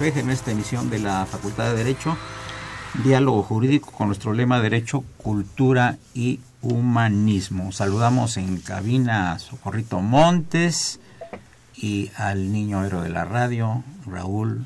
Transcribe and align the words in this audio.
En 0.00 0.30
esta 0.30 0.50
emisión 0.50 0.88
de 0.88 0.98
la 0.98 1.26
Facultad 1.26 1.70
de 1.70 1.76
Derecho, 1.76 2.16
diálogo 3.04 3.42
jurídico 3.42 3.90
con 3.90 4.06
nuestro 4.06 4.32
lema 4.32 4.58
Derecho, 4.58 5.04
Cultura 5.18 5.98
y 6.14 6.40
Humanismo. 6.62 7.70
Saludamos 7.70 8.38
en 8.38 8.56
cabina 8.60 9.32
a 9.32 9.38
Socorrito 9.38 10.00
Montes 10.00 11.00
y 11.76 12.10
al 12.16 12.50
niño 12.50 12.82
héroe 12.82 13.02
de 13.02 13.10
la 13.10 13.26
radio, 13.26 13.84
Raúl 14.06 14.64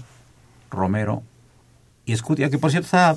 Romero 0.71 1.25
y 2.07 2.13
Escutia, 2.13 2.49
que 2.49 2.59
por 2.59 2.71
cierto 2.71 2.87
está 2.87 3.17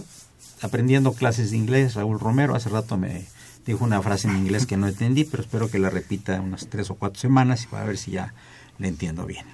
aprendiendo 0.63 1.13
clases 1.13 1.51
de 1.51 1.57
inglés, 1.57 1.93
Raúl 1.93 2.19
Romero. 2.19 2.55
Hace 2.55 2.69
rato 2.69 2.97
me 2.97 3.27
dijo 3.63 3.83
una 3.83 4.01
frase 4.01 4.27
en 4.27 4.37
inglés 4.37 4.65
que 4.65 4.75
no 4.75 4.87
entendí, 4.87 5.23
pero 5.23 5.43
espero 5.43 5.69
que 5.69 5.77
la 5.77 5.91
repita 5.91 6.41
unas 6.41 6.67
tres 6.67 6.89
o 6.89 6.95
cuatro 6.95 7.19
semanas 7.19 7.65
y 7.65 7.67
para 7.67 7.85
ver 7.85 7.99
si 7.99 8.09
ya 8.09 8.33
le 8.79 8.87
entiendo 8.87 9.27
bien. 9.27 9.45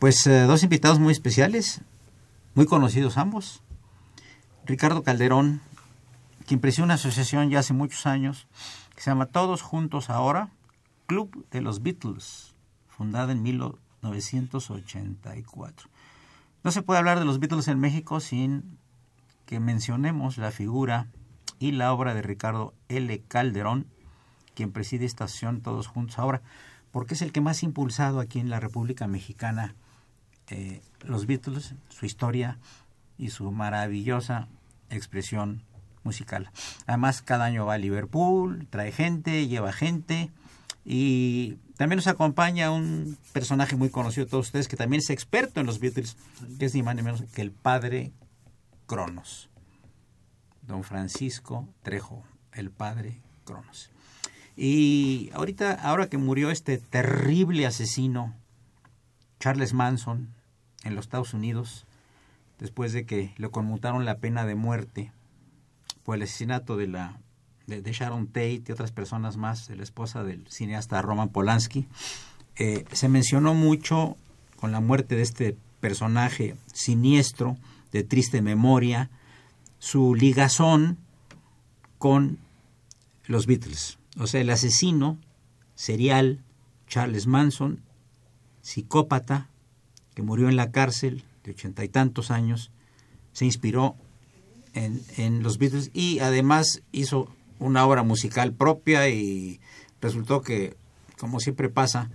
Pues 0.00 0.26
eh, 0.26 0.42
dos 0.44 0.62
invitados 0.62 0.98
muy 0.98 1.12
especiales, 1.12 1.82
muy 2.54 2.64
conocidos 2.64 3.18
ambos. 3.18 3.62
Ricardo 4.64 5.02
Calderón, 5.02 5.60
quien 6.46 6.58
presidió 6.58 6.86
una 6.86 6.94
asociación 6.94 7.50
ya 7.50 7.58
hace 7.58 7.74
muchos 7.74 8.06
años 8.06 8.46
que 8.94 9.02
se 9.02 9.10
llama 9.10 9.26
Todos 9.26 9.60
Juntos 9.60 10.08
Ahora, 10.08 10.48
Club 11.04 11.46
de 11.50 11.60
los 11.60 11.82
Beatles, 11.82 12.54
fundada 12.88 13.32
en 13.32 13.42
1984. 13.42 15.90
No 16.64 16.70
se 16.70 16.80
puede 16.80 16.98
hablar 16.98 17.18
de 17.18 17.26
los 17.26 17.38
Beatles 17.38 17.68
en 17.68 17.78
México 17.78 18.20
sin 18.20 18.78
que 19.44 19.60
mencionemos 19.60 20.38
la 20.38 20.50
figura 20.50 21.08
y 21.58 21.72
la 21.72 21.92
obra 21.92 22.14
de 22.14 22.22
Ricardo 22.22 22.72
L. 22.88 23.22
Calderón, 23.28 23.84
quien 24.54 24.72
preside 24.72 25.04
esta 25.04 25.24
asociación 25.24 25.60
Todos 25.60 25.88
Juntos 25.88 26.18
Ahora, 26.18 26.40
porque 26.90 27.12
es 27.12 27.20
el 27.20 27.32
que 27.32 27.42
más 27.42 27.62
impulsado 27.62 28.18
aquí 28.18 28.38
en 28.38 28.48
la 28.48 28.60
República 28.60 29.06
Mexicana 29.06 29.74
eh, 30.50 30.82
los 31.02 31.26
Beatles, 31.26 31.74
su 31.88 32.06
historia 32.06 32.58
y 33.18 33.30
su 33.30 33.50
maravillosa 33.50 34.48
expresión 34.90 35.62
musical. 36.02 36.50
Además, 36.86 37.22
cada 37.22 37.44
año 37.44 37.66
va 37.66 37.74
a 37.74 37.78
Liverpool, 37.78 38.66
trae 38.70 38.92
gente, 38.92 39.46
lleva 39.46 39.72
gente 39.72 40.30
y 40.84 41.56
también 41.76 41.96
nos 41.96 42.06
acompaña 42.06 42.70
un 42.70 43.16
personaje 43.32 43.76
muy 43.76 43.90
conocido 43.90 44.24
de 44.24 44.30
todos 44.30 44.46
ustedes 44.46 44.68
que 44.68 44.76
también 44.76 45.00
es 45.00 45.10
experto 45.10 45.60
en 45.60 45.66
los 45.66 45.78
Beatles, 45.78 46.16
que 46.58 46.64
es 46.64 46.74
ni 46.74 46.82
más 46.82 46.96
ni 46.96 47.02
menos 47.02 47.22
que 47.34 47.42
el 47.42 47.52
padre 47.52 48.12
Cronos, 48.86 49.48
don 50.62 50.82
Francisco 50.82 51.68
Trejo, 51.82 52.24
el 52.52 52.70
padre 52.70 53.20
Cronos. 53.44 53.90
Y 54.56 55.30
ahorita, 55.32 55.72
ahora 55.72 56.08
que 56.08 56.18
murió 56.18 56.50
este 56.50 56.78
terrible 56.78 57.66
asesino, 57.66 58.34
Charles 59.38 59.72
Manson, 59.72 60.34
en 60.84 60.94
los 60.94 61.06
Estados 61.06 61.34
Unidos, 61.34 61.86
después 62.58 62.92
de 62.92 63.06
que 63.06 63.34
le 63.36 63.50
conmutaron 63.50 64.04
la 64.04 64.18
pena 64.18 64.44
de 64.46 64.54
muerte 64.54 65.12
por 66.04 66.16
el 66.16 66.22
asesinato 66.22 66.76
de 66.76 66.88
la 66.88 67.20
de, 67.66 67.92
Sharon 67.92 68.26
Tate 68.26 68.64
y 68.66 68.72
otras 68.72 68.92
personas 68.92 69.36
más, 69.36 69.70
la 69.70 69.82
esposa 69.82 70.24
del 70.24 70.46
cineasta 70.48 71.00
Roman 71.02 71.28
Polanski, 71.28 71.86
eh, 72.56 72.84
se 72.92 73.08
mencionó 73.08 73.54
mucho 73.54 74.16
con 74.56 74.72
la 74.72 74.80
muerte 74.80 75.14
de 75.14 75.22
este 75.22 75.56
personaje 75.80 76.56
siniestro, 76.72 77.56
de 77.92 78.04
triste 78.04 78.42
memoria, 78.42 79.10
su 79.78 80.14
ligazón 80.14 80.98
con 81.98 82.38
los 83.24 83.46
Beatles. 83.46 83.98
O 84.18 84.26
sea, 84.26 84.40
el 84.40 84.50
asesino 84.50 85.18
serial 85.74 86.40
Charles 86.86 87.26
Manson, 87.26 87.80
psicópata, 88.60 89.48
que 90.14 90.22
murió 90.22 90.48
en 90.48 90.56
la 90.56 90.70
cárcel 90.70 91.24
de 91.44 91.52
ochenta 91.52 91.84
y 91.84 91.88
tantos 91.88 92.30
años, 92.30 92.70
se 93.32 93.44
inspiró 93.44 93.96
en, 94.74 95.00
en 95.16 95.42
los 95.42 95.58
Beatles 95.58 95.90
y 95.92 96.18
además 96.20 96.82
hizo 96.92 97.28
una 97.58 97.84
obra 97.86 98.02
musical 98.02 98.52
propia 98.52 99.08
y 99.08 99.60
resultó 100.00 100.42
que, 100.42 100.76
como 101.18 101.40
siempre 101.40 101.68
pasa, 101.68 102.10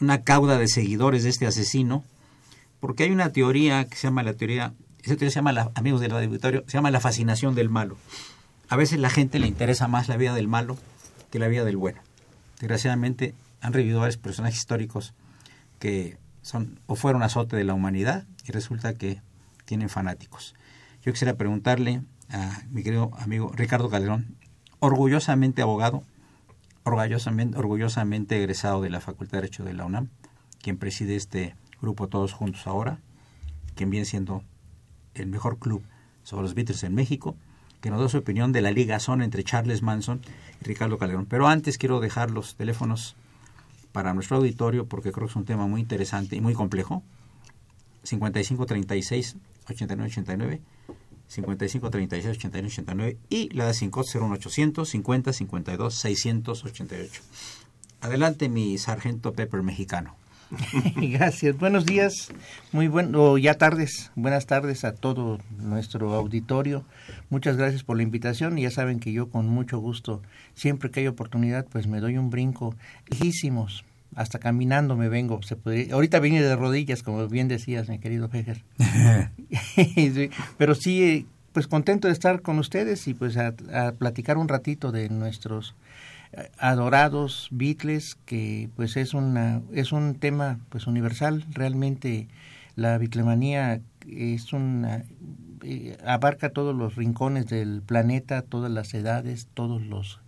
una 0.00 0.22
cauda 0.22 0.58
de 0.58 0.68
seguidores 0.68 1.22
de 1.22 1.30
este 1.30 1.46
asesino, 1.46 2.04
porque 2.80 3.04
hay 3.04 3.10
una 3.10 3.32
teoría 3.32 3.84
que 3.84 3.96
se 3.96 4.08
llama 4.08 4.22
la 4.22 4.34
teoría, 4.34 4.74
esa 5.02 5.16
teoría 5.16 5.30
se 5.30 5.36
llama, 5.36 5.52
la, 5.52 5.70
amigos 5.74 6.00
del 6.00 6.12
auditorio, 6.12 6.64
se 6.66 6.72
llama 6.72 6.90
la 6.90 7.00
fascinación 7.00 7.54
del 7.54 7.68
malo. 7.68 7.96
A 8.68 8.76
veces 8.76 8.98
la 8.98 9.10
gente 9.10 9.38
le 9.38 9.46
interesa 9.46 9.88
más 9.88 10.08
la 10.08 10.16
vida 10.16 10.34
del 10.34 10.48
malo 10.48 10.76
que 11.30 11.38
la 11.38 11.48
vida 11.48 11.64
del 11.64 11.76
bueno. 11.76 12.00
Desgraciadamente 12.58 13.34
han 13.60 13.72
revivido 13.72 14.00
varios 14.00 14.16
personajes 14.16 14.58
históricos 14.58 15.12
que 15.78 16.18
son 16.42 16.80
o 16.86 16.96
fueron 16.96 17.22
azote 17.22 17.56
de 17.56 17.64
la 17.64 17.74
humanidad 17.74 18.26
y 18.46 18.52
resulta 18.52 18.94
que 18.94 19.22
tienen 19.64 19.88
fanáticos. 19.88 20.54
Yo 21.02 21.12
quisiera 21.12 21.34
preguntarle 21.34 22.02
a 22.30 22.62
mi 22.70 22.82
querido 22.82 23.10
amigo 23.18 23.52
Ricardo 23.54 23.90
Calderón, 23.90 24.36
orgullosamente 24.78 25.62
abogado, 25.62 26.02
orgullosamente, 26.84 27.58
orgullosamente 27.58 28.38
egresado 28.38 28.82
de 28.82 28.90
la 28.90 29.00
Facultad 29.00 29.38
de 29.38 29.42
Derecho 29.42 29.64
de 29.64 29.74
la 29.74 29.84
UNAM, 29.84 30.08
quien 30.62 30.76
preside 30.76 31.16
este 31.16 31.54
grupo 31.80 32.08
Todos 32.08 32.32
Juntos 32.32 32.66
Ahora, 32.66 33.00
quien 33.74 33.90
viene 33.90 34.06
siendo 34.06 34.42
el 35.14 35.26
mejor 35.26 35.58
club 35.58 35.82
sobre 36.22 36.42
los 36.42 36.54
Beatles 36.54 36.82
en 36.84 36.94
México, 36.94 37.36
que 37.80 37.90
nos 37.90 38.00
da 38.00 38.08
su 38.08 38.18
opinión 38.18 38.52
de 38.52 38.60
la 38.60 38.70
ligazón 38.70 39.22
entre 39.22 39.44
Charles 39.44 39.82
Manson 39.82 40.20
y 40.60 40.64
Ricardo 40.64 40.98
Calderón. 40.98 41.26
Pero 41.26 41.48
antes 41.48 41.78
quiero 41.78 42.00
dejar 42.00 42.30
los 42.30 42.56
teléfonos 42.56 43.16
para 43.92 44.14
nuestro 44.14 44.36
auditorio 44.36 44.86
porque 44.86 45.12
creo 45.12 45.26
que 45.26 45.32
es 45.32 45.36
un 45.36 45.44
tema 45.44 45.66
muy 45.66 45.80
interesante 45.80 46.36
y 46.36 46.40
muy 46.40 46.54
complejo. 46.54 47.02
5536 48.02 49.36
8989 49.68 50.60
5536 51.28 52.36
8989 52.36 53.18
y 53.28 53.50
la 53.50 53.66
de 53.66 53.74
501 53.74 54.84
50 54.84 55.32
52 55.32 55.94
688. 55.94 57.22
Adelante 58.00 58.48
mi 58.48 58.78
sargento 58.78 59.32
Pepper 59.32 59.62
mexicano. 59.62 60.16
Gracias. 60.96 61.56
Buenos 61.58 61.86
días, 61.86 62.32
muy 62.72 62.88
bueno, 62.88 63.38
ya 63.38 63.54
tardes, 63.54 64.10
buenas 64.16 64.46
tardes 64.46 64.84
a 64.84 64.94
todo 64.94 65.38
nuestro 65.58 66.14
auditorio. 66.14 66.84
Muchas 67.28 67.56
gracias 67.56 67.84
por 67.84 67.96
la 67.96 68.02
invitación 68.02 68.58
y 68.58 68.62
ya 68.62 68.70
saben 68.70 68.98
que 68.98 69.12
yo 69.12 69.28
con 69.28 69.46
mucho 69.46 69.78
gusto, 69.78 70.22
siempre 70.54 70.90
que 70.90 71.00
hay 71.00 71.06
oportunidad, 71.06 71.66
pues 71.70 71.86
me 71.86 72.00
doy 72.00 72.18
un 72.18 72.30
brinco 72.30 72.74
lejísimos, 73.08 73.84
hasta 74.16 74.40
caminando 74.40 74.96
me 74.96 75.08
vengo. 75.08 75.40
Se 75.42 75.56
ahorita 75.92 76.18
vine 76.18 76.42
de 76.42 76.56
rodillas, 76.56 77.02
como 77.02 77.28
bien 77.28 77.46
decías, 77.46 77.88
mi 77.88 77.98
querido 77.98 78.28
Fejer. 78.28 78.64
Pero 80.58 80.74
sí, 80.74 81.26
pues 81.52 81.68
contento 81.68 82.08
de 82.08 82.12
estar 82.12 82.42
con 82.42 82.58
ustedes 82.58 83.06
y 83.06 83.14
pues 83.14 83.36
a 83.36 83.54
platicar 83.98 84.36
un 84.36 84.48
ratito 84.48 84.90
de 84.90 85.08
nuestros 85.10 85.74
adorados 86.58 87.48
Beatles, 87.50 88.16
que 88.24 88.68
pues 88.76 88.96
es 88.96 89.14
una 89.14 89.62
es 89.72 89.92
un 89.92 90.14
tema 90.14 90.58
pues 90.68 90.86
universal, 90.86 91.44
realmente 91.52 92.28
la 92.76 92.96
bitlemanía 92.98 93.80
es 94.08 94.52
una 94.52 95.04
eh, 95.62 95.98
abarca 96.06 96.50
todos 96.50 96.74
los 96.74 96.96
rincones 96.96 97.46
del 97.46 97.82
planeta, 97.82 98.42
todas 98.42 98.70
las 98.70 98.94
edades, 98.94 99.48
todos 99.54 99.82
los 99.82 100.20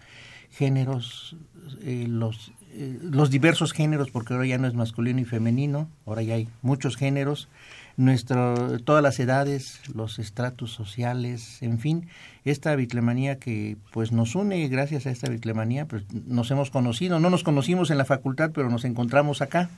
géneros, 0.50 1.36
eh, 1.82 2.06
los 2.08 2.52
eh, 2.74 2.98
los 3.02 3.30
diversos 3.30 3.72
géneros, 3.72 4.10
porque 4.10 4.32
ahora 4.32 4.46
ya 4.46 4.56
no 4.56 4.66
es 4.66 4.72
masculino 4.72 5.20
y 5.20 5.24
femenino, 5.24 5.90
ahora 6.06 6.22
ya 6.22 6.34
hay 6.34 6.48
muchos 6.62 6.96
géneros, 6.96 7.48
nuestro, 7.96 8.78
todas 8.80 9.02
las 9.02 9.18
edades, 9.20 9.80
los 9.94 10.18
estratos 10.18 10.72
sociales, 10.72 11.62
en 11.62 11.78
fin, 11.78 12.08
esta 12.44 12.74
bitlemanía 12.74 13.38
que 13.38 13.76
pues 13.92 14.12
nos 14.12 14.34
une, 14.34 14.68
gracias 14.68 15.06
a 15.06 15.10
esta 15.10 15.30
bitlemanía, 15.30 15.86
pues 15.86 16.04
nos 16.12 16.50
hemos 16.50 16.70
conocido, 16.70 17.20
no 17.20 17.30
nos 17.30 17.44
conocimos 17.44 17.90
en 17.90 17.98
la 17.98 18.04
facultad, 18.04 18.50
pero 18.52 18.70
nos 18.70 18.84
encontramos 18.84 19.42
acá. 19.42 19.70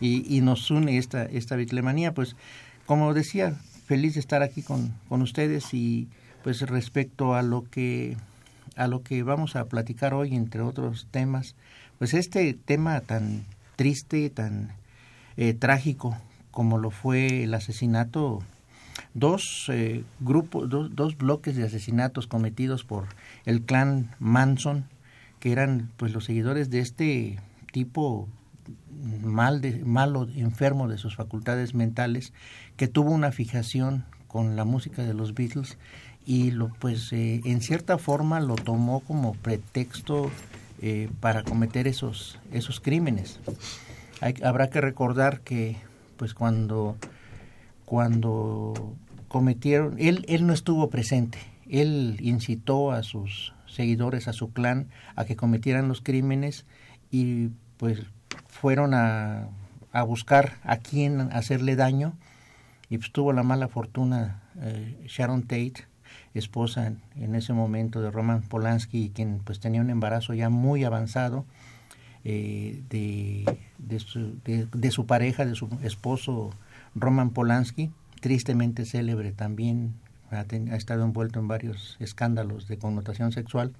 Y, 0.00 0.24
y 0.32 0.42
nos 0.42 0.70
une 0.70 0.96
esta, 0.96 1.24
esta 1.24 1.56
bitlemanía, 1.56 2.14
pues 2.14 2.36
como 2.86 3.12
decía, 3.14 3.56
feliz 3.84 4.14
de 4.14 4.20
estar 4.20 4.40
aquí 4.42 4.62
con, 4.62 4.94
con 5.08 5.22
ustedes 5.22 5.74
y 5.74 6.06
pues 6.44 6.60
respecto 6.62 7.34
a 7.34 7.42
lo 7.42 7.64
que 7.68 8.16
a 8.76 8.86
lo 8.86 9.02
que 9.02 9.22
vamos 9.22 9.56
a 9.56 9.66
platicar 9.66 10.14
hoy, 10.14 10.34
entre 10.34 10.62
otros 10.62 11.06
temas, 11.10 11.56
pues 11.98 12.14
este 12.14 12.54
tema 12.54 13.00
tan 13.00 13.44
triste, 13.76 14.30
tan 14.30 14.72
eh, 15.36 15.52
trágico 15.52 16.16
como 16.52 16.78
lo 16.78 16.90
fue 16.90 17.42
el 17.42 17.54
asesinato, 17.54 18.40
dos 19.14 19.66
eh, 19.72 20.04
grupos, 20.20 20.68
dos, 20.68 21.16
bloques 21.16 21.56
de 21.56 21.64
asesinatos 21.64 22.28
cometidos 22.28 22.84
por 22.84 23.06
el 23.44 23.62
clan 23.62 24.14
Manson, 24.20 24.84
que 25.40 25.50
eran 25.50 25.90
pues 25.96 26.12
los 26.12 26.26
seguidores 26.26 26.70
de 26.70 26.80
este 26.80 27.40
tipo 27.72 28.28
mal 29.24 29.60
de, 29.60 29.82
malo, 29.84 30.28
enfermo 30.36 30.86
de 30.86 30.98
sus 30.98 31.16
facultades 31.16 31.74
mentales, 31.74 32.32
que 32.76 32.86
tuvo 32.86 33.10
una 33.10 33.32
fijación 33.32 34.04
con 34.28 34.54
la 34.54 34.64
música 34.64 35.02
de 35.02 35.14
los 35.14 35.34
Beatles 35.34 35.78
y 36.24 36.52
lo 36.52 36.68
pues 36.68 37.12
eh, 37.12 37.40
en 37.44 37.60
cierta 37.60 37.98
forma 37.98 38.40
lo 38.40 38.54
tomó 38.54 39.00
como 39.00 39.32
pretexto 39.34 40.30
eh, 40.80 41.08
para 41.20 41.42
cometer 41.42 41.88
esos 41.88 42.38
esos 42.52 42.78
crímenes. 42.80 43.40
habrá 44.44 44.68
que 44.68 44.80
recordar 44.80 45.40
que 45.40 45.76
pues 46.22 46.34
cuando, 46.34 46.96
cuando 47.84 48.94
cometieron, 49.26 49.96
él, 49.98 50.24
él 50.28 50.46
no 50.46 50.52
estuvo 50.52 50.88
presente, 50.88 51.38
él 51.68 52.16
incitó 52.20 52.92
a 52.92 53.02
sus 53.02 53.54
seguidores, 53.66 54.28
a 54.28 54.32
su 54.32 54.52
clan, 54.52 54.86
a 55.16 55.24
que 55.24 55.34
cometieran 55.34 55.88
los 55.88 56.00
crímenes 56.00 56.64
y 57.10 57.48
pues 57.76 58.02
fueron 58.46 58.94
a, 58.94 59.48
a 59.90 60.04
buscar 60.04 60.58
a 60.62 60.76
quién 60.76 61.22
hacerle 61.32 61.74
daño. 61.74 62.12
Y 62.88 62.98
pues 62.98 63.10
tuvo 63.10 63.32
la 63.32 63.42
mala 63.42 63.66
fortuna 63.66 64.44
eh, 64.60 65.04
Sharon 65.08 65.42
Tate, 65.42 65.88
esposa 66.34 66.86
en, 66.86 67.00
en, 67.16 67.34
ese 67.34 67.52
momento 67.52 68.00
de 68.00 68.12
Roman 68.12 68.42
Polanski, 68.42 69.10
quien 69.12 69.40
pues 69.42 69.58
tenía 69.58 69.80
un 69.80 69.90
embarazo 69.90 70.34
ya 70.34 70.50
muy 70.50 70.84
avanzado, 70.84 71.46
eh, 72.24 72.80
de, 72.88 73.58
de, 73.78 73.98
su, 74.90 75.06
pareja, 75.06 75.44
de 75.44 75.56
su 75.56 75.68
esposo 75.82 76.50
Roman 76.94 77.30
Polanski, 77.30 77.90
tristemente 78.20 78.84
célebre 78.84 79.32
también, 79.32 79.94
ha, 80.30 80.42
estado 80.76 81.02
envuelto 81.02 81.40
en 81.40 81.48
varios 81.48 81.96
escándalos 81.98 82.68
de 82.68 82.78
connotación 82.78 83.32
sexual, 83.32 83.72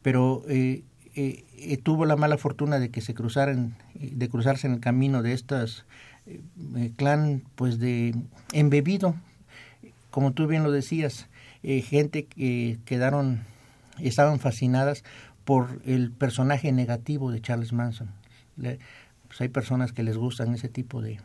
pero 0.00 0.44
eh, 0.48 0.82
eh, 1.14 1.76
tuvo 1.82 2.06
la 2.06 2.16
mala 2.16 2.38
fortuna 2.38 2.78
de 2.78 2.88
que 2.88 3.02
se 3.02 3.12
cruzaran, 3.12 3.76
de 3.94 4.28
cruzarse 4.30 4.66
en 4.66 4.74
el 4.74 4.80
camino 4.80 5.22
de 5.22 5.34
estas 5.34 5.84
clan, 6.96 7.42
pues 7.54 7.78
de 7.78 8.14
embebido, 8.52 9.14
como 10.10 10.32
tú 10.32 10.46
bien 10.46 10.62
lo 10.62 10.70
decías, 10.70 11.26
gente 11.62 12.24
que 12.24 12.78
quedaron, 12.84 13.40
estaban 13.98 14.38
fascinadas 14.38 15.04
por 15.48 15.80
el 15.86 16.10
personaje 16.10 16.72
negativo 16.72 17.32
de 17.32 17.40
Charles 17.40 17.72
Manson. 17.72 18.10
pues 18.58 19.40
hay 19.40 19.48
personas 19.48 19.92
que 19.92 20.02
les 20.02 20.18
gustan 20.18 20.52
ese 20.52 20.68
tipo 20.68 21.00
de, 21.00 21.20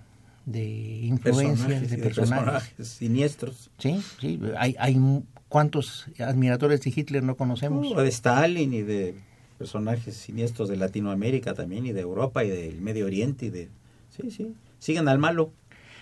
de 0.45 0.63
influencias, 0.63 1.89
de 1.89 1.97
personajes. 1.97 2.87
siniestros. 2.87 3.69
Sí, 3.79 4.01
sí, 4.21 4.39
hay, 4.57 4.77
hay 4.79 4.97
cuántos 5.49 6.07
admiradores 6.19 6.79
de 6.79 6.93
Hitler 6.95 7.21
no 7.21 7.35
conocemos. 7.35 7.85
Uh, 7.85 7.99
de 7.99 8.07
Stalin 8.07 8.73
y 8.73 8.81
de 8.81 9.13
personajes 9.57 10.15
siniestros 10.15 10.69
de 10.69 10.77
Latinoamérica 10.77 11.53
también 11.53 11.85
y 11.85 11.91
de 11.91 11.99
Europa 11.99 12.45
y 12.45 12.49
del 12.49 12.79
Medio 12.79 13.07
Oriente 13.07 13.47
y 13.47 13.49
de 13.49 13.69
sí, 14.09 14.31
sí, 14.31 14.55
siguen 14.79 15.09
al 15.09 15.19
malo. 15.19 15.51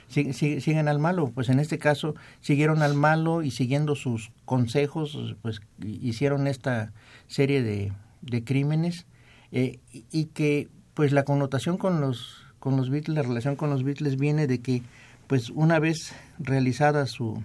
Sí, 0.09 0.31
siguen 0.33 0.87
al 0.89 0.99
malo, 0.99 1.31
pues 1.33 1.49
en 1.49 1.59
este 1.59 1.79
caso 1.79 2.13
siguieron 2.39 2.83
al 2.83 2.93
malo 2.93 3.41
y 3.41 3.49
siguiendo 3.49 3.95
sus 3.95 4.31
consejos, 4.45 5.17
pues 5.41 5.61
hicieron 5.81 6.47
esta 6.47 6.91
serie 7.27 7.63
de, 7.63 7.93
de 8.21 8.43
crímenes 8.43 9.05
eh, 9.51 9.79
y 9.91 10.25
que 10.25 10.69
pues 10.93 11.11
la 11.11 11.23
connotación 11.23 11.77
con 11.77 12.01
los 12.01 12.45
con 12.59 12.77
los 12.77 12.91
Beatles, 12.91 13.15
la 13.15 13.23
relación 13.23 13.55
con 13.55 13.71
los 13.71 13.83
Beatles 13.83 14.17
viene 14.17 14.45
de 14.45 14.59
que 14.59 14.83
pues 15.25 15.49
una 15.49 15.79
vez 15.79 16.13
realizada 16.37 17.07
su 17.07 17.41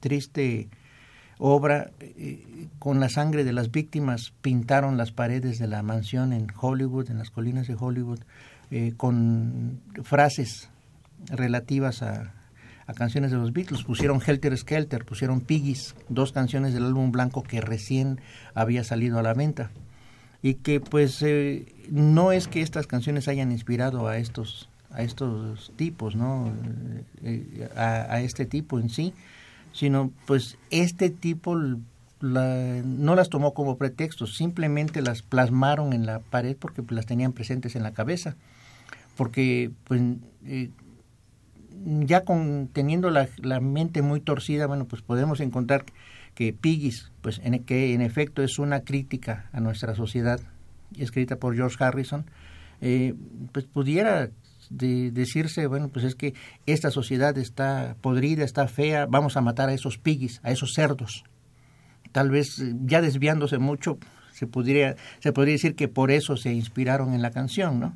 triste 0.00 0.68
obra 1.38 1.90
eh, 2.00 2.66
con 2.78 2.98
la 2.98 3.08
sangre 3.08 3.44
de 3.44 3.52
las 3.52 3.70
víctimas 3.70 4.32
pintaron 4.42 4.96
las 4.96 5.12
paredes 5.12 5.58
de 5.58 5.68
la 5.68 5.82
mansión 5.82 6.32
en 6.32 6.48
Hollywood, 6.60 7.10
en 7.10 7.18
las 7.18 7.30
colinas 7.30 7.68
de 7.68 7.76
Hollywood, 7.78 8.20
eh, 8.70 8.94
con 8.96 9.80
frases 10.02 10.70
relativas 11.28 12.02
a, 12.02 12.34
a 12.86 12.94
canciones 12.94 13.30
de 13.30 13.36
los 13.36 13.52
Beatles. 13.52 13.84
Pusieron 13.84 14.20
Helter 14.26 14.56
Skelter, 14.58 15.04
pusieron 15.04 15.40
Piggies, 15.40 15.94
dos 16.08 16.32
canciones 16.32 16.74
del 16.74 16.86
álbum 16.86 17.12
blanco 17.12 17.44
que 17.44 17.60
recién 17.60 18.20
había 18.54 18.82
salido 18.82 19.20
a 19.20 19.22
la 19.22 19.34
venta 19.34 19.70
y 20.42 20.54
que 20.54 20.80
pues 20.80 21.22
eh, 21.22 21.66
no 21.90 22.32
es 22.32 22.48
que 22.48 22.62
estas 22.62 22.86
canciones 22.86 23.28
hayan 23.28 23.52
inspirado 23.52 24.08
a 24.08 24.18
estos 24.18 24.68
a 24.90 25.02
estos 25.02 25.72
tipos 25.76 26.16
no 26.16 26.52
eh, 27.22 27.68
a, 27.76 28.20
este 28.20 28.44
tipo 28.44 28.78
en 28.78 28.90
sí 28.90 29.14
sino 29.72 30.10
pues 30.26 30.58
este 30.70 31.10
tipo 31.10 31.56
no 32.22 33.14
las 33.16 33.28
tomó 33.28 33.52
como 33.52 33.76
pretexto 33.76 34.26
simplemente 34.26 35.02
las 35.02 35.22
plasmaron 35.22 35.92
en 35.92 36.06
la 36.06 36.20
pared 36.20 36.56
porque 36.58 36.82
las 36.90 37.06
tenían 37.06 37.32
presentes 37.32 37.74
en 37.74 37.82
la 37.82 37.92
cabeza. 37.92 38.36
Porque 39.16 39.70
pues 39.84 40.00
eh, 40.46 40.70
ya 41.84 42.24
con 42.24 42.68
teniendo 42.72 43.10
la, 43.10 43.28
la, 43.38 43.60
mente 43.60 44.02
muy 44.02 44.20
torcida, 44.20 44.66
bueno, 44.66 44.84
pues 44.86 45.02
podemos 45.02 45.40
encontrar 45.40 45.84
que 46.34 46.52
Piggies, 46.52 47.10
pues 47.20 47.40
en, 47.44 47.62
que 47.64 47.94
en 47.94 48.00
efecto 48.00 48.42
es 48.42 48.58
una 48.58 48.80
crítica 48.80 49.48
a 49.52 49.60
nuestra 49.60 49.94
sociedad, 49.94 50.40
escrita 50.96 51.36
por 51.36 51.54
George 51.54 51.82
Harrison, 51.82 52.26
eh, 52.80 53.14
pues 53.52 53.64
pudiera 53.66 54.30
de 54.70 55.10
decirse, 55.10 55.66
bueno, 55.66 55.88
pues 55.88 56.04
es 56.04 56.14
que 56.14 56.34
esta 56.66 56.90
sociedad 56.90 57.36
está 57.36 57.96
podrida, 58.00 58.44
está 58.44 58.66
fea, 58.68 59.06
vamos 59.06 59.36
a 59.36 59.40
matar 59.40 59.68
a 59.68 59.74
esos 59.74 59.98
piggies, 59.98 60.40
a 60.42 60.50
esos 60.50 60.74
cerdos. 60.74 61.24
Tal 62.12 62.30
vez 62.30 62.58
eh, 62.58 62.74
ya 62.84 63.00
desviándose 63.00 63.58
mucho, 63.58 63.98
se 64.32 64.46
podría, 64.46 64.96
se 65.20 65.32
podría 65.32 65.52
decir 65.52 65.74
que 65.74 65.88
por 65.88 66.10
eso 66.10 66.36
se 66.36 66.52
inspiraron 66.52 67.14
en 67.14 67.22
la 67.22 67.30
canción, 67.30 67.80
¿no? 67.80 67.94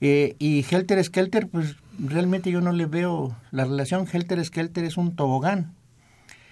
Eh, 0.00 0.34
y 0.38 0.64
Helter 0.68 1.02
Skelter, 1.02 1.48
pues 1.48 1.76
realmente 1.98 2.50
yo 2.50 2.60
no 2.60 2.72
le 2.72 2.86
veo 2.86 3.36
la 3.52 3.64
relación. 3.64 4.06
Helter 4.12 4.44
Skelter 4.44 4.84
es 4.84 4.96
un 4.96 5.16
tobogán. 5.16 5.72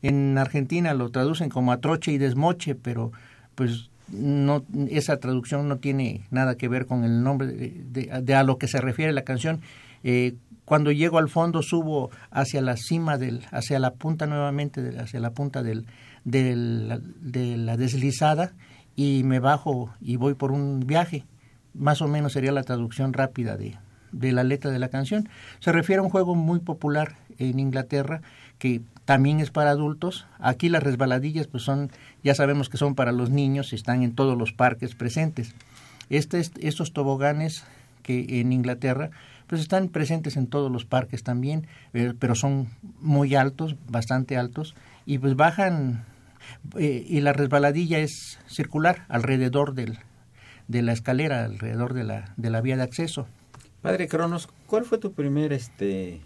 En 0.03 0.37
Argentina 0.37 0.95
lo 0.95 1.11
traducen 1.11 1.49
como 1.49 1.73
atroche 1.73 2.13
y 2.13 2.19
desmoche, 2.19 2.75
pero 2.75 3.13
pues 3.55 3.91
no 4.09 4.65
esa 4.91 5.19
traducción 5.19 5.69
no 5.69 5.79
tiene 5.79 6.27
nada 6.31 6.57
que 6.57 6.69
ver 6.69 6.87
con 6.87 7.05
el 7.05 7.23
nombre 7.23 7.47
de, 7.47 8.35
a 8.35 8.43
lo 8.43 8.59
que 8.59 8.69
se 8.69 8.81
refiere 8.81 9.13
la 9.13 9.23
canción. 9.23 9.61
Eh, 10.05 10.35
cuando 10.65 10.91
llego 10.93 11.19
al 11.19 11.29
fondo 11.29 11.63
subo 11.63 12.11
hacia 12.31 12.61
la 12.61 12.77
cima 12.77 13.19
del, 13.19 13.43
hacia 13.51 13.79
la 13.79 13.95
punta 13.95 14.27
nuevamente, 14.27 14.97
hacia 14.99 15.21
la 15.21 15.31
punta 15.31 15.63
del, 15.63 15.87
de 16.25 17.57
la 17.57 17.77
deslizada 17.77 18.53
y 18.97 19.23
me 19.25 19.39
bajo 19.39 19.95
y 20.01 20.17
voy 20.17 20.35
por 20.35 20.53
un 20.53 20.81
viaje. 20.81 21.25
Más 21.75 22.03
o 22.03 22.09
menos 22.09 22.33
sería 22.35 22.53
la 22.53 22.65
traducción 22.65 23.13
rápida 23.13 23.57
de, 23.57 23.77
de 24.12 24.33
la 24.33 24.45
letra 24.45 24.71
de 24.71 24.78
la 24.78 24.88
canción. 24.88 25.28
Se 25.61 25.73
refiere 25.73 26.00
a 26.00 26.02
un 26.02 26.11
juego 26.11 26.35
muy 26.35 26.61
popular 26.61 27.16
en 27.38 27.59
Inglaterra 27.59 28.23
que 28.59 28.81
también 29.04 29.40
es 29.40 29.50
para 29.50 29.71
adultos. 29.71 30.26
Aquí 30.38 30.69
las 30.69 30.83
resbaladillas 30.83 31.49
pues 31.49 31.64
son, 31.64 31.90
ya 32.23 32.35
sabemos 32.35 32.69
que 32.69 32.76
son 32.76 32.95
para 32.95 33.12
los 33.12 33.31
niños, 33.31 33.73
están 33.73 34.02
en 34.02 34.14
todos 34.14 34.38
los 34.38 34.52
parques 34.52 34.95
presentes. 34.95 35.54
Este, 36.11 36.42
estos 36.61 36.92
toboganes 36.92 37.64
que 38.02 38.40
en 38.40 38.52
Inglaterra 38.52 39.11
pues 39.47 39.61
están 39.61 39.88
presentes 39.88 40.37
en 40.37 40.47
todos 40.47 40.71
los 40.71 40.85
parques 40.85 41.23
también, 41.23 41.66
eh, 41.92 42.14
pero 42.19 42.35
son 42.35 42.69
muy 43.00 43.35
altos, 43.35 43.76
bastante 43.88 44.38
altos, 44.38 44.75
y 45.04 45.19
pues 45.19 45.37
bajan, 45.37 46.04
eh, 46.78 47.04
y 47.07 47.21
la 47.21 47.35
resbaladilla 47.35 47.99
es 47.99 48.38
circular 48.47 49.04
alrededor 49.09 49.75
del, 49.75 49.99
de 50.69 50.81
la 50.81 50.92
escalera, 50.92 51.45
alrededor 51.45 51.92
de 51.92 52.04
la, 52.04 52.33
de 52.38 52.49
la 52.49 52.62
vía 52.62 52.76
de 52.76 52.83
acceso. 52.85 53.26
Padre 53.83 54.07
Cronos, 54.07 54.49
¿cuál 54.67 54.85
fue 54.85 54.99
tu 54.99 55.12
primer 55.12 55.53
este 55.53 56.21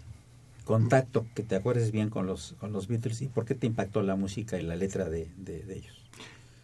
contacto 0.63 1.25
que 1.33 1.41
te 1.41 1.55
acuerdes 1.55 1.91
bien 1.91 2.09
con 2.09 2.27
los, 2.27 2.55
con 2.59 2.71
los 2.71 2.87
Beatles 2.87 3.21
y 3.23 3.27
por 3.27 3.45
qué 3.45 3.55
te 3.55 3.65
impactó 3.65 4.03
la 4.03 4.15
música 4.15 4.59
y 4.59 4.63
la 4.63 4.75
letra 4.75 5.09
de, 5.09 5.27
de, 5.37 5.63
ellos? 5.73 6.03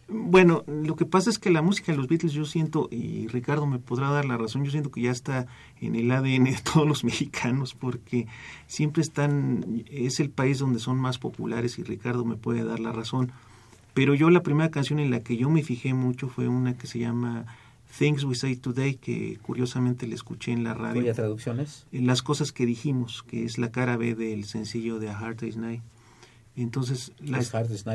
Bueno, 0.06 0.62
lo 0.68 0.94
que 0.94 1.04
pasa 1.04 1.30
es 1.30 1.40
que 1.40 1.50
la 1.50 1.62
música 1.62 1.90
de 1.90 1.98
los 1.98 2.06
Beatles 2.06 2.32
yo 2.32 2.44
siento, 2.44 2.88
y 2.92 3.26
Ricardo 3.26 3.66
me 3.66 3.80
podrá 3.80 4.10
dar 4.10 4.24
la 4.24 4.36
razón, 4.36 4.64
yo 4.64 4.70
siento 4.70 4.92
que 4.92 5.00
ya 5.00 5.10
está 5.10 5.46
en 5.80 5.96
el 5.96 6.12
ADN 6.12 6.44
de 6.44 6.60
todos 6.62 6.86
los 6.86 7.02
mexicanos 7.04 7.74
porque 7.74 8.28
siempre 8.68 9.02
están, 9.02 9.84
es 9.90 10.20
el 10.20 10.30
país 10.30 10.60
donde 10.60 10.78
son 10.78 10.98
más 10.98 11.18
populares 11.18 11.76
y 11.80 11.82
Ricardo 11.82 12.24
me 12.24 12.36
puede 12.36 12.62
dar 12.62 12.78
la 12.78 12.92
razón. 12.92 13.32
Pero 13.94 14.14
yo 14.14 14.30
la 14.30 14.42
primera 14.42 14.70
canción 14.70 15.00
en 15.00 15.10
la 15.10 15.20
que 15.20 15.36
yo 15.36 15.50
me 15.50 15.62
fijé 15.62 15.94
mucho 15.94 16.28
fue 16.28 16.46
una 16.46 16.76
que 16.76 16.86
se 16.86 16.98
llama 16.98 17.46
Things 17.98 18.24
We 18.24 18.34
Say 18.34 18.56
Today, 18.56 18.96
que 18.96 19.38
curiosamente 19.42 20.06
le 20.06 20.14
escuché 20.14 20.52
en 20.52 20.64
la 20.64 20.74
radio. 20.74 21.00
¿Cuya 21.00 21.14
traducciones? 21.14 21.86
Las 21.92 22.22
cosas 22.22 22.52
que 22.52 22.66
dijimos, 22.66 23.22
que 23.22 23.44
es 23.44 23.58
la 23.58 23.70
cara 23.70 23.96
B 23.96 24.14
del 24.14 24.44
sencillo 24.44 24.98
de 24.98 25.10
A 25.10 25.18
Hard 25.18 25.36
Day's 25.36 25.56
Night. 25.56 25.82
Entonces, 26.56 27.10
la, 27.18 27.40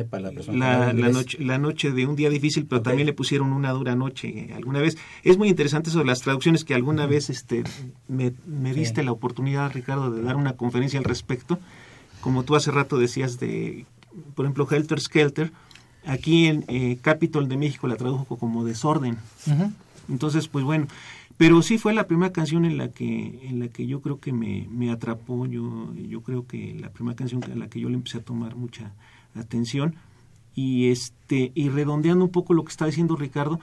para 0.10 0.24
la, 0.24 0.32
persona 0.32 0.92
la, 0.92 1.10
noche, 1.10 1.38
la 1.40 1.58
noche 1.58 1.92
de 1.92 2.06
un 2.06 2.18
día 2.18 2.30
difícil, 2.30 2.66
pero 2.66 2.82
también 2.82 3.06
le 3.06 3.14
pusieron 3.14 3.54
una 3.54 3.72
dura 3.72 3.96
noche 3.96 4.50
alguna 4.54 4.82
vez. 4.82 4.98
Es 5.24 5.38
muy 5.38 5.48
interesante 5.48 5.90
eso 5.90 6.00
de 6.00 6.06
las 6.06 6.20
traducciones 6.20 6.66
que 6.66 6.74
alguna 6.74 7.06
vez 7.06 7.30
este, 7.30 7.64
me, 8.10 8.34
me 8.46 8.74
diste 8.74 9.02
la 9.04 9.14
oportunidad, 9.14 9.72
Ricardo, 9.72 10.12
de 10.12 10.22
dar 10.22 10.36
una 10.36 10.58
conferencia 10.58 11.00
al 11.00 11.06
respecto. 11.06 11.58
Como 12.20 12.44
tú 12.44 12.58
hace 12.58 12.70
rato 12.72 12.98
decías 12.98 13.40
de, 13.40 13.86
por 14.36 14.44
ejemplo, 14.44 14.68
Helter 14.70 15.00
Skelter, 15.00 15.54
aquí 16.06 16.48
en 16.48 16.66
eh, 16.68 16.98
Capitol 17.02 17.48
de 17.48 17.56
México 17.56 17.88
la 17.88 17.96
tradujo 17.96 18.38
como 18.38 18.66
desorden. 18.66 19.18
Entonces, 20.10 20.48
pues 20.48 20.66
bueno, 20.66 20.88
pero 21.38 21.62
sí 21.62 21.78
fue 21.78 21.94
la 21.94 22.08
primera 22.08 22.34
canción 22.34 22.66
en 22.66 22.78
la 22.78 22.92
que 22.92 23.48
en 23.48 23.60
la 23.60 23.70
que 23.70 23.88
yo 23.88 24.02
creo 24.02 24.20
que 24.20 24.34
me, 24.34 24.68
me 24.70 24.92
atrapó, 24.92 25.46
yo 25.46 25.94
yo 25.96 26.22
creo 26.22 26.46
que 26.48 26.76
la 26.80 26.90
primera 26.90 27.16
canción 27.16 27.44
en 27.44 27.60
la 27.60 27.70
que 27.70 27.80
yo 27.80 27.90
le 27.90 27.96
empecé 27.96 28.18
a 28.18 28.24
tomar 28.24 28.56
mucha 28.56 28.94
atención 29.36 29.96
y 30.56 30.90
este 30.90 31.52
y 31.56 31.70
redondeando 31.70 32.26
un 32.26 32.32
poco 32.32 32.54
lo 32.54 32.64
que 32.64 32.72
está 32.72 32.86
diciendo 32.86 33.16
Ricardo, 33.16 33.60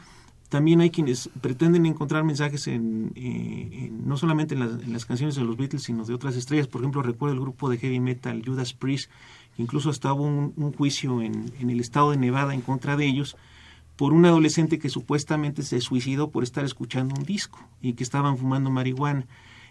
también 0.48 0.80
hay 0.80 0.90
quienes 0.90 1.28
pretenden 1.40 1.86
encontrar 1.86 2.24
mensajes 2.24 2.66
en, 2.68 3.12
eh, 3.16 3.90
no 3.92 4.16
solamente 4.16 4.54
en 4.54 4.60
las, 4.60 4.70
en 4.82 4.98
canciones 5.00 5.34
de 5.34 5.42
los 5.42 5.56
Beatles, 5.56 5.82
sino 5.82 6.04
de 6.04 6.14
otras 6.14 6.36
estrellas. 6.36 6.68
Por 6.68 6.82
ejemplo, 6.82 7.02
recuerdo 7.02 7.34
el 7.34 7.40
grupo 7.40 7.68
de 7.68 7.78
heavy 7.78 8.00
metal 8.00 8.42
Judas 8.44 8.72
Priest, 8.72 9.10
incluso 9.58 9.90
estaba 9.90 10.14
un, 10.14 10.52
un 10.56 10.72
juicio 10.72 11.20
en, 11.20 11.52
en, 11.58 11.70
el 11.70 11.80
estado 11.80 12.12
de 12.12 12.16
Nevada 12.16 12.54
en 12.54 12.60
contra 12.60 12.96
de 12.96 13.06
ellos, 13.06 13.36
por 13.96 14.12
un 14.12 14.26
adolescente 14.26 14.78
que 14.78 14.90
supuestamente 14.90 15.62
se 15.62 15.80
suicidó 15.80 16.30
por 16.30 16.42
estar 16.42 16.64
escuchando 16.64 17.14
un 17.16 17.24
disco 17.24 17.58
y 17.80 17.94
que 17.94 18.04
estaban 18.04 18.36
fumando 18.36 18.70
marihuana. 18.70 19.26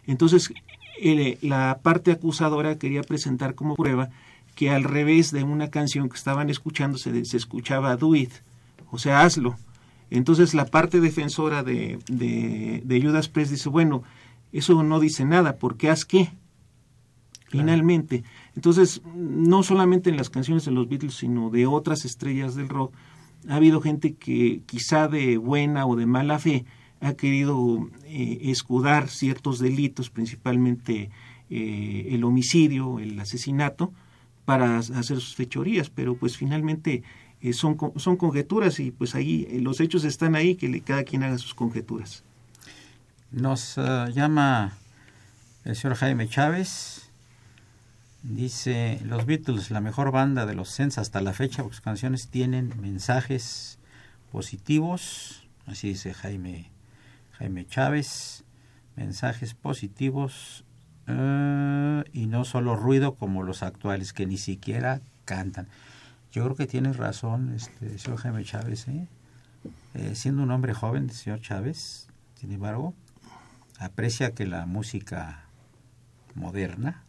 Entonces, 0.08 0.52
la 1.42 1.80
parte 1.82 2.12
acusadora 2.12 2.78
quería 2.78 3.02
presentar 3.02 3.56
como 3.56 3.76
prueba 3.76 4.10
que 4.56 4.70
al 4.72 4.84
revés 4.84 5.32
de 5.32 5.44
una 5.44 5.70
canción 5.70 6.10
que 6.10 6.16
estaban 6.16 6.50
escuchando 6.50 6.98
se, 6.98 7.26
se 7.26 7.38
escuchaba 7.38 7.96
do 7.98 8.16
it, 8.16 8.32
o 8.92 8.98
sea, 8.98 9.22
hazlo. 9.22 9.56
Entonces 10.10 10.54
la 10.54 10.66
parte 10.66 11.02
defensora 11.02 11.64
de, 11.64 12.00
de, 12.08 12.82
de 12.84 13.02
Judas 13.02 13.28
Priest 13.28 13.52
dice, 13.52 13.70
bueno, 13.70 14.04
eso 14.54 14.82
no 14.84 15.00
dice 15.00 15.26
nada, 15.26 15.58
porque 15.58 15.90
haz 15.90 16.06
qué? 16.06 16.32
Finalmente. 17.48 18.24
Entonces, 18.56 19.02
no 19.16 19.64
solamente 19.64 20.10
en 20.10 20.18
las 20.18 20.30
canciones 20.30 20.66
de 20.66 20.72
los 20.72 20.88
Beatles, 20.88 21.16
sino 21.16 21.50
de 21.50 21.68
otras 21.68 22.06
estrellas 22.06 22.56
del 22.56 22.70
rock, 22.70 22.94
ha 23.50 23.56
habido 23.56 23.82
gente 23.82 24.14
que 24.14 24.62
quizá 24.66 25.08
de 25.08 25.38
buena 25.38 25.86
o 25.86 25.96
de 25.96 26.06
mala 26.06 26.40
fe 26.40 26.66
ha 27.02 27.14
querido 27.14 27.90
eh, 28.06 28.40
escudar 28.44 29.10
ciertos 29.10 29.60
delitos, 29.60 30.10
principalmente 30.10 31.10
eh, 31.50 32.08
el 32.12 32.24
homicidio, 32.24 33.00
el 33.00 33.20
asesinato, 33.20 33.94
para 34.46 34.78
hacer 34.78 35.18
sus 35.18 35.36
fechorías, 35.36 35.90
pero 35.90 36.16
pues 36.16 36.38
finalmente 36.38 37.04
eh, 37.42 37.54
son, 37.54 37.78
son 37.96 38.18
conjeturas 38.18 38.80
y 38.80 38.92
pues 38.92 39.16
ahí 39.16 39.48
los 39.60 39.80
hechos 39.80 40.04
están 40.04 40.36
ahí, 40.36 40.56
que 40.56 40.82
cada 40.82 41.04
quien 41.04 41.24
haga 41.24 41.38
sus 41.38 41.54
conjeturas. 41.54 42.24
Nos 43.32 43.76
llama 44.14 44.78
el 45.66 45.76
señor 45.76 45.98
Jaime 45.98 46.28
Chávez, 46.30 47.05
Dice, 48.28 49.00
los 49.04 49.28
Beatles, 49.28 49.70
la 49.70 49.82
mejor 49.82 50.12
banda 50.12 50.48
de 50.48 50.56
los 50.56 50.70
Sens 50.70 50.98
hasta 50.98 51.22
la 51.22 51.32
fecha, 51.32 51.62
porque 51.62 51.76
sus 51.76 51.86
canciones 51.86 52.30
tienen 52.30 52.74
mensajes 52.82 53.78
positivos, 54.32 55.48
así 55.68 55.90
dice 55.90 56.12
Jaime, 56.16 56.72
Jaime 57.34 57.68
Chávez, 57.68 58.44
mensajes 58.96 59.54
positivos 59.54 60.66
eh, 61.06 62.04
y 62.14 62.26
no 62.26 62.46
solo 62.46 62.76
ruido 62.76 63.14
como 63.14 63.44
los 63.44 63.62
actuales, 63.62 64.12
que 64.12 64.26
ni 64.26 64.38
siquiera 64.38 65.02
cantan. 65.26 65.68
Yo 66.32 66.46
creo 66.46 66.56
que 66.56 66.66
tiene 66.66 66.94
razón 66.94 67.54
este 67.54 68.00
señor 68.00 68.18
Jaime 68.18 68.44
Chávez, 68.44 68.88
¿eh? 68.88 69.08
Eh, 69.94 70.16
siendo 70.16 70.42
un 70.42 70.50
hombre 70.50 70.74
joven, 70.74 71.12
señor 71.12 71.42
Chávez, 71.42 72.08
sin 72.42 72.52
embargo, 72.52 72.96
aprecia 73.78 74.34
que 74.34 74.48
la 74.48 74.66
música 74.66 75.46
moderna 76.34 77.05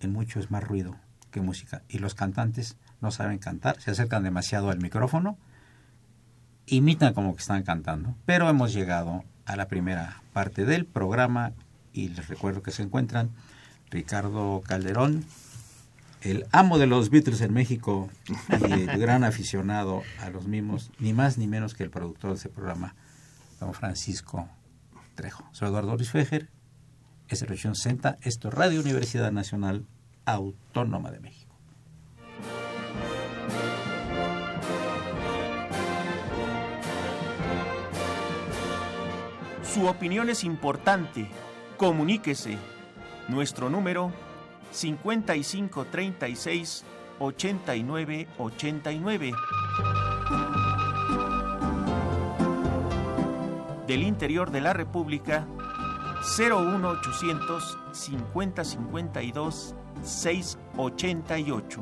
en 0.00 0.12
mucho 0.12 0.40
es 0.40 0.50
más 0.50 0.64
ruido 0.64 0.96
que 1.30 1.40
música. 1.40 1.82
Y 1.88 1.98
los 1.98 2.14
cantantes 2.14 2.76
no 3.00 3.10
saben 3.10 3.38
cantar, 3.38 3.80
se 3.80 3.90
acercan 3.90 4.22
demasiado 4.22 4.70
al 4.70 4.78
micrófono, 4.78 5.38
imitan 6.66 7.14
como 7.14 7.34
que 7.34 7.40
están 7.40 7.62
cantando. 7.62 8.14
Pero 8.26 8.48
hemos 8.48 8.72
llegado 8.72 9.24
a 9.46 9.56
la 9.56 9.68
primera 9.68 10.22
parte 10.32 10.64
del 10.64 10.86
programa 10.86 11.52
y 11.92 12.08
les 12.08 12.28
recuerdo 12.28 12.62
que 12.62 12.70
se 12.70 12.82
encuentran 12.82 13.30
Ricardo 13.90 14.62
Calderón, 14.66 15.24
el 16.20 16.46
amo 16.52 16.78
de 16.78 16.86
los 16.86 17.10
Beatles 17.10 17.40
en 17.40 17.52
México 17.52 18.08
y 18.48 18.72
el 18.72 18.86
gran 18.98 19.24
aficionado 19.24 20.02
a 20.20 20.30
los 20.30 20.46
mismos, 20.46 20.90
ni 20.98 21.12
más 21.12 21.38
ni 21.38 21.46
menos 21.46 21.74
que 21.74 21.82
el 21.82 21.90
productor 21.90 22.30
de 22.30 22.36
ese 22.36 22.48
programa, 22.48 22.94
don 23.58 23.74
Francisco 23.74 24.48
Trejo. 25.14 25.44
Soy 25.52 25.68
Eduardo 25.68 25.96
Luis 25.96 26.10
Fejer 26.10 26.48
es 27.34 27.42
región 27.42 27.74
60, 27.74 28.16
esto 28.22 28.48
es 28.48 28.54
Radio 28.54 28.80
Universidad 28.80 29.30
Nacional 29.32 29.84
Autónoma 30.24 31.10
de 31.10 31.20
México. 31.20 31.54
Su 39.62 39.86
opinión 39.86 40.28
es 40.28 40.42
importante. 40.42 41.28
Comuníquese. 41.76 42.58
Nuestro 43.28 43.70
número 43.70 44.12
5536 44.72 46.84
8989. 47.20 49.32
Del 53.86 54.02
interior 54.02 54.50
de 54.50 54.60
la 54.60 54.72
República 54.72 55.46
01800 56.22 57.60
5052 57.92 59.74
688. 60.02 61.76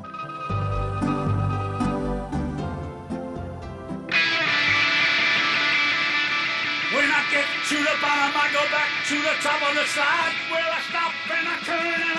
When 6.91 7.05
I 7.05 7.21
get 7.31 7.45
to 7.69 7.77
the 7.77 7.95
bottom, 8.01 8.33
I 8.35 8.49
go 8.51 8.63
back 8.71 8.89
to 9.07 9.15
the 9.15 9.35
top 9.43 9.61
of 9.61 9.75
the 9.75 9.85
slide. 9.85 10.35
Where 10.49 10.71
I 10.71 10.81
stop 10.89 11.13
and 11.31 11.47
I 11.47 11.57
turn 11.63 12.18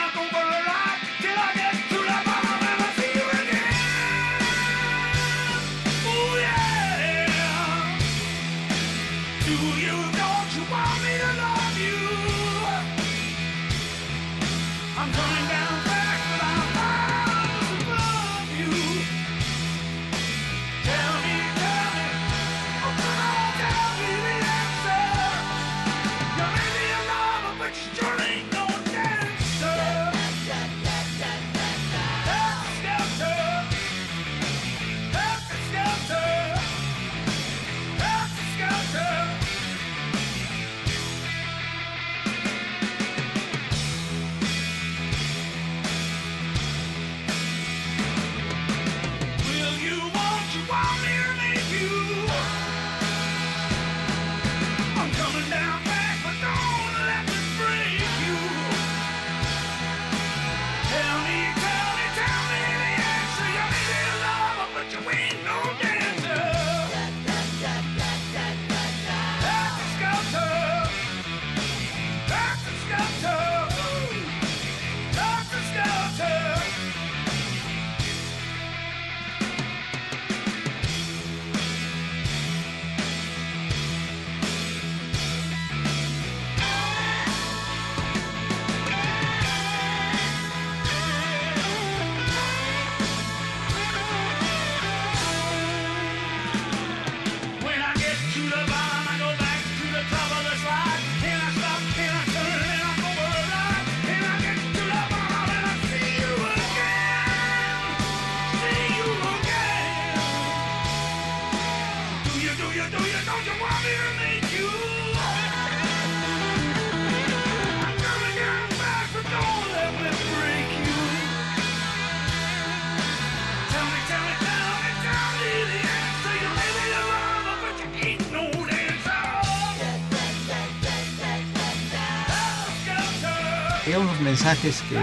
mensajes 134.30 134.82
que 134.88 134.96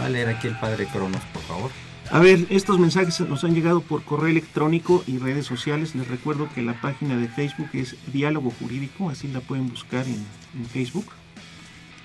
va 0.00 0.06
a 0.06 0.08
leer 0.08 0.28
aquí 0.28 0.46
el 0.46 0.56
padre 0.58 0.86
Cronos, 0.86 1.20
por 1.32 1.42
favor. 1.42 1.70
A 2.10 2.20
ver, 2.20 2.46
estos 2.50 2.78
mensajes 2.78 3.20
nos 3.20 3.42
han 3.44 3.54
llegado 3.54 3.80
por 3.80 4.02
correo 4.04 4.28
electrónico 4.28 5.02
y 5.06 5.18
redes 5.18 5.44
sociales. 5.44 5.94
Les 5.94 6.06
recuerdo 6.08 6.48
que 6.54 6.62
la 6.62 6.80
página 6.80 7.16
de 7.16 7.28
Facebook 7.28 7.68
es 7.72 7.96
Diálogo 8.12 8.52
Jurídico, 8.60 9.10
así 9.10 9.28
la 9.28 9.40
pueden 9.40 9.68
buscar 9.68 10.06
en, 10.06 10.24
en 10.58 10.66
Facebook. 10.72 11.06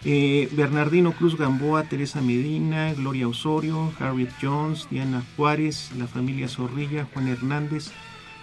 Eh, 0.06 0.50
Bernardino 0.52 1.14
Cruz 1.14 1.38
Gamboa, 1.38 1.84
Teresa 1.84 2.20
Medina, 2.22 2.94
Gloria 2.94 3.28
Osorio, 3.28 3.94
Harriet 4.00 4.32
Jones, 4.42 4.88
Diana 4.90 5.24
Juárez, 5.38 5.92
la 5.98 6.08
familia 6.08 6.50
Zorrilla, 6.50 7.08
Juan 7.14 7.28
Hernández, 7.30 7.92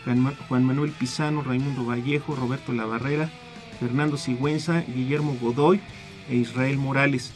Juan, 0.04 0.20
Ma- 0.20 0.34
Juan 0.48 0.64
Manuel 0.64 0.92
Pizano, 0.92 1.42
Raimundo 1.42 1.84
Vallejo, 1.84 2.34
Roberto 2.36 2.72
Labarrera, 2.72 3.30
Fernando 3.80 4.16
Sigüenza, 4.16 4.80
Guillermo 4.94 5.36
Godoy 5.40 5.80
e 6.30 6.36
Israel 6.36 6.78
Morales. 6.78 7.34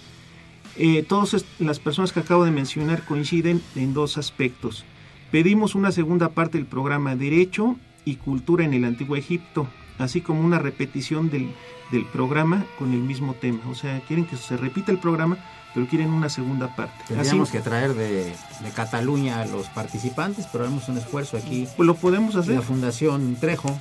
Eh, 0.77 1.05
todas 1.09 1.45
las 1.59 1.79
personas 1.79 2.13
que 2.13 2.21
acabo 2.21 2.45
de 2.45 2.51
mencionar 2.51 3.05
coinciden 3.05 3.63
en 3.77 3.95
dos 3.95 4.19
aspectos. 4.19 4.85
Pedimos 5.31 5.75
una 5.75 5.93
segunda 5.93 6.31
parte 6.31 6.59
del 6.59 6.67
programa 6.67 7.17
Derecho 7.17 7.77
y 8.05 8.17
Cultura 8.17 8.65
en 8.65 8.75
el 8.75 8.85
Antiguo 8.85 9.17
Egipto, 9.17 9.67
así 9.99 10.21
como 10.21 10.41
una 10.43 10.59
repetición 10.59 11.31
del, 11.31 11.51
del 11.91 12.05
programa 12.07 12.65
con 12.79 12.93
el 12.93 13.01
mismo 13.01 13.35
tema. 13.35 13.61
O 13.71 13.75
sea, 13.75 14.01
quieren 14.07 14.27
que 14.27 14.37
se 14.37 14.57
repita 14.57 14.93
el 14.93 14.99
programa, 14.99 15.39
pero 15.75 15.87
quieren 15.87 16.11
una 16.11 16.29
segunda 16.29 16.75
parte. 16.77 16.95
Así, 17.05 17.15
Tendríamos 17.15 17.51
que 17.51 17.61
traer 17.61 17.95
de, 17.95 18.25
de 18.27 18.71
Cataluña 18.75 19.41
a 19.41 19.47
los 19.47 19.67
participantes, 19.69 20.47
pero 20.53 20.65
haremos 20.65 20.89
un 20.89 20.99
esfuerzo 20.99 21.37
aquí. 21.37 21.67
pues 21.77 21.87
lo 21.87 21.95
podemos 21.97 22.35
La 22.35 22.41
hacer. 22.43 22.63
Fundación 22.63 23.37
Trejo, 23.41 23.81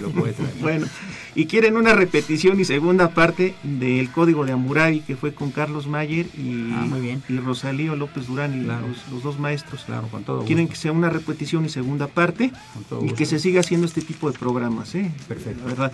lo 0.00 0.10
puede 0.10 0.32
traer. 0.32 0.50
Bueno, 0.60 0.86
y 1.34 1.46
quieren 1.46 1.76
una 1.76 1.92
repetición 1.94 2.58
y 2.60 2.64
segunda 2.64 3.10
parte 3.10 3.54
del 3.62 4.10
Código 4.10 4.44
de 4.44 4.52
Hammurabi 4.52 5.00
que 5.00 5.16
fue 5.16 5.32
con 5.32 5.50
Carlos 5.52 5.86
Mayer 5.86 6.26
y, 6.36 6.70
Ah, 6.72 6.86
muy 6.88 7.00
bien. 7.00 7.22
y 7.28 7.36
Rosalío 7.38 7.94
López 7.96 8.26
Durán, 8.26 8.60
y 8.60 8.64
Claro. 8.64 8.88
los, 8.88 8.98
los 9.12 9.22
dos 9.22 9.38
maestros. 9.38 9.84
Claro, 9.84 10.08
con 10.08 10.24
todo 10.24 10.36
gusto. 10.38 10.46
Quieren 10.46 10.68
que 10.68 10.76
sea 10.76 10.92
una 10.92 11.08
repetición 11.10 11.64
y 11.64 11.68
segunda 11.68 12.06
parte 12.08 12.50
Con 12.74 12.84
todo 12.84 12.98
y 13.00 13.02
gusto. 13.04 13.16
que 13.16 13.26
se 13.26 13.38
siga 13.38 13.60
haciendo 13.60 13.86
este 13.86 14.00
tipo 14.02 14.30
de 14.30 14.38
programas, 14.38 14.94
¿eh? 14.94 15.10
Perfecto. 15.28 15.60
La 15.62 15.66
verdad. 15.66 15.92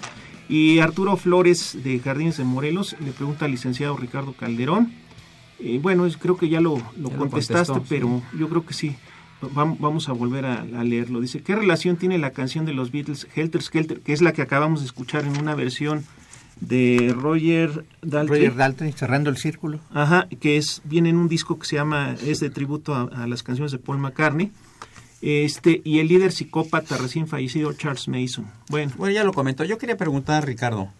Y 0.48 0.78
Arturo 0.78 1.16
Flores 1.16 1.76
de 1.82 1.98
Jardines 1.98 2.36
de 2.36 2.44
Morelos 2.44 2.96
le 3.04 3.10
pregunta 3.12 3.44
al 3.46 3.50
licenciado 3.50 3.96
Ricardo 3.96 4.32
Calderón. 4.32 4.92
Eh, 5.58 5.78
bueno, 5.82 6.06
es- 6.06 6.16
creo 6.16 6.36
que 6.36 6.48
ya 6.48 6.60
lo, 6.60 6.76
lo 6.76 7.08
Ya 7.10 7.14
lo 7.14 7.18
contestaste, 7.18 7.72
contestó, 7.72 7.88
pero 7.88 8.22
yo 8.38 8.48
creo 8.48 8.64
que 8.64 8.74
sí. 8.74 8.94
Vam- 9.50 9.76
Vamos 9.78 10.08
a 10.08 10.12
volver 10.12 10.44
a, 10.46 10.60
a 10.60 10.84
leerlo. 10.84 11.20
Dice, 11.20 11.42
¿qué 11.42 11.54
relación 11.56 11.96
tiene 11.96 12.18
la 12.18 12.30
canción 12.30 12.64
de 12.66 12.72
los 12.74 12.90
Beatles, 12.92 13.26
Helter 13.34 13.62
Skelter, 13.62 14.00
que 14.00 14.12
es 14.12 14.22
la 14.22 14.32
que 14.32 14.42
acabamos 14.42 14.80
de 14.80 14.86
escuchar 14.86 15.24
en 15.24 15.38
una 15.38 15.54
versión 15.54 16.04
de 16.60 17.14
Roger 17.16 17.84
Daltrey? 18.02 18.40
Roger 18.40 18.56
Daltrey, 18.56 18.92
cerrando 18.92 19.30
el 19.30 19.36
círculo. 19.36 19.80
Ajá, 19.92 20.26
que 20.40 20.56
es 20.56 20.80
viene 20.84 21.10
en 21.10 21.16
un 21.16 21.28
disco 21.28 21.58
que 21.58 21.66
se 21.66 21.76
llama 21.76 22.14
es 22.26 22.40
de 22.40 22.50
tributo 22.50 22.94
a, 22.94 23.02
a 23.02 23.26
las 23.26 23.42
canciones 23.42 23.72
de 23.72 23.78
Paul 23.78 23.98
McCartney. 23.98 24.50
Este 25.22 25.80
y 25.82 25.98
el 25.98 26.08
líder 26.08 26.30
psicópata 26.30 26.98
recién 26.98 27.26
fallecido 27.26 27.72
Charles 27.72 28.06
Mason. 28.06 28.46
Bueno, 28.68 28.92
Bueno, 28.98 29.14
ya 29.14 29.24
lo 29.24 29.32
comentó. 29.32 29.64
Yo 29.64 29.78
quería 29.78 29.96
preguntar, 29.96 30.44
Ricardo. 30.46 30.90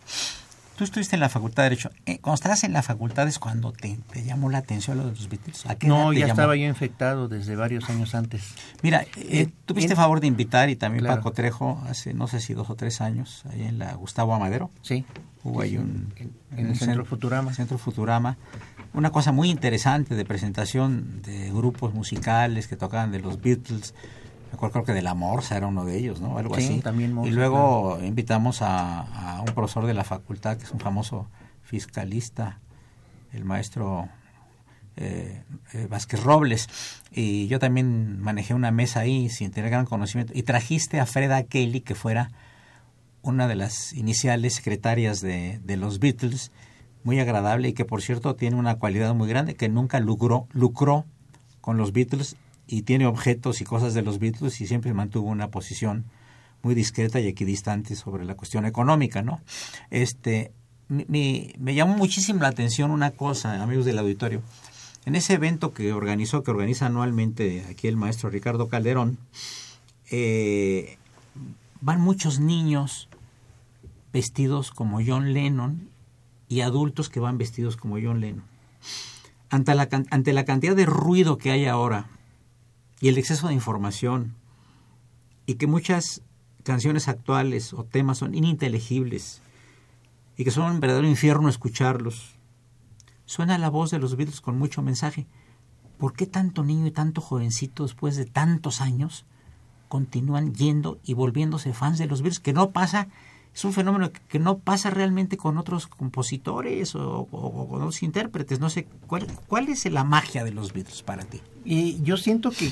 Tú 0.77 0.85
estuviste 0.85 1.17
en 1.17 1.21
la 1.21 1.29
Facultad 1.31 1.63
de 1.63 1.71
Derecho. 1.71 1.91
Eh, 2.05 2.19
cuando 2.19 2.35
estabas 2.35 2.63
en 2.65 2.73
la 2.75 2.83
facultad 2.83 3.27
es 3.29 3.39
cuando 3.39 3.73
te, 3.73 3.99
te 4.13 4.25
llamó 4.25 4.51
la 4.51 4.59
atención 4.59 4.99
lo 4.99 5.05
de 5.05 5.11
los 5.13 5.29
Beatles. 5.29 5.65
¿A 5.67 5.75
qué 5.77 5.87
edad 5.87 5.97
no, 5.97 6.11
te 6.11 6.17
ya 6.17 6.21
llamó? 6.27 6.33
estaba 6.35 6.57
yo 6.57 6.67
infectado 6.67 7.29
desde 7.29 7.57
varios 7.57 7.89
años 7.89 8.15
antes. 8.15 8.43
Mira, 8.83 9.03
eh, 9.17 9.43
En- 9.43 9.53
tuviste 9.65 9.93
en- 9.95 9.97
favor 9.97 10.21
de 10.21 10.27
invitar 10.27 10.69
y 10.69 10.77
también 10.77 11.05
Claro. 11.05 11.17
Paco 11.23 11.33
Trejo 11.33 11.83
hace 11.89 12.13
no 12.13 12.27
sé 12.29 12.41
si 12.41 12.53
dos 12.53 12.69
o 12.69 12.75
tres 12.75 13.01
años, 13.01 13.43
ahí 13.51 13.63
en 13.63 13.79
la 13.79 13.95
Gustavo 13.95 14.35
Amadero. 14.35 14.71
Sí. 14.83 15.07
Hubo 15.45 15.63
ahí 15.63 15.79
un, 15.79 16.13
en- 16.17 16.33
en 16.59 16.67
el 16.67 16.77
Centro 16.77 17.05
cen- 17.05 17.07
Futurama. 17.07 17.55
Centro 17.55 17.79
Futurama. 17.79 18.37
Una 18.93 19.11
cosa 19.11 19.33
muy 19.33 19.49
interesante 19.51 20.15
de 20.15 20.25
presentación 20.25 21.23
de 21.23 21.51
grupos 21.53 21.95
musicales 21.95 22.67
que 22.67 22.77
tocaban 22.77 23.13
de 23.13 23.21
los 23.21 23.41
Beatles. 23.41 23.95
Recuerdo 24.53 24.73
creo 24.73 24.85
que 24.85 24.93
de 24.93 25.03
la 25.03 25.15
Morsa 25.15 25.57
era 25.57 25.67
uno 25.67 25.85
de 25.85 25.97
ellos, 25.99 26.21
¿no? 26.21 26.39
Algo 26.39 26.55
Sí, 26.57 26.65
así. 26.65 26.81
también 26.81 27.13
Morsa, 27.13 27.31
y 27.31 27.35
luego 27.35 27.99
invitamos 28.03 28.63
a, 28.63 29.01
a 29.37 29.41
un 29.41 29.55
profesor 29.55 29.87
de 29.87 29.95
la 29.95 30.05
facultad 30.05 30.57
que 30.57 30.65
es 30.65 30.71
un 30.71 30.81
famoso 30.81 31.29
fiscalista, 31.63 32.61
el 33.33 33.45
maestro 33.45 34.09
eh, 34.97 35.43
eh, 35.75 35.87
Vázquez 35.91 36.23
Robles. 36.23 36.69
Y 37.11 37.49
yo 37.49 37.59
también 37.59 38.21
manejé 38.21 38.55
una 38.55 38.71
mesa 38.71 39.01
ahí 39.01 39.29
sin 39.29 39.51
tener 39.51 39.71
gran 39.71 39.85
conocimiento. 39.85 40.33
Y 40.35 40.43
trajiste 40.43 41.01
a 41.01 41.07
Freda 41.07 41.43
Kelly, 41.43 41.81
que 41.81 41.95
fuera 41.95 42.31
una 43.23 43.49
de 43.49 43.57
las 43.57 43.93
iniciales 43.93 44.55
secretarias 44.55 45.21
de, 45.21 45.61
de 45.65 45.77
los 45.77 45.99
Beatles, 45.99 46.53
muy 47.05 47.21
agradable 47.21 47.69
y 47.69 47.73
que 47.73 47.85
por 47.85 48.03
cierto 48.03 48.35
tiene 48.37 48.57
una 48.57 48.77
cualidad 48.77 49.15
muy 49.15 49.29
grande, 49.29 49.55
que 49.55 49.69
nunca 49.69 50.01
lucró, 50.01 50.47
lucró 50.53 51.05
con 51.61 51.77
los 51.77 51.93
Beatles 51.93 52.37
y 52.67 52.83
tiene 52.83 53.07
objetos 53.07 53.61
y 53.61 53.65
cosas 53.65 53.95
de 53.95 54.03
los 54.03 54.19
Beatles 54.19 54.61
y 54.61 54.67
siempre 54.67 54.93
mantuvo 54.93 55.29
una 55.29 55.51
posición 55.51 56.05
muy 56.63 56.75
discreta 56.75 57.21
y 57.21 57.29
equidistante 57.29 57.95
sobre 57.95 58.25
la 58.25 58.35
cuestión 58.35 58.67
económica, 58.67 59.23
¿no? 59.23 59.41
Este, 59.91 60.53
me 60.89 61.75
llamó 61.75 61.97
muchísimo 61.97 62.41
la 62.41 62.49
atención 62.49 62.91
una 62.91 63.13
cosa, 63.13 63.63
amigos 63.63 63.85
del 63.85 63.99
auditorio. 63.99 64.43
En 65.07 65.15
ese 65.15 65.35
evento 65.35 65.73
que 65.73 65.93
organizó, 65.93 66.43
que 66.43 66.51
organiza 66.51 66.87
anualmente 66.87 67.65
aquí 67.71 67.87
el 67.87 67.97
maestro 67.97 68.29
Ricardo 68.29 68.69
Calderón, 68.69 69.19
eh, 70.11 70.99
van 71.81 72.01
muchos 72.01 72.41
niños 72.41 73.09
vestidos 74.13 74.73
como 74.73 74.99
John 75.07 75.33
Lennon 75.33 75.89
y 76.49 76.63
adultos 76.63 77.09
que 77.09 77.21
van 77.21 77.39
vestidos 77.39 77.77
como 77.77 77.99
John 78.03 78.21
Lennon. 78.21 78.45
Ante 79.49 79.77
la, 79.77 79.89
ante 80.11 80.33
la 80.33 80.45
cantidad 80.45 80.75
de 80.75 80.87
ruido 80.87 81.39
que 81.39 81.53
hay 81.53 81.67
ahora 81.67 82.09
y 83.01 83.09
el 83.09 83.19
exceso 83.19 83.49
de 83.49 83.55
información 83.55 84.35
y 85.47 85.55
que 85.55 85.67
muchas 85.67 86.23
canciones 86.63 87.09
actuales 87.09 87.73
o 87.73 87.85
temas 87.85 88.19
son 88.19 88.35
ininteligibles 88.35 89.41
y 90.37 90.45
que 90.45 90.51
son 90.51 90.71
un 90.71 90.81
verdadero 90.81 91.09
infierno 91.09 91.49
escucharlos, 91.49 92.37
suena 93.25 93.59
la 93.59 93.71
voz 93.71 93.91
de 93.91 93.99
los 93.99 94.17
Beatles 94.17 94.41
con 94.41 94.59
mucho 94.59 94.83
mensaje. 94.83 95.27
¿Por 95.99 96.13
qué 96.13 96.27
tanto 96.27 96.63
niño 96.63 96.87
y 96.87 96.91
tanto 96.91 97.21
jovencito 97.21 97.85
después 97.85 98.17
de 98.17 98.27
tantos 98.27 98.81
años 98.81 99.25
continúan 99.89 100.55
yendo 100.55 100.99
y 101.05 101.15
volviéndose 101.15 101.73
fans 101.73 101.99
de 101.99 102.07
los 102.07 102.21
Beatles? 102.21 102.41
Que 102.41 102.53
no 102.53 102.71
pasa, 102.71 103.09
es 103.57 103.65
un 103.65 103.73
fenómeno 103.73 104.11
que- 104.29 104.39
no 104.39 104.59
pasa 104.59 104.91
realmente 104.91 105.39
con 105.39 105.57
otros 105.57 105.87
compositores 105.87 106.95
o, 106.95 107.25
con 107.25 107.81
otros 107.81 108.03
intérpretes. 108.03 108.61
No 108.61 108.69
sé, 108.69 108.87
¿cuál, 109.07 109.27
¿cuál 109.49 109.71
es 109.71 109.91
la 109.91 110.05
magia 110.05 110.45
de 110.45 110.51
los 110.53 110.75
Beatles 110.75 111.03
para 111.03 111.25
ti? 111.25 111.41
Y 111.65 112.03
yo 112.03 112.19
siento 112.19 112.51
que 112.51 112.71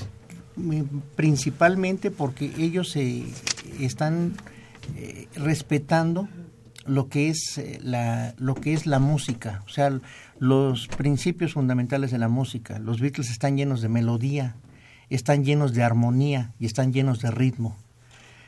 mm, 0.57 0.83
principalmente 1.17 2.11
porque 2.11 2.53
ellos 2.59 2.91
se 2.91 3.25
están 3.81 4.35
eh, 4.97 5.27
respetando 5.37 6.29
lo 6.85 7.09
que 7.09 7.31
es 7.31 7.57
eh, 7.57 7.79
la 7.83 8.35
lo 8.37 8.55
que 8.55 8.75
es 8.75 8.85
la 8.87 8.99
música, 8.99 9.63
o 9.65 9.71
sea, 9.71 9.99
los 10.39 10.87
principios 10.89 11.55
fundamentales 11.55 12.11
de 12.11 12.19
la 12.19 12.29
música. 12.29 12.79
Los 12.79 13.01
Beatles 13.01 13.31
están 13.31 13.57
llenos 13.57 13.81
de 13.81 13.89
melodía, 13.89 14.57
están 15.09 15.45
llenos 15.47 15.73
de 15.73 15.83
armonía 15.83 16.53
y 16.61 16.67
están 16.67 16.93
llenos 16.93 17.21
de 17.21 17.31
ritmo. 17.31 17.75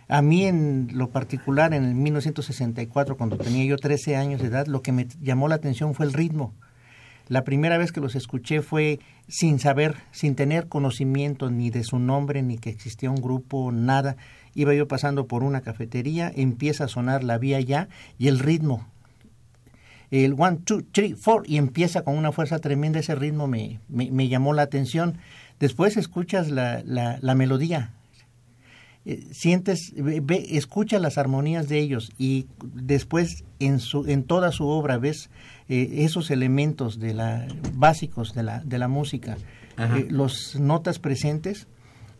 A 0.09 0.23
mí 0.23 0.45
en 0.45 0.89
lo 0.93 1.11
particular, 1.11 1.75
en 1.75 1.85
el 1.85 1.95
1964, 1.95 3.17
cuando 3.17 3.39
tenía 3.39 3.65
yo 3.65 3.77
13 3.77 4.17
años 4.17 4.41
de 4.41 4.49
edad, 4.49 4.67
lo 4.67 4.83
que 4.83 4.93
me 4.93 5.09
llamó 5.21 5.49
la 5.49 5.57
atención 5.57 5.95
fue 5.95 6.07
el 6.07 6.13
ritmo. 6.13 6.55
La 7.29 7.43
primera 7.43 7.77
vez 7.77 7.91
que 7.91 8.01
los 8.01 8.15
escuché 8.15 8.63
fue 8.63 9.01
sin 9.27 9.59
saber, 9.59 9.97
sin 10.13 10.37
tener 10.37 10.69
conocimiento 10.69 11.51
ni 11.51 11.71
de 11.71 11.83
su 11.83 11.99
nombre, 11.99 12.43
ni 12.43 12.57
que 12.57 12.71
existía 12.71 13.11
un 13.11 13.21
grupo, 13.21 13.73
nada. 13.73 14.17
Iba 14.55 14.75
yo 14.75 14.87
pasando 14.87 15.27
por 15.27 15.43
una 15.43 15.61
cafetería, 15.61 16.31
empieza 16.35 16.85
a 16.85 16.89
sonar 16.89 17.25
la 17.25 17.39
vía 17.39 17.61
ya 17.61 17.89
y 18.17 18.29
el 18.29 18.39
ritmo. 18.39 18.87
El 20.13 20.37
one, 20.39 20.59
two, 20.65 20.83
three, 20.93 21.15
four, 21.15 21.43
y 21.47 21.57
empieza 21.57 22.03
con 22.03 22.17
una 22.17 22.31
fuerza 22.31 22.61
tremenda. 22.61 23.01
Ese 23.01 23.17
ritmo 23.17 23.49
me, 23.49 23.81
me, 23.89 24.29
llamó 24.29 24.53
la 24.53 24.63
atención. 24.63 25.19
Después 25.59 25.97
escuchas 25.97 26.49
la, 26.49 26.83
la, 26.85 27.35
melodía, 27.35 27.91
sientes, 29.31 29.93
ve, 29.97 30.21
ve- 30.21 30.47
escucha 30.57 30.99
las 30.99 31.17
armonías 31.19 31.69
de 31.69 31.79
ellos 31.79 32.13
y 32.19 32.47
después 32.75 33.45
en 33.61 33.79
su, 33.79 34.07
en 34.07 34.25
toda 34.25 34.51
su 34.53 34.67
obra 34.67 34.99
ves 34.99 35.31
eh, 35.69 35.89
esos 35.99 36.31
elementos 36.31 36.99
de 36.99 37.15
la 37.15 37.47
básicos 37.75 38.35
de 38.35 38.43
la, 38.43 38.61
de 38.65 38.79
la 38.79 38.89
música, 38.89 39.37
eh, 39.79 40.07
los 40.11 40.57
notas 40.59 40.99
presentes, 40.99 41.67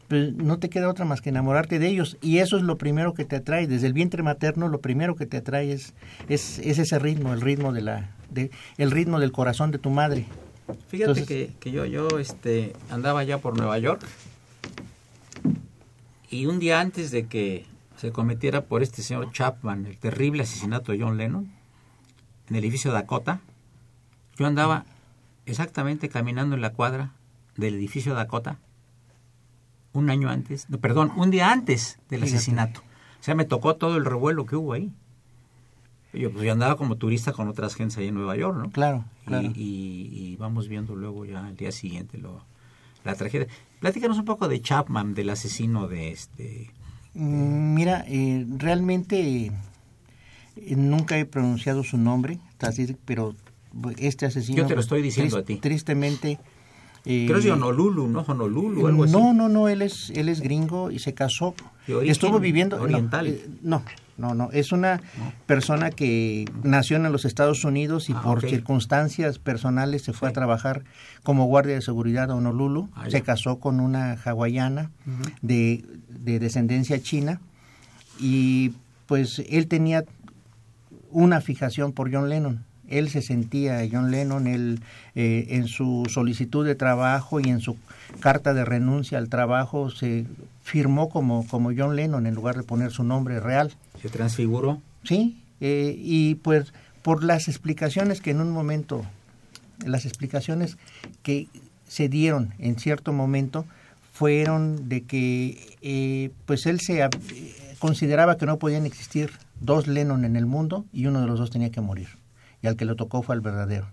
pues 0.09 0.33
no 0.35 0.59
te 0.61 0.69
queda 0.71 0.89
otra 0.89 1.05
más 1.05 1.21
que 1.21 1.31
enamorarte 1.31 1.81
de 1.81 1.89
ellos 1.89 2.17
y 2.23 2.39
eso 2.39 2.57
es 2.57 2.63
lo 2.63 2.79
primero 2.79 3.13
que 3.15 3.25
te 3.25 3.35
atrae. 3.37 3.67
Desde 3.67 3.89
el 3.89 3.93
vientre 3.93 4.23
materno 4.23 4.69
lo 4.69 4.81
primero 4.81 5.17
que 5.17 5.27
te 5.27 5.39
atrae 5.39 5.73
es, 5.73 5.95
es, 6.29 6.61
es 6.61 6.79
ese 6.79 6.99
ritmo 7.01 7.33
el 7.35 7.41
ritmo 7.41 7.73
de 7.73 7.81
la 7.83 8.15
de, 8.31 8.51
el 8.79 8.91
ritmo 8.93 9.19
del 9.19 9.33
corazón 9.33 9.73
de 9.73 9.79
tu 9.79 9.91
madre. 9.91 10.27
Fíjate 10.89 11.11
Entonces- 11.11 11.27
que, 11.27 11.51
que 11.59 11.71
yo, 11.73 11.85
yo 11.87 12.07
este, 12.21 12.73
andaba 12.91 13.25
ya 13.25 13.39
por 13.39 13.57
Nueva 13.57 13.79
York 13.79 14.03
y 16.41 16.47
un 16.47 16.59
día 16.59 16.81
antes 16.81 17.11
de 17.11 17.27
que 17.27 17.67
se 17.97 18.13
cometiera 18.13 18.65
por 18.67 18.83
este 18.83 19.03
señor 19.03 19.33
Chapman 19.33 19.87
el 19.87 19.99
terrible 19.99 20.43
asesinato 20.43 20.93
de 20.93 21.01
John 21.01 21.17
Lennon 21.17 21.51
en 22.49 22.57
el 22.57 22.63
edificio 22.65 22.93
Dakota, 22.93 23.41
yo 24.39 24.47
andaba 24.47 24.85
exactamente 25.47 26.09
caminando 26.09 26.55
en 26.57 26.61
la 26.63 26.73
cuadra 26.73 27.13
del 27.57 27.75
edificio 27.75 28.15
Dakota 28.15 28.59
un 29.93 30.11
año 30.11 30.29
antes, 30.29 30.69
no, 30.69 30.79
perdón, 30.79 31.11
un 31.17 31.31
día 31.31 31.51
antes 31.51 31.99
del 32.11 32.23
asesinato. 32.25 32.81
O 33.19 33.23
sea, 33.27 33.35
me 33.35 33.47
tocó 33.47 33.77
todo 33.77 33.97
el 33.97 34.05
revuelo 34.05 34.45
que 34.45 34.55
hubo 34.57 34.75
ahí. 34.75 34.93
Yo, 36.13 36.31
pues, 36.31 36.45
yo 36.45 36.53
andaba 36.53 36.77
como 36.77 36.97
turista 36.97 37.33
con 37.33 37.49
otras 37.49 37.75
gentes 37.75 37.97
ahí 37.99 38.09
en 38.09 38.15
Nueva 38.15 38.37
York, 38.37 38.57
¿no? 38.59 38.71
claro 38.71 39.05
Y- 39.23 39.27
claro 39.27 39.49
Y, 39.55 40.11
y 40.13 40.37
vamos 40.37 40.69
viendo 40.69 40.95
luego 40.97 41.25
ya 41.25 41.45
al 41.47 41.57
día 41.57 41.73
siguiente 41.73 42.19
lo, 42.19 42.45
la 43.05 43.15
tragedia. 43.15 43.49
Platícanos 43.81 44.19
un 44.19 44.25
poco 44.25 44.49
de 44.49 44.61
Chapman, 44.61 45.15
del 45.15 45.31
asesino 45.31 45.87
de 45.89 46.11
este... 46.11 46.71
Mm, 47.15 47.75
Mira, 47.75 48.05
eh, 48.09 48.47
realmente 48.59 49.47
eh, 49.47 49.53
nunca 50.77 51.19
he 51.19 51.25
pronunciado 51.25 51.85
su 51.85 51.99
nombre, 51.99 52.39
pero 53.05 53.35
este 53.99 54.27
asesino... 54.27 54.59
Yo 54.59 54.67
te 54.67 54.75
lo 54.75 54.81
estoy 54.81 55.03
diciendo 55.03 55.39
a 55.39 55.43
ti. 55.43 55.57
Tristemente... 55.57 56.39
eh, 57.05 57.25
Creo 57.29 57.41
que 57.41 57.47
es 57.49 57.53
Honolulu, 57.53 58.09
¿no? 58.09 58.21
Honolulu, 58.21 58.87
algo 58.87 59.05
así. 59.05 59.13
no, 59.13 59.33
no, 59.35 59.49
no, 59.49 59.69
él 59.69 59.83
es, 59.83 60.11
él 60.11 60.29
es 60.29 60.41
gringo 60.41 60.91
y 60.91 60.99
se 60.99 61.15
casó. 61.15 61.55
Origen 61.89 62.11
Estuvo 62.11 62.41
viviendo... 62.41 62.81
oriental. 62.81 63.27
eh, 63.27 63.47
No, 63.63 63.83
no, 64.19 64.35
no, 64.35 64.51
es 64.53 64.73
una 64.73 65.01
persona 65.47 65.91
que 65.91 66.45
nació 66.63 66.97
en 66.97 67.11
los 67.13 67.25
Estados 67.25 67.65
Unidos 67.65 68.09
y 68.11 68.13
Ah, 68.15 68.21
por 68.23 68.41
circunstancias 68.49 69.39
personales 69.39 70.03
se 70.03 70.13
fue 70.13 70.29
Sí. 70.29 70.31
a 70.31 70.35
trabajar 70.35 70.85
como 71.23 71.45
guardia 71.47 71.75
de 71.75 71.83
seguridad 71.83 72.31
a 72.31 72.35
Honolulu. 72.35 72.89
Ah, 72.95 73.07
se 73.11 73.23
casó 73.23 73.59
con 73.61 73.81
una 73.81 74.13
hawaiana 74.25 74.91
de, 75.43 75.85
de 76.09 76.39
descendencia 76.39 77.01
china 77.01 77.41
y 78.21 78.73
pues 79.07 79.43
él 79.49 79.69
tenía 79.69 80.05
una 81.11 81.41
fijación 81.41 81.93
por 81.93 82.13
John 82.13 82.29
Lennon. 82.29 82.65
Él 82.89 83.09
se 83.09 83.23
sentía 83.23 83.81
John 83.91 84.11
Lennon, 84.11 84.47
él 84.47 84.81
eh, 85.15 85.47
en 85.51 85.67
su 85.67 86.05
solicitud 86.09 86.65
de 86.67 86.75
trabajo 86.75 87.41
y 87.41 87.45
en 87.49 87.61
su 87.61 87.77
carta 88.21 88.55
de 88.55 88.65
renuncia 88.65 89.19
al 89.19 89.29
trabajo 89.29 89.91
se 89.91 90.25
firmó 90.63 91.09
como, 91.09 91.47
como 91.49 91.71
John 91.77 91.97
Lennon 91.97 92.27
en 92.27 92.35
lugar 92.35 92.57
de 92.57 92.63
poner 92.63 92.91
su 92.93 93.05
nombre 93.05 93.41
real. 93.41 93.73
Se 94.03 94.09
transfiguró. 94.09 94.81
Sí, 95.05 95.43
eh, 95.61 95.95
y 95.99 96.37
pues 96.37 96.73
por 97.03 97.23
las 97.25 97.49
explicaciones 97.49 98.21
que 98.21 98.31
en 98.31 98.41
un 98.41 98.51
momento, 98.51 99.05
las 99.85 100.05
explicaciones 100.07 100.77
que 101.23 101.49
se 101.87 102.09
dieron 102.09 102.53
en 102.59 102.79
cierto 102.79 103.13
momento 103.13 103.65
fueron 104.13 104.89
de 104.89 105.03
que 105.03 105.77
eh, 105.83 106.31
pues 106.47 106.67
él 106.67 106.81
se 106.81 107.05
ab- 107.05 107.17
consideraba 107.79 108.37
que 108.39 108.47
no 108.47 108.59
podían 108.59 108.87
existir 108.87 109.31
dos 109.61 109.87
Lennon 109.87 110.25
en 110.25 110.37
el 110.37 110.47
mundo 110.47 110.85
y 110.93 111.07
uno 111.07 111.21
de 111.21 111.27
los 111.27 111.39
dos 111.39 111.51
tenía 111.51 111.71
que 111.71 111.81
morir 111.81 112.09
y 112.63 112.67
al 112.67 112.77
que 112.77 112.85
lo 112.85 112.97
tocó 112.97 113.23
fue 113.23 113.35
al 113.35 113.41
verdadero. 113.41 113.89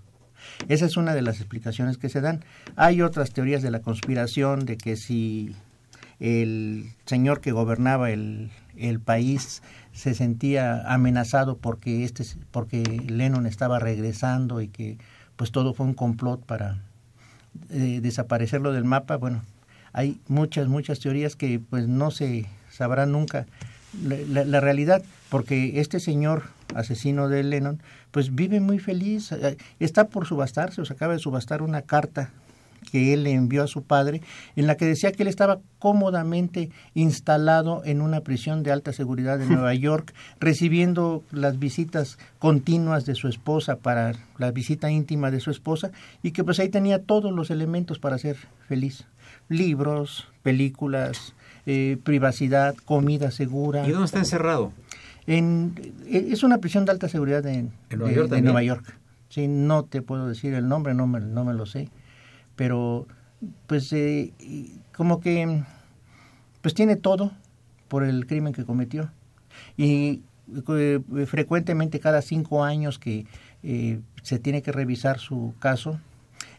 Esa 0.68 0.86
es 0.86 0.98
una 0.98 1.14
de 1.14 1.22
las 1.22 1.38
explicaciones 1.38 1.98
que 1.98 2.10
se 2.10 2.22
dan. 2.22 2.44
Hay 2.76 3.02
otras 3.02 3.32
teorías 3.32 3.62
de 3.62 3.72
la 3.72 3.82
conspiración 3.82 4.66
de 4.66 4.78
que 4.78 4.96
si 4.96 5.56
el 6.20 6.92
señor 7.06 7.42
que 7.42 7.52
gobernaba 7.52 8.12
el, 8.12 8.52
el 8.78 9.00
país 9.00 9.62
se 9.92 10.14
sentía 10.14 10.82
amenazado 10.92 11.58
porque 11.58 12.04
este 12.04 12.24
porque 12.52 12.82
Lennon 12.84 13.46
estaba 13.46 13.80
regresando 13.80 14.62
y 14.62 14.68
que 14.68 14.98
pues 15.36 15.52
todo 15.52 15.74
fue 15.74 15.86
un 15.86 15.94
complot 15.94 16.46
para 16.46 16.82
eh, 17.70 18.00
desaparecerlo 18.02 18.72
del 18.72 18.86
mapa 18.86 19.18
bueno 19.18 19.44
hay 19.92 20.20
muchas 20.28 20.68
muchas 20.68 21.00
teorías 21.00 21.36
que 21.36 21.60
pues 21.60 21.88
no 21.88 22.10
se 22.10 22.48
sabrá 22.70 23.06
nunca 23.06 23.46
la, 24.02 24.16
la- 24.28 24.46
la 24.46 24.60
realidad 24.60 25.04
porque 25.30 25.80
este 25.80 26.00
señor 26.00 26.44
asesino 26.76 27.28
de 27.30 27.44
Lennon 27.44 27.82
pues 28.12 28.34
vive 28.36 28.60
muy 28.60 28.80
feliz 28.80 29.32
eh, 29.32 29.58
está 29.80 30.08
por 30.08 30.26
subastarse 30.28 30.82
o 30.82 30.86
se 30.86 30.94
acaba 30.94 31.14
de 31.14 31.20
subastar 31.20 31.62
una 31.62 31.82
carta 31.82 32.32
que 32.92 33.14
él 33.14 33.24
le 33.24 33.32
envió 33.32 33.64
a 33.64 33.68
su 33.68 33.82
padre, 33.84 34.22
en 34.58 34.68
la 34.68 34.76
que 34.76 34.86
decía 34.86 35.14
que 35.14 35.24
él 35.24 35.30
estaba 35.30 35.60
cómodamente 35.80 36.70
instalado 36.96 37.82
en 37.86 38.02
una 38.02 38.20
prisión 38.22 38.62
de 38.62 38.74
alta 38.74 38.92
seguridad 38.92 39.40
de 39.40 39.46
Nueva 39.50 39.74
York, 39.74 40.14
recibiendo 40.42 41.24
las 41.32 41.60
visitas 41.60 42.20
continuas 42.40 43.06
de 43.06 43.16
su 43.16 43.30
esposa 43.30 43.78
para 43.78 44.14
la 44.38 44.52
visita 44.52 44.92
íntima 44.92 45.32
de 45.32 45.40
su 45.40 45.50
esposa, 45.50 45.92
y 46.24 46.32
que 46.32 46.44
pues 46.44 46.60
ahí 46.60 46.68
tenía 46.68 47.02
todos 47.02 47.32
los 47.32 47.52
elementos 47.52 48.00
para 48.00 48.18
ser 48.18 48.36
feliz. 48.68 49.06
Libros, 49.48 50.28
películas, 50.44 51.34
eh, 51.66 51.98
privacidad, 52.04 52.76
comida 52.86 53.32
segura. 53.32 53.88
¿Y 53.88 53.92
dónde 53.92 54.06
está 54.06 54.20
encerrado? 54.20 54.72
En, 55.28 55.74
eh, 56.06 56.28
es 56.32 56.44
una 56.44 56.58
prisión 56.58 56.86
de 56.86 56.92
alta 56.92 57.08
seguridad 57.08 57.46
¿En 57.46 57.72
Nueva 57.92 58.10
de- 58.10 58.16
York 58.16 58.26
de 58.26 58.30
también? 58.30 58.44
Nueva 58.46 58.64
York. 58.64 58.98
Sí, 59.30 59.48
no 59.48 59.84
te 59.86 60.02
puedo 60.02 60.28
decir 60.28 60.54
el 60.54 60.68
nombre, 60.68 60.94
no 60.94 61.08
me, 61.08 61.20
no 61.20 61.44
me 61.46 61.54
lo 61.54 61.66
sé, 61.66 61.90
pero 62.56 63.08
pues 63.68 63.92
eh, 63.94 64.32
como 64.96 65.20
que 65.20 65.64
pues 66.62 66.74
tiene 66.74 66.96
todo 66.96 67.32
por 67.88 68.04
el 68.04 68.26
crimen 68.28 68.54
que 68.54 68.64
cometió 68.64 69.12
y 69.76 70.22
eh, 70.70 71.00
frecuentemente 71.26 72.00
cada 72.00 72.22
cinco 72.22 72.64
años 72.64 73.00
que 73.00 73.26
eh, 73.64 74.00
se 74.22 74.40
tiene 74.40 74.62
que 74.62 74.72
revisar 74.72 75.20
su 75.20 75.54
caso 75.60 76.00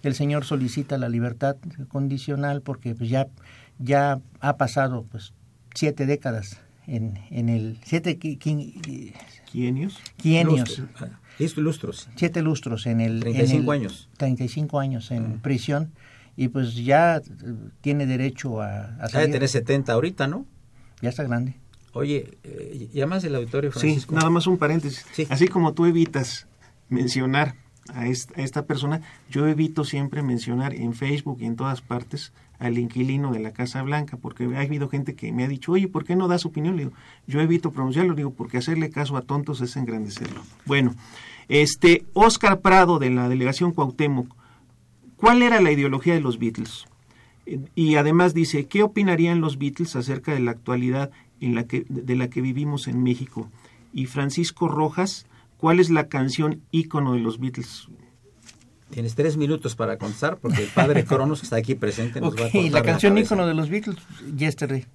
el 0.02 0.14
señor 0.14 0.44
solicita 0.44 0.98
la 0.98 1.08
libertad 1.08 1.56
condicional 1.88 2.60
porque 2.60 2.94
pues 2.94 3.08
ya 3.08 3.26
ya 3.78 4.20
ha 4.40 4.56
pasado 4.56 5.04
pues 5.10 5.32
siete 5.74 6.06
décadas 6.06 6.60
en, 6.86 7.18
en 7.30 7.48
el 7.48 7.78
siete 7.84 8.18
qui- 8.18 8.38
qui- 8.38 9.12
¿Quienios? 9.50 10.00
quienios 10.16 10.78
Lustros. 11.56 12.06
Ah, 12.08 12.12
siete 12.16 12.42
lustros 12.42 12.86
en 12.86 13.00
el 13.00 13.20
35 13.20 13.56
en 13.74 13.80
el- 13.80 13.86
años. 13.86 14.08
35 14.18 14.78
años 14.80 15.10
en 15.10 15.40
prisión 15.40 15.92
y 16.36 16.48
pues 16.48 16.74
ya 16.76 17.16
eh, 17.16 17.22
tiene 17.80 18.06
derecho 18.06 18.60
a, 18.60 18.96
a 18.98 19.02
de 19.06 19.08
salir. 19.08 19.32
tener 19.32 19.48
70 19.48 19.92
ahorita, 19.92 20.26
¿no? 20.26 20.46
ya 21.00 21.08
está 21.10 21.22
grande 21.24 21.54
Oye, 21.92 22.38
eh, 22.42 22.88
llamas 22.92 23.22
del 23.22 23.36
auditorio, 23.36 23.70
Sí, 23.72 24.00
nada 24.10 24.28
más 24.28 24.48
un 24.48 24.58
paréntesis. 24.58 25.04
Sí. 25.12 25.26
Así 25.30 25.46
como 25.46 25.74
tú 25.74 25.86
evitas 25.86 26.48
mencionar 26.88 27.54
a 27.92 28.06
esta, 28.06 28.66
persona, 28.66 29.02
yo 29.30 29.46
evito 29.46 29.84
siempre 29.84 30.22
mencionar 30.22 30.74
en 30.74 30.94
Facebook 30.94 31.38
y 31.40 31.44
en 31.44 31.56
todas 31.56 31.82
partes 31.82 32.32
al 32.58 32.78
inquilino 32.78 33.32
de 33.32 33.40
la 33.40 33.52
Casa 33.52 33.82
Blanca, 33.82 34.16
porque 34.16 34.44
ha 34.56 34.60
habido 34.60 34.88
gente 34.88 35.14
que 35.14 35.32
me 35.32 35.44
ha 35.44 35.48
dicho, 35.48 35.72
oye, 35.72 35.88
¿por 35.88 36.04
qué 36.04 36.16
no 36.16 36.28
das 36.28 36.46
opinión? 36.46 36.76
Le 36.76 36.84
digo, 36.84 36.96
yo 37.26 37.40
evito 37.40 37.72
pronunciarlo, 37.72 38.14
digo, 38.14 38.30
porque 38.32 38.58
hacerle 38.58 38.90
caso 38.90 39.16
a 39.16 39.22
tontos 39.22 39.60
es 39.60 39.76
engrandecerlo. 39.76 40.40
Bueno, 40.64 40.94
este, 41.48 42.06
Oscar 42.14 42.60
Prado 42.60 42.98
de 42.98 43.10
la 43.10 43.28
delegación 43.28 43.72
Cuauhtémoc, 43.72 44.34
¿cuál 45.16 45.42
era 45.42 45.60
la 45.60 45.72
ideología 45.72 46.14
de 46.14 46.20
los 46.20 46.38
Beatles? 46.38 46.86
Eh, 47.44 47.60
Y 47.74 47.96
además 47.96 48.32
dice, 48.32 48.66
¿qué 48.66 48.82
opinarían 48.82 49.40
los 49.40 49.58
Beatles 49.58 49.96
acerca 49.96 50.32
de 50.32 50.40
la 50.40 50.52
actualidad 50.52 51.10
en 51.40 51.54
la 51.54 51.64
que, 51.64 51.84
de 51.88 52.16
la 52.16 52.30
que 52.30 52.40
vivimos 52.40 52.88
en 52.88 53.02
México? 53.02 53.50
Y 53.92 54.06
Francisco 54.06 54.68
Rojas, 54.68 55.26
¿cuál 55.58 55.80
es 55.80 55.90
la 55.90 56.08
canción 56.08 56.62
ícono 56.70 57.12
de 57.14 57.20
los 57.20 57.38
Beatles? 57.38 57.88
Tienes 58.90 59.14
tres 59.14 59.36
minutos 59.36 59.74
para 59.74 59.96
contestar 59.98 60.36
porque 60.38 60.62
el 60.62 60.68
padre 60.68 61.04
Cronos, 61.06 61.40
que 61.40 61.46
está 61.46 61.56
aquí 61.56 61.74
presente, 61.74 62.20
nos 62.20 62.36
va 62.36 62.42
a 62.44 62.46
Ok, 62.46 62.52
cortar 62.52 62.70
la 62.72 62.82
canción 62.82 63.14
cabeza. 63.14 63.34
ícono 63.34 63.46
de 63.46 63.54
los 63.54 63.68
Beatles 63.68 63.96
Yesterday 64.36 64.86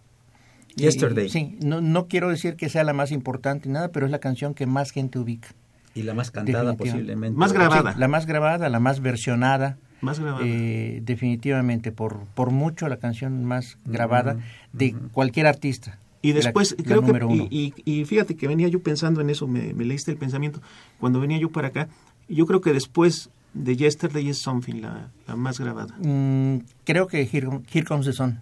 Yesterday. 0.76 1.30
Sí 1.30 1.58
no, 1.62 1.82
no 1.82 2.08
quiero 2.08 2.30
decir 2.30 2.56
que 2.56 2.69
sea 2.69 2.84
la 2.84 2.93
más 2.93 3.12
importante 3.12 3.67
ni 3.67 3.74
nada 3.74 3.89
pero 3.89 4.06
es 4.06 4.12
la 4.12 4.19
canción 4.19 4.54
que 4.54 4.65
más 4.67 4.91
gente 4.91 5.19
ubica 5.19 5.50
Y 5.95 6.04
la 6.04 6.13
más 6.13 6.32
cantada 6.32 6.76
posiblemente. 6.78 7.38
Más 7.38 7.52
grabada. 7.52 7.93
Sí, 7.93 8.00
la 8.00 8.08
más 8.08 8.26
grabada 8.26 8.69
la 8.69 8.80
más 8.80 9.02
versionada 9.02 9.78
Más 10.02 10.19
grabada. 10.19 10.45
eh, 10.45 11.02
definitivamente 11.04 11.91
por 11.91 12.19
por 12.36 12.52
mucho 12.52 12.88
la 12.88 12.98
canción 12.98 13.43
más 13.43 13.78
grabada 13.86 14.38
de 14.72 14.93
cualquier 15.12 15.48
artista 15.48 15.98
Y 16.21 16.29
La- 16.34 16.41
después, 16.41 16.75
la 16.77 16.84
creo 16.84 17.01
que, 17.01 17.08
número 17.08 17.27
uno. 17.29 17.47
y, 17.49 17.73
y- 17.86 17.99
y 18.01 18.05
fíjate 18.05 18.36
que 18.36 18.47
venía 18.47 18.67
yo 18.67 18.82
pensando 18.82 19.21
en 19.21 19.29
eso, 19.29 19.47
me, 19.47 19.73
me 19.73 19.86
leíste 19.86 20.12
el 20.12 20.17
pensamiento, 20.17 20.62
cuando 20.99 21.19
venía 21.19 21.38
yo 21.38 21.49
para 21.49 21.69
acá, 21.69 21.88
yo 22.27 22.45
creo 22.45 22.60
que 22.62 22.73
después 22.73 23.29
de 23.53 23.75
Yesterday 23.77 24.27
is 24.29 24.38
Something, 24.39 24.82
la, 24.82 25.10
la 25.27 25.36
más 25.36 25.60
grabada, 25.60 25.95
Mm, 25.99 26.58
creo 26.84 27.08
que 27.08 27.21
Here, 27.21 27.47
Here 27.71 27.86
Comes 27.86 28.05
the 28.05 28.13
Sun 28.13 28.41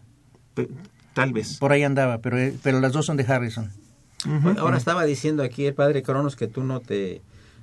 Pe- 0.55 0.69
tal 1.13 1.33
vez. 1.33 1.57
por 1.59 1.71
ahí 1.71 1.83
andaba 1.83 2.17
pero 2.17 2.37
eh, 2.39 2.53
pero 2.63 2.79
las 2.81 2.91
dos 2.93 3.05
son 3.05 3.15
de 3.17 3.23
Harrison 3.23 3.71
Ujú. 4.25 4.39
Bueno, 4.41 4.61
ahora 4.61 4.77
estaba 4.77 5.05
diciendo 5.05 5.43
aquí 5.43 5.65
el 5.67 5.75
padre 5.75 6.01
Cronos 6.01 6.35
que 6.35 6.47
tú 6.47 6.63
no 6.63 6.79
te 6.79 7.21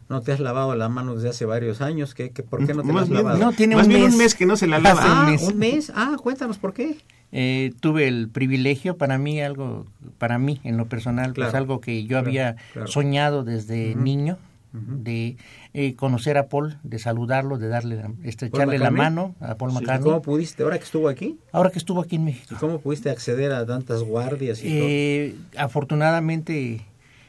no 0.09 0.21
te 0.21 0.31
has 0.33 0.39
lavado 0.41 0.75
la 0.77 0.89
mano 0.89 1.15
desde 1.17 1.31
hace 1.31 1.45
varios 1.47 1.81
años. 1.81 2.15
¿Qué, 2.15 2.31
qué- 2.31 2.43
¿Por 2.45 2.65
qué 2.67 2.75
no 2.75 2.83
te 2.83 2.89
la 2.89 2.93
Más 2.93 3.03
has 3.05 3.09
bien- 3.09 3.25
lavado? 3.25 3.39
No, 3.45 3.53
tiene 3.53 3.75
Más 3.75 3.87
un 3.87 3.89
bien 3.89 4.05
mes. 4.05 4.13
un 4.13 4.19
mes 4.19 4.35
que 4.37 4.47
no 4.47 4.57
se 4.57 4.67
la 4.69 4.79
lava. 4.79 5.05
un 5.05 5.11
Ah, 5.11 5.27
mes. 5.31 5.43
un 5.43 5.59
mes. 5.59 5.93
Ah, 5.95 6.17
cuéntanos 6.23 6.59
por 6.59 6.73
qué. 6.73 6.99
Eh, 7.37 7.73
tuve 7.81 8.07
el 8.07 8.29
privilegio 8.29 8.97
para 8.97 9.19
mí 9.19 9.41
algo 9.41 9.87
para 10.19 10.39
mí 10.39 10.61
en 10.63 10.77
lo 10.77 10.87
personal 10.87 11.33
pues 11.35 11.49
Claro, 11.49 11.59
algo 11.59 11.81
que 11.81 12.03
yo 12.05 12.11
claro, 12.11 12.27
había 12.29 12.57
claro. 12.73 12.87
soñado 12.89 13.43
desde 13.43 13.97
niño 13.97 14.39
de 14.73 15.37
eh, 15.73 15.95
conocer 15.97 16.37
a 16.39 16.49
Paul 16.49 16.79
de 16.85 16.99
saludarlo 17.01 17.59
de 17.59 17.67
darle 17.69 18.03
estrecharle 18.25 18.79
la 18.79 18.91
McCartney? 18.91 18.99
mano 19.03 19.35
a 19.41 19.57
Paul. 19.57 19.73
McCartney 19.73 20.05
¿Cómo 20.11 20.23
pudiste, 20.23 20.63
ahora 20.63 20.79
que 20.79 20.85
estuvo 20.85 21.09
aquí, 21.09 21.39
ahora 21.53 21.71
que 21.71 21.79
estuvo 21.79 22.01
aquí 22.01 22.17
en 22.17 22.25
México 22.25 22.55
y 22.55 22.57
cómo 22.57 22.81
pudiste 22.81 23.11
acceder 23.11 23.51
a 23.53 23.67
tantas 23.67 24.03
guardias 24.05 24.63
y 24.63 24.69
Eh, 24.71 25.35
afortunadamente 25.57 26.81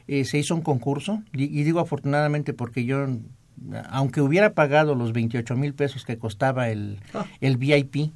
eh, 0.08 0.26
se 0.26 0.38
hizo 0.38 0.54
un 0.56 0.62
concurso 0.62 1.22
y, 1.34 1.44
y 1.46 1.64
digo 1.64 1.80
afortunadamente 1.80 2.54
porque 2.54 2.86
yo 2.86 3.08
aunque 3.90 4.22
hubiera 4.22 4.54
pagado 4.54 4.96
los 4.96 5.14
28 5.14 5.56
mil 5.56 5.74
pesos 5.74 6.04
que 6.06 6.18
costaba 6.18 6.70
el, 6.70 6.98
Ah. 7.14 7.26
el 7.42 7.58
VIP 7.58 8.12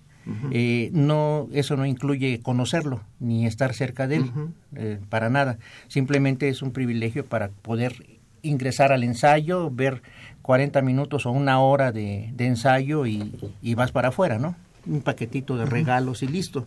eh, 0.52 0.90
no 0.94 1.48
eso 1.54 1.76
no 1.78 1.86
incluye 1.86 2.40
conocerlo 2.42 3.02
ni 3.20 3.46
estar 3.46 3.74
cerca 3.74 4.08
de 4.08 4.18
él 4.18 4.32
eh, 4.76 5.00
para 5.10 5.30
nada. 5.30 5.58
Simplemente 5.88 6.50
es 6.50 6.62
un 6.62 6.72
privilegio 6.72 7.26
para 7.26 7.50
poder 7.50 8.20
ingresar 8.42 8.92
al 8.92 9.04
ensayo 9.04 9.70
ver 9.70 10.02
40 10.42 10.82
minutos 10.82 11.26
o 11.26 11.32
una 11.32 11.60
hora 11.60 11.92
de, 11.92 12.32
de 12.36 12.46
ensayo 12.48 13.06
y, 13.06 13.34
y 13.62 13.76
vas 13.76 13.92
para 13.92 14.10
afuera 14.10 14.40
no 14.40 14.56
un 14.86 15.02
paquetito 15.02 15.58
de 15.58 15.66
regalos 15.66 16.24
y 16.24 16.28
listo. 16.28 16.66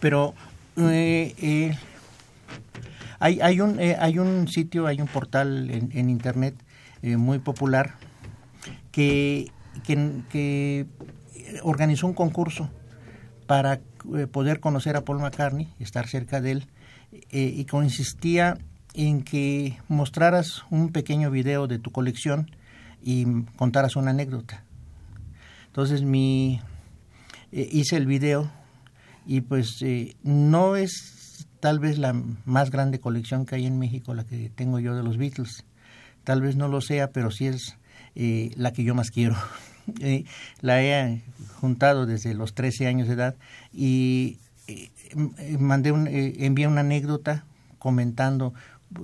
Pero 0.00 0.34
eh, 0.76 1.34
eh, 1.40 1.76
hay, 3.18 3.40
hay, 3.40 3.60
un, 3.60 3.78
hay 3.78 4.18
un 4.18 4.48
sitio, 4.48 4.86
hay 4.86 5.00
un 5.00 5.08
portal 5.08 5.70
en, 5.70 5.90
en 5.92 6.10
internet 6.10 6.54
muy 7.02 7.38
popular 7.38 7.94
que, 8.90 9.50
que, 9.84 10.22
que 10.30 10.86
organizó 11.62 12.06
un 12.06 12.14
concurso 12.14 12.70
para 13.46 13.80
eh, 14.16 14.26
poder 14.26 14.60
conocer 14.60 14.96
a 14.96 15.04
Paul 15.04 15.20
McCartney, 15.20 15.68
estar 15.78 16.06
cerca 16.06 16.40
de 16.40 16.52
él, 16.52 16.66
eh, 17.30 17.52
y 17.54 17.64
consistía 17.66 18.58
en 18.94 19.22
que 19.22 19.78
mostraras 19.88 20.64
un 20.70 20.90
pequeño 20.90 21.30
video 21.30 21.66
de 21.66 21.78
tu 21.78 21.90
colección 21.90 22.50
y 23.02 23.42
contaras 23.56 23.96
una 23.96 24.10
anécdota. 24.10 24.64
Entonces 25.66 26.02
mi 26.02 26.60
eh, 27.56 27.68
hice 27.70 27.96
el 27.96 28.06
video 28.06 28.50
y 29.26 29.40
pues 29.42 29.80
eh, 29.82 30.16
no 30.22 30.76
es 30.76 31.46
tal 31.60 31.78
vez 31.78 31.98
la 31.98 32.12
más 32.44 32.70
grande 32.70 33.00
colección 33.00 33.46
que 33.46 33.54
hay 33.54 33.66
en 33.66 33.78
México 33.78 34.14
la 34.14 34.24
que 34.24 34.50
tengo 34.50 34.80
yo 34.80 34.94
de 34.94 35.02
los 35.02 35.16
Beatles 35.18 35.64
tal 36.24 36.42
vez 36.42 36.56
no 36.56 36.68
lo 36.68 36.80
sea 36.80 37.10
pero 37.10 37.30
sí 37.30 37.46
es 37.46 37.76
eh, 38.16 38.50
la 38.56 38.72
que 38.72 38.84
yo 38.84 38.94
más 38.94 39.10
quiero 39.10 39.36
Eh, 40.00 40.24
la 40.60 40.82
he 40.82 41.22
juntado 41.60 42.06
desde 42.06 42.34
los 42.34 42.54
13 42.54 42.86
años 42.86 43.06
de 43.08 43.14
edad 43.14 43.34
y 43.72 44.38
eh, 44.66 44.90
eh, 45.38 45.56
mandé 45.58 45.92
un, 45.92 46.06
eh, 46.06 46.34
envié 46.40 46.66
una 46.66 46.80
anécdota 46.80 47.44
comentando 47.78 48.54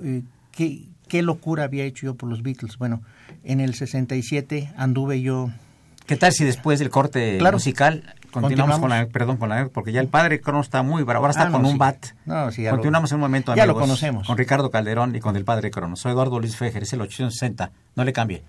eh, 0.02 0.22
qué, 0.52 0.84
qué 1.08 1.22
locura 1.22 1.64
había 1.64 1.84
hecho 1.84 2.06
yo 2.06 2.14
por 2.14 2.28
los 2.30 2.42
Beatles 2.42 2.78
bueno 2.78 3.02
en 3.44 3.60
el 3.60 3.74
67 3.74 4.72
anduve 4.76 5.20
yo 5.20 5.50
¿Qué 6.06 6.16
tal 6.16 6.32
si 6.32 6.44
después 6.44 6.78
del 6.80 6.90
corte 6.90 7.36
Claro. 7.38 7.56
musical 7.58 8.02
continuamos, 8.32 8.78
Continuamos. 8.78 8.80
con 8.80 8.90
la, 8.90 9.06
perdón, 9.06 9.36
con 9.36 9.48
la, 9.48 9.68
porque 9.68 9.92
ya 9.92 10.00
el 10.00 10.08
padre 10.08 10.40
Cronos 10.40 10.66
está 10.66 10.82
muy 10.82 11.02
bravo, 11.04 11.24
ahora 11.26 11.30
está 11.32 11.48
Ah, 11.48 11.50
con 11.52 11.62
no, 11.62 11.68
un 11.68 11.74
sí. 11.74 11.78
bat. 11.78 12.06
No, 12.26 12.50
sí, 12.50 12.62
ya 12.62 12.70
lo- 12.70 12.76
continuamos 12.78 13.12
en 13.12 13.16
un 13.16 13.20
momento, 13.20 13.54
ya 13.54 13.64
lo 13.66 13.72
amigos, 13.72 13.82
conocemos. 13.82 14.26
Con 14.26 14.36
Ricardo 14.38 14.70
Calderón 14.72 15.14
y 15.14 15.20
con 15.20 15.36
el 15.36 15.44
padre 15.44 15.70
Cronos. 15.70 16.00
Soy 16.00 16.10
Eduardo 16.12 16.40
Luis 16.40 16.56
Fejer, 16.56 16.82
es 16.82 16.92
el 16.94 17.00
860. 17.02 17.70
No 17.94 18.04
le 18.04 18.12
cambie. 18.12 18.42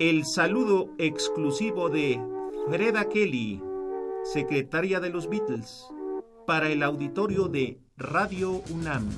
El 0.00 0.24
saludo 0.26 0.90
exclusivo 0.98 1.88
de 1.88 2.20
Freda 2.68 3.08
Kelly, 3.08 3.62
secretaria 4.24 4.98
de 4.98 5.10
los 5.10 5.28
Beatles, 5.28 5.86
para 6.48 6.68
el 6.68 6.82
auditorio 6.82 7.46
de 7.46 7.78
Radio 7.96 8.62
UNAM. 8.70 9.08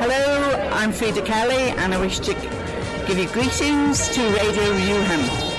Hello, 0.00 0.56
I'm 0.80 0.90
Frida 0.90 1.22
Kelly, 1.22 1.74
and 1.76 1.92
I 1.92 1.98
wish 1.98 2.18
to 2.20 2.32
give 3.06 3.18
you 3.18 3.28
greetings 3.28 4.08
to 4.14 4.22
Radio 4.22 4.72
Newham. 4.78 5.51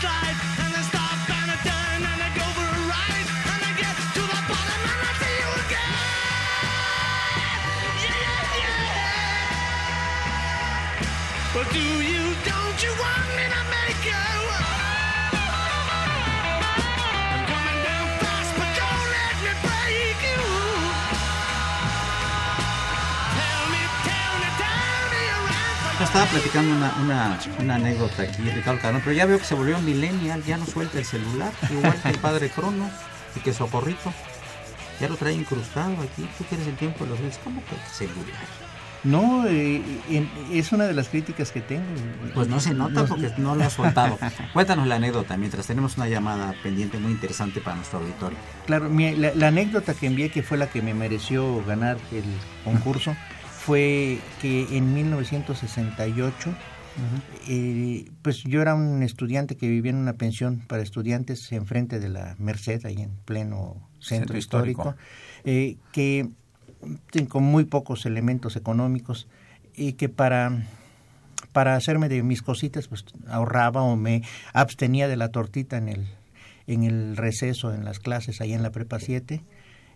Slide, 0.00 0.39
estaba 26.10 26.26
platicando 26.26 26.74
una, 26.74 26.92
una, 27.02 27.38
una 27.60 27.74
anécdota 27.76 28.22
aquí, 28.22 28.42
Ricardo 28.42 28.80
Carón, 28.80 29.00
pero 29.04 29.14
ya 29.14 29.26
veo 29.26 29.38
que 29.38 29.44
se 29.44 29.54
volvió 29.54 29.78
millennial, 29.80 30.42
ya 30.44 30.56
no 30.56 30.66
suelta 30.66 30.98
el 30.98 31.04
celular, 31.04 31.52
igual 31.70 31.94
que 32.02 32.08
el 32.08 32.18
padre 32.18 32.50
Crono 32.50 32.90
y 33.36 33.40
que 33.40 33.52
Socorrito. 33.52 34.12
Ya 35.00 35.08
lo 35.08 35.16
trae 35.16 35.32
incrustado 35.32 35.94
aquí. 36.02 36.28
Tú 36.36 36.44
quieres 36.44 36.66
el 36.66 36.76
tiempo 36.76 37.04
de 37.04 37.10
los 37.10 37.20
días. 37.20 37.40
¿Cómo 37.42 37.62
que 37.64 37.74
el 37.74 37.80
celular? 37.90 38.38
No, 39.02 39.46
eh, 39.46 39.82
es 40.52 40.72
una 40.72 40.84
de 40.84 40.92
las 40.92 41.08
críticas 41.08 41.52
que 41.52 41.62
tengo. 41.62 41.84
Pues 42.34 42.48
no 42.48 42.60
se 42.60 42.74
nota 42.74 43.06
porque 43.06 43.32
no 43.38 43.54
lo 43.54 43.64
ha 43.64 43.70
soltado. 43.70 44.18
Cuéntanos 44.52 44.86
la 44.86 44.96
anécdota 44.96 45.38
mientras 45.38 45.66
tenemos 45.66 45.96
una 45.96 46.06
llamada 46.06 46.54
pendiente 46.62 46.98
muy 46.98 47.12
interesante 47.12 47.60
para 47.62 47.76
nuestro 47.76 48.00
auditorio. 48.00 48.36
Claro, 48.66 48.90
mi- 48.90 49.16
la, 49.16 49.32
la 49.34 49.48
anécdota 49.48 49.94
que 49.94 50.06
envié, 50.06 50.30
que 50.30 50.42
fue 50.42 50.58
la 50.58 50.66
que 50.68 50.82
me 50.82 50.92
mereció 50.92 51.64
ganar 51.64 51.96
el 52.12 52.24
concurso, 52.62 53.16
fue 53.64 54.18
que 54.40 54.76
en 54.76 54.94
1968, 54.94 56.54
eh, 57.48 58.10
pues 58.22 58.42
yo 58.44 58.62
era 58.62 58.74
un 58.74 59.02
estudiante 59.02 59.56
que 59.56 59.68
vivía 59.68 59.90
en 59.90 59.98
una 59.98 60.14
pensión 60.14 60.62
para 60.66 60.82
estudiantes 60.82 61.52
enfrente 61.52 62.00
de 62.00 62.08
la 62.08 62.36
Merced, 62.38 62.84
ahí 62.86 63.02
en 63.02 63.10
pleno 63.24 63.88
centro, 64.00 64.34
Centro 64.34 64.38
histórico, 64.38 64.80
histórico. 64.80 65.04
eh, 65.44 65.76
que 65.92 66.30
eh, 67.12 67.26
con 67.28 67.44
muy 67.44 67.64
pocos 67.64 68.06
elementos 68.06 68.56
económicos 68.56 69.28
y 69.74 69.92
que 69.92 70.08
para 70.08 70.66
para 71.52 71.74
hacerme 71.74 72.08
de 72.08 72.22
mis 72.22 72.42
cositas 72.42 72.88
pues 72.88 73.04
ahorraba 73.28 73.82
o 73.82 73.96
me 73.96 74.22
abstenía 74.54 75.08
de 75.08 75.16
la 75.16 75.28
tortita 75.28 75.76
en 75.76 75.88
el 75.88 76.06
en 76.66 76.84
el 76.84 77.16
receso 77.16 77.74
en 77.74 77.84
las 77.84 77.98
clases 77.98 78.40
ahí 78.40 78.52
en 78.52 78.62
la 78.62 78.70
prepa 78.70 79.00
7 79.00 79.42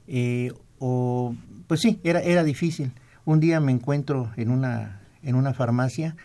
eh, 0.08 0.52
o 0.78 1.34
pues 1.66 1.80
sí 1.80 2.00
era 2.04 2.20
era 2.20 2.44
difícil 2.44 2.92
un 3.24 3.40
día 3.40 3.60
me 3.60 3.72
encuentro 3.72 4.30
en 4.36 4.50
una 4.50 5.00
en 5.22 5.34
una 5.36 5.54
farmacia 5.54 6.16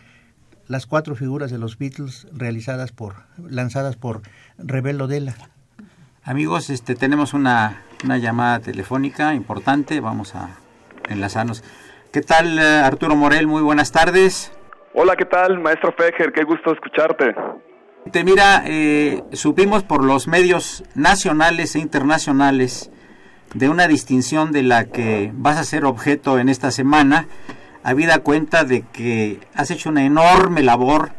las 0.68 0.86
cuatro 0.86 1.16
figuras 1.16 1.50
de 1.50 1.58
los 1.58 1.78
Beatles 1.78 2.28
realizadas 2.32 2.92
por 2.92 3.14
lanzadas 3.38 3.96
por 3.96 4.22
Rebel 4.58 5.00
Odela 5.00 5.34
Amigos, 6.22 6.68
este, 6.68 6.94
tenemos 6.94 7.32
una, 7.32 7.82
una 8.04 8.18
llamada 8.18 8.60
telefónica 8.60 9.32
importante. 9.32 10.00
Vamos 10.00 10.34
a 10.34 10.50
enlazarnos. 11.08 11.64
¿Qué 12.12 12.20
tal, 12.20 12.58
eh, 12.58 12.62
Arturo 12.62 13.16
Morel? 13.16 13.46
Muy 13.46 13.62
buenas 13.62 13.90
tardes. 13.90 14.52
Hola, 14.92 15.16
¿qué 15.16 15.24
tal, 15.24 15.58
maestro 15.60 15.92
Fejer? 15.92 16.32
Qué 16.32 16.44
gusto 16.44 16.72
escucharte. 16.72 17.34
Te 18.12 18.22
mira, 18.22 18.64
eh, 18.66 19.22
supimos 19.32 19.82
por 19.82 20.04
los 20.04 20.28
medios 20.28 20.84
nacionales 20.94 21.74
e 21.74 21.78
internacionales 21.78 22.90
de 23.54 23.68
una 23.68 23.88
distinción 23.88 24.52
de 24.52 24.62
la 24.62 24.84
que 24.86 25.32
vas 25.34 25.56
a 25.56 25.64
ser 25.64 25.84
objeto 25.84 26.38
en 26.38 26.48
esta 26.48 26.70
semana, 26.70 27.26
habida 27.82 28.18
cuenta 28.20 28.64
de 28.64 28.82
que 28.82 29.40
has 29.54 29.70
hecho 29.70 29.88
una 29.88 30.04
enorme 30.04 30.62
labor 30.62 31.12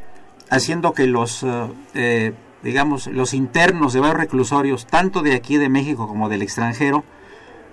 haciendo 0.49 0.93
que 0.93 1.07
los, 1.07 1.43
eh, 1.43 1.67
eh, 1.93 2.33
digamos, 2.63 3.07
los 3.07 3.33
internos 3.33 3.93
de 3.93 3.99
varios 3.99 4.19
reclusorios, 4.19 4.85
tanto 4.85 5.21
de 5.21 5.33
aquí 5.33 5.57
de 5.57 5.69
México 5.69 6.07
como 6.07 6.29
del 6.29 6.41
extranjero, 6.41 7.03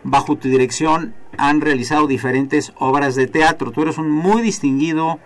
bajo 0.05 0.37
tu 0.37 0.49
dirección 0.49 1.15
han 1.37 1.61
realizado 1.61 2.07
diferentes 2.07 2.73
obras 2.79 3.15
de 3.15 3.27
teatro. 3.27 3.73
Tú 3.73 3.83
eres 3.83 3.99
un 3.99 4.11
muy 4.11 4.43
distinguido 4.43 5.19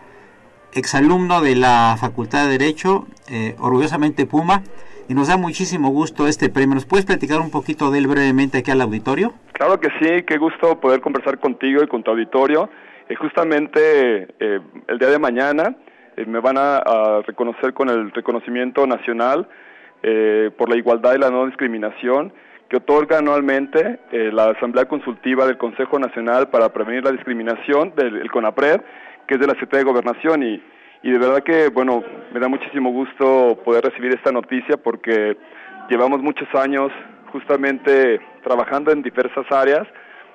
exalumno 0.73 1.41
de 1.41 1.57
la 1.57 1.97
Facultad 1.99 2.45
de 2.45 2.59
Derecho, 2.59 3.07
eh, 3.29 3.55
orgullosamente 3.59 4.27
Puma, 4.27 4.63
y 5.09 5.15
nos 5.15 5.29
da 5.29 5.37
muchísimo 5.37 5.91
gusto 5.91 6.27
este 6.27 6.49
premio. 6.49 6.75
¿Nos 6.75 6.87
puedes 6.87 7.07
platicar 7.07 7.41
un 7.41 7.51
poquito 7.51 7.91
de 7.91 7.99
él 7.99 8.07
brevemente 8.07 8.59
aquí 8.59 8.71
al 8.71 8.81
auditorio? 8.81 9.35
Claro 9.53 9.79
que 9.81 9.89
sí, 10.01 10.23
qué 10.25 10.39
gusto 10.39 10.81
poder 10.81 11.01
conversar 11.01 11.39
contigo 11.39 11.83
y 11.83 11.87
con 11.87 12.03
tu 12.03 12.11
auditorio. 12.11 12.69
Eh, 13.09 13.15
justamente 13.17 14.29
eh, 14.41 14.61
el 14.89 14.99
día 14.99 15.09
de 15.09 15.19
mañana 15.19 15.77
eh, 16.17 16.25
me 16.27 16.41
van 16.41 16.59
a, 16.59 16.79
a 16.79 17.23
reconocer 17.23 17.75
con 17.75 17.89
el 17.89 18.11
reconocimiento 18.13 18.87
nacional 18.87 19.49
eh, 20.03 20.51
por 20.57 20.69
la 20.69 20.77
igualdad 20.77 21.15
y 21.15 21.19
la 21.19 21.31
no 21.31 21.47
discriminación 21.47 22.33
que 22.69 22.79
otorga 22.79 23.19
anualmente 23.19 23.99
la 24.11 24.47
Asamblea 24.47 24.87
Consultiva 24.87 25.45
del 25.45 25.59
Consejo 25.59 25.99
Nacional 25.99 26.49
para 26.49 26.73
Prevenir 26.73 27.05
la 27.05 27.13
Discriminación 27.13 27.93
del 27.95 28.17
el 28.17 28.31
CONAPRED, 28.31 28.81
que 29.27 29.35
es 29.35 29.41
de 29.41 29.47
la 29.47 29.53
Secretaría 29.53 29.85
de 29.85 29.91
Gobernación 29.91 30.43
y, 30.43 30.63
y 31.03 31.11
de 31.11 31.19
verdad 31.19 31.43
que, 31.43 31.69
bueno, 31.69 32.03
me 32.33 32.41
da 32.41 32.49
muchísimo 32.49 32.91
gusto 32.91 33.59
poder 33.65 33.85
recibir 33.85 34.15
esta 34.15 34.31
noticia 34.31 34.77
porque 34.77 35.37
llevamos 35.89 36.23
muchos 36.23 36.49
años 36.55 36.93
justamente 37.33 38.21
trabajando 38.43 38.93
en 38.93 39.03
diversas 39.03 39.51
áreas 39.51 39.87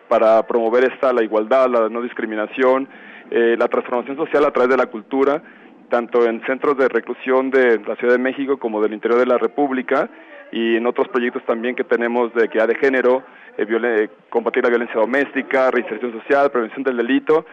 para 0.07 0.45
promover 0.45 0.91
esta 0.91 1.13
la 1.13 1.23
igualdad, 1.23 1.69
la 1.69 1.89
no 1.89 2.01
discriminación, 2.01 2.87
eh, 3.29 3.55
la 3.57 3.67
transformación 3.67 4.17
social 4.17 4.45
a 4.45 4.51
través 4.51 4.69
de 4.69 4.77
la 4.77 4.87
cultura, 4.87 5.41
tanto 5.89 6.25
en 6.25 6.41
centros 6.45 6.77
de 6.77 6.87
reclusión 6.89 7.49
de 7.49 7.79
la 7.79 7.95
Ciudad 7.95 8.13
de 8.13 8.19
México 8.19 8.57
como 8.57 8.81
del 8.81 8.93
interior 8.93 9.19
de 9.19 9.25
la 9.25 9.37
República 9.37 10.09
y 10.51 10.77
en 10.77 10.87
otros 10.87 11.07
proyectos 11.09 11.43
también 11.45 11.75
que 11.75 11.83
tenemos 11.83 12.33
de 12.33 12.45
equidad 12.45 12.67
de 12.67 12.75
género, 12.75 13.23
eh, 13.57 13.65
eh, 13.69 14.09
combatir 14.29 14.63
la 14.63 14.69
violencia 14.69 14.99
doméstica, 14.99 15.71
reinserción 15.71 16.11
social, 16.11 16.51
prevención 16.51 16.83
del 16.83 16.97
delito. 16.97 17.45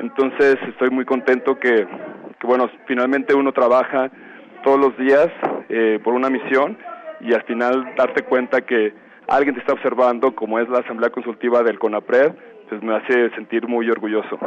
Entonces 0.00 0.56
estoy 0.68 0.90
muy 0.90 1.04
contento 1.04 1.58
que, 1.58 1.86
que 2.42 2.48
bueno, 2.48 2.68
finalmente 2.88 3.36
uno 3.36 3.52
trabaja 3.52 4.10
todos 4.64 4.76
los 4.76 4.98
días 4.98 5.28
eh, 5.68 6.00
por 6.02 6.12
una 6.12 6.28
misión 6.28 6.76
y 7.20 7.32
al 7.32 7.44
final 7.44 7.94
darte 7.96 8.24
cuenta 8.24 8.62
que 8.62 8.92
alguien 9.28 9.54
te 9.54 9.60
está 9.60 9.74
observando, 9.74 10.34
como 10.34 10.58
es 10.58 10.68
la 10.68 10.80
Asamblea 10.80 11.10
Consultiva 11.10 11.62
del 11.62 11.78
CONAPRED, 11.78 12.32
pues 12.68 12.82
me 12.82 12.96
hace 12.96 13.30
sentir 13.36 13.68
muy 13.68 13.88
orgulloso. 13.88 14.40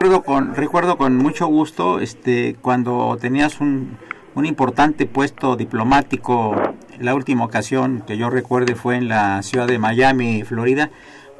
Recuerdo 0.00 0.22
con, 0.22 0.54
recuerdo 0.54 0.96
con 0.96 1.18
mucho 1.18 1.46
gusto 1.48 2.00
este, 2.00 2.56
cuando 2.62 3.18
tenías 3.20 3.60
un, 3.60 3.98
un 4.34 4.46
importante 4.46 5.04
puesto 5.04 5.56
diplomático, 5.56 6.56
la 6.98 7.14
última 7.14 7.44
ocasión 7.44 8.04
que 8.06 8.16
yo 8.16 8.30
recuerde 8.30 8.74
fue 8.74 8.96
en 8.96 9.08
la 9.08 9.42
ciudad 9.42 9.66
de 9.66 9.78
Miami, 9.78 10.44
Florida, 10.44 10.88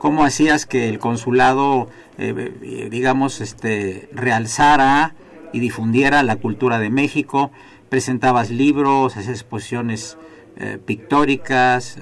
cómo 0.03 0.25
hacías 0.25 0.67
que 0.67 0.89
el 0.89 0.99
consulado, 0.99 1.89
eh, 2.19 2.35
eh, 2.61 2.89
digamos, 2.91 3.41
este, 3.41 4.09
realzara 4.13 5.15
y 5.53 5.61
difundiera 5.61 6.25
la 6.25 6.35
cultura 6.35 6.81
de 6.81 6.91
México, 6.91 7.53
presentabas 7.89 8.51
libros, 8.51 9.17
hacías 9.17 9.41
exposiciones 9.41 10.19
eh, 10.57 10.79
pictóricas, 10.85 11.99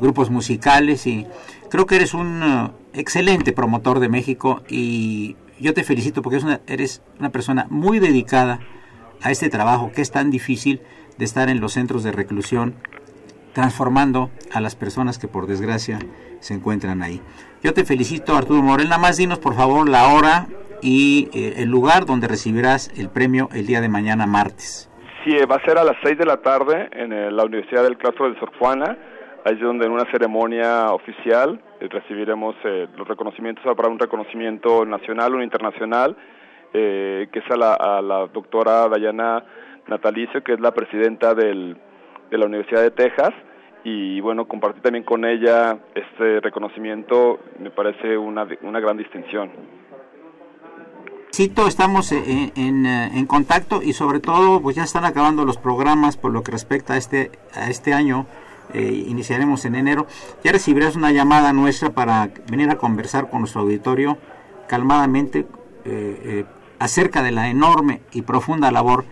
grupos 0.00 0.30
musicales 0.30 1.08
y 1.08 1.26
creo 1.70 1.86
que 1.86 1.96
eres 1.96 2.14
un 2.14 2.70
excelente 2.92 3.52
promotor 3.52 3.98
de 3.98 4.08
México 4.08 4.62
y 4.68 5.34
yo 5.58 5.74
te 5.74 5.82
felicito 5.82 6.22
porque 6.22 6.40
eres 6.68 7.02
una 7.18 7.30
persona 7.30 7.66
muy 7.68 7.98
dedicada 7.98 8.60
a 9.22 9.32
este 9.32 9.50
trabajo 9.50 9.90
que 9.90 10.02
es 10.02 10.12
tan 10.12 10.30
difícil 10.30 10.82
de 11.18 11.24
estar 11.24 11.48
en 11.48 11.60
los 11.60 11.72
centros 11.72 12.04
de 12.04 12.12
reclusión 12.12 12.76
transformando 13.54 14.30
a 14.52 14.60
las 14.60 14.76
personas 14.76 15.18
que 15.18 15.28
por 15.28 15.46
desgracia 15.46 15.98
se 16.40 16.54
encuentran 16.54 17.02
ahí. 17.02 17.20
Yo 17.62 17.72
te 17.72 17.84
felicito 17.84 18.36
Arturo 18.36 18.62
Morel, 18.62 18.88
nada 18.88 19.00
más 19.00 19.16
dinos 19.16 19.38
por 19.38 19.54
favor 19.54 19.88
la 19.88 20.08
hora 20.08 20.46
y 20.82 21.30
eh, 21.32 21.62
el 21.62 21.70
lugar 21.70 22.04
donde 22.04 22.28
recibirás 22.28 22.90
el 22.98 23.08
premio 23.08 23.48
el 23.54 23.66
día 23.66 23.80
de 23.80 23.88
mañana 23.88 24.26
martes. 24.26 24.90
Sí, 25.24 25.34
va 25.50 25.56
a 25.56 25.64
ser 25.64 25.78
a 25.78 25.84
las 25.84 25.96
6 26.02 26.18
de 26.18 26.26
la 26.26 26.36
tarde 26.42 26.90
en 26.92 27.12
eh, 27.12 27.30
la 27.30 27.44
Universidad 27.44 27.82
del 27.84 27.96
Claustro 27.96 28.28
de 28.30 28.38
Sor 28.38 28.52
Juana, 28.58 28.98
ahí 29.44 29.54
es 29.54 29.60
donde 29.60 29.86
en 29.86 29.92
una 29.92 30.10
ceremonia 30.10 30.92
oficial 30.92 31.60
eh, 31.80 31.88
recibiremos 31.88 32.56
eh, 32.64 32.88
los 32.96 33.06
reconocimientos, 33.06 33.64
habrá 33.66 33.88
un 33.88 33.98
reconocimiento 33.98 34.84
nacional, 34.84 35.34
uno 35.34 35.44
internacional, 35.44 36.16
eh, 36.72 37.28
que 37.32 37.38
es 37.38 37.50
a 37.50 37.56
la, 37.56 37.74
a 37.74 38.02
la 38.02 38.26
doctora 38.26 38.88
Dayana 38.88 39.44
Natalicio, 39.86 40.42
que 40.42 40.54
es 40.54 40.60
la 40.60 40.72
presidenta 40.72 41.34
del, 41.34 41.76
de 42.34 42.38
la 42.38 42.46
Universidad 42.46 42.82
de 42.82 42.90
Texas, 42.90 43.30
y 43.84 44.20
bueno, 44.20 44.46
compartir 44.46 44.82
también 44.82 45.04
con 45.04 45.24
ella 45.24 45.78
este 45.94 46.40
reconocimiento 46.40 47.38
me 47.60 47.70
parece 47.70 48.18
una, 48.18 48.44
una 48.62 48.80
gran 48.80 48.96
distinción. 48.96 49.52
Cito, 51.32 51.66
estamos 51.66 52.10
en, 52.12 52.52
en, 52.56 52.86
eh, 52.86 53.10
en 53.14 53.26
contacto 53.26 53.82
y 53.82 53.92
sobre 53.92 54.18
todo 54.20 54.60
pues 54.60 54.74
ya 54.74 54.82
están 54.84 55.04
acabando 55.04 55.44
los 55.44 55.58
programas 55.58 56.16
por 56.16 56.32
lo 56.32 56.42
que 56.42 56.50
respecta 56.52 56.94
a 56.94 56.96
este, 56.96 57.30
a 57.54 57.70
este 57.70 57.92
año. 57.92 58.26
eh, 58.72 59.04
iniciaremos 59.06 59.64
en 59.64 59.74
enero. 59.74 60.06
Ya 60.42 60.52
recibirás 60.52 60.96
una 60.96 61.12
llamada 61.12 61.52
nuestra 61.52 61.90
para 61.90 62.30
venir 62.50 62.70
a 62.70 62.76
conversar 62.76 63.28
con 63.28 63.40
nuestro 63.40 63.62
auditorio 63.62 64.16
calmadamente 64.68 65.40
eh, 65.40 66.20
eh, 66.24 66.44
acerca 66.78 67.22
de 67.22 67.30
la 67.30 67.48
enorme 67.48 68.00
y 68.12 68.22
profunda 68.22 68.70
labor 68.70 69.04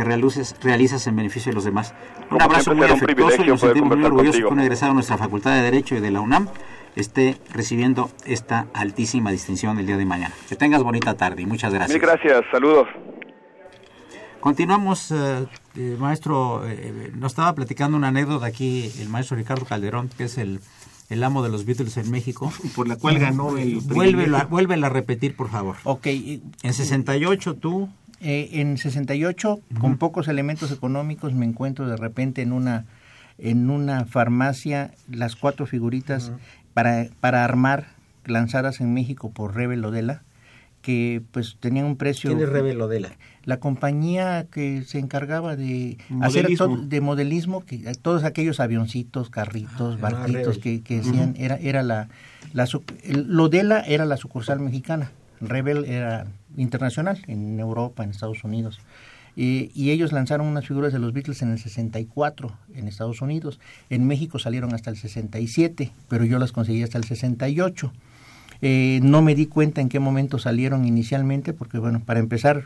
que 0.00 0.04
realizas, 0.04 0.56
realizas 0.62 1.06
en 1.06 1.16
beneficio 1.16 1.50
de 1.50 1.54
los 1.56 1.64
demás. 1.64 1.92
Un 2.22 2.38
Como 2.38 2.44
abrazo 2.44 2.74
muy 2.74 2.86
afectuoso 2.86 3.42
y 3.42 3.46
nos 3.48 3.60
sentimos 3.60 3.96
muy 3.98 4.06
orgullosos 4.06 4.40
que 4.40 4.46
un 4.46 4.60
egresado 4.60 4.92
de 4.92 4.94
nuestra 4.94 5.18
Facultad 5.18 5.54
de 5.56 5.62
Derecho 5.62 5.94
y 5.94 6.00
de 6.00 6.10
la 6.10 6.20
UNAM 6.22 6.48
esté 6.96 7.36
recibiendo 7.52 8.10
esta 8.24 8.66
altísima 8.72 9.30
distinción 9.30 9.78
el 9.78 9.86
día 9.86 9.98
de 9.98 10.06
mañana. 10.06 10.34
Que 10.48 10.56
tengas 10.56 10.82
bonita 10.82 11.14
tarde 11.18 11.42
y 11.42 11.46
muchas 11.46 11.74
gracias. 11.74 11.92
Mil 11.92 12.00
gracias, 12.00 12.42
saludos. 12.50 12.88
Continuamos, 14.40 15.10
eh, 15.10 15.46
eh, 15.76 15.96
maestro, 15.98 16.62
eh, 16.66 17.12
nos 17.14 17.32
estaba 17.32 17.54
platicando 17.54 17.98
una 17.98 18.08
anécdota 18.08 18.46
aquí 18.46 18.90
el 19.00 19.10
maestro 19.10 19.36
Ricardo 19.36 19.66
Calderón, 19.66 20.08
que 20.16 20.24
es 20.24 20.38
el, 20.38 20.60
el 21.10 21.22
amo 21.22 21.42
de 21.42 21.50
los 21.50 21.66
Beatles 21.66 21.98
en 21.98 22.10
México. 22.10 22.50
Por 22.74 22.88
la 22.88 22.96
cual 22.96 23.18
ganó 23.18 23.58
el 23.58 23.80
Vuélvela, 23.80 24.44
vuélvela 24.44 24.86
a 24.86 24.90
repetir, 24.90 25.36
por 25.36 25.50
favor. 25.50 25.76
Ok, 25.84 26.06
y- 26.06 26.42
En 26.62 26.72
68 26.72 27.56
tú... 27.56 27.90
Eh, 28.20 28.60
en 28.60 28.76
68, 28.76 29.60
con 29.80 29.96
pocos 29.96 30.28
elementos 30.28 30.70
económicos, 30.72 31.32
me 31.32 31.46
encuentro 31.46 31.88
de 31.88 31.96
repente 31.96 32.42
en 32.42 32.52
una 32.52 32.84
en 33.38 33.70
una 33.70 34.04
farmacia 34.04 34.90
las 35.10 35.34
cuatro 35.36 35.64
figuritas 35.64 36.30
para, 36.74 37.06
para 37.20 37.42
armar 37.42 37.86
lanzadas 38.26 38.82
en 38.82 38.92
México 38.92 39.30
por 39.30 39.54
Rebe 39.54 39.78
Lodela 39.78 40.22
que 40.82 41.22
pues 41.32 41.56
tenían 41.60 41.86
un 41.86 41.96
precio 41.96 42.30
¿Quién 42.30 42.42
es 42.42 42.48
Rebe 42.50 42.74
Lodela? 42.74 43.08
la 43.44 43.58
compañía 43.58 44.46
que 44.52 44.82
se 44.82 44.98
encargaba 44.98 45.56
de 45.56 45.96
hacer 46.20 46.42
Modelismo. 46.44 46.66
to- 46.76 46.82
de 46.86 47.00
modelismo 47.00 47.64
que 47.64 47.76
eh, 47.76 47.94
todos 48.00 48.24
aquellos 48.24 48.60
avioncitos 48.60 49.30
carritos 49.30 49.96
Ah, 49.96 50.02
barquitos 50.10 50.56
Rebel. 50.56 50.60
que, 50.60 50.82
que 50.82 50.96
decían 50.98 51.34
era 51.38 51.56
era 51.56 51.82
la, 51.82 52.08
la 52.52 52.66
el- 53.04 53.26
Lodela 53.28 53.80
era 53.80 54.04
la 54.04 54.18
sucursal 54.18 54.60
mexicana 54.60 55.10
Rebel 55.40 55.84
era 55.84 56.26
internacional 56.56 57.22
en 57.26 57.58
Europa 57.58 58.04
en 58.04 58.10
Estados 58.10 58.44
Unidos 58.44 58.80
y, 59.36 59.90
ellos 59.90 60.12
lanzaron 60.12 60.46
unas 60.48 60.66
figuras 60.66 60.92
de 60.92 60.98
los 60.98 61.12
Beatles 61.12 61.40
en 61.42 61.52
el 61.52 61.58
64 61.58 62.52
en 62.74 62.88
Estados 62.88 63.22
Unidos 63.22 63.60
en 63.88 64.06
México 64.06 64.38
salieron 64.38 64.74
hasta 64.74 64.90
el 64.90 64.96
67 64.96 65.92
pero 66.08 66.24
yo 66.24 66.38
las 66.38 66.52
conseguí 66.52 66.82
hasta 66.82 66.98
el 66.98 67.04
68 67.04 67.92
eh, 68.62 69.00
no 69.02 69.22
me 69.22 69.34
di 69.34 69.46
cuenta 69.46 69.80
en 69.80 69.88
qué 69.88 70.00
momento 70.00 70.38
salieron 70.38 70.84
inicialmente, 70.84 71.52
porque 71.52 71.78
bueno, 71.78 72.00
para 72.00 72.20
empezar 72.20 72.64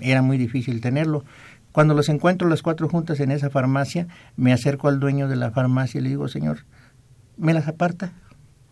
era 0.00 0.22
muy 0.22 0.38
difícil 0.38 0.80
tenerlo. 0.80 1.24
Cuando 1.72 1.94
los 1.94 2.08
encuentro 2.08 2.48
las 2.48 2.62
cuatro 2.62 2.88
juntas 2.88 3.20
en 3.20 3.30
esa 3.30 3.50
farmacia, 3.50 4.08
me 4.36 4.52
acerco 4.52 4.88
al 4.88 4.98
dueño 4.98 5.28
de 5.28 5.36
la 5.36 5.50
farmacia 5.50 6.00
y 6.00 6.02
le 6.02 6.08
digo, 6.08 6.28
señor, 6.28 6.64
¿me 7.36 7.54
las 7.54 7.68
aparta? 7.68 8.12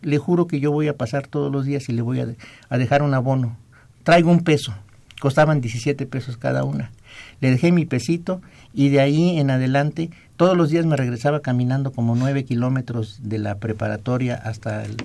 Le 0.03 0.19
juro 0.19 0.47
que 0.47 0.61
yo 0.61 0.71
voy 0.73 0.89
a 0.89 0.97
pasar 0.97 1.27
todos 1.27 1.51
los 1.53 1.65
días 1.65 1.89
y 1.89 1.93
le 1.93 2.03
voy 2.03 2.21
a, 2.21 2.27
de- 2.27 2.37
a 2.69 2.79
dejar 2.79 3.03
un 3.03 3.15
abono. 3.15 3.57
Traigo 4.05 4.31
un 4.31 4.41
peso. 4.45 4.75
Costaban 5.21 5.61
17 5.61 6.07
pesos 6.07 6.37
cada 6.37 6.63
una. 6.65 6.93
Le 7.41 7.51
dejé 7.51 7.73
mi 7.73 7.85
pesito 7.85 8.41
y 8.73 8.91
de 8.91 9.01
ahí 9.01 9.39
en 9.41 9.51
adelante 9.51 10.11
todos 10.37 10.57
los 10.57 10.71
días 10.71 10.87
me 10.87 10.97
regresaba 10.97 11.41
caminando 11.41 11.91
como 11.91 12.15
nueve 12.15 12.45
kilómetros 12.45 13.19
de 13.23 13.39
la 13.39 13.57
preparatoria 13.57 14.37
hasta 14.37 14.85
el, 14.85 14.97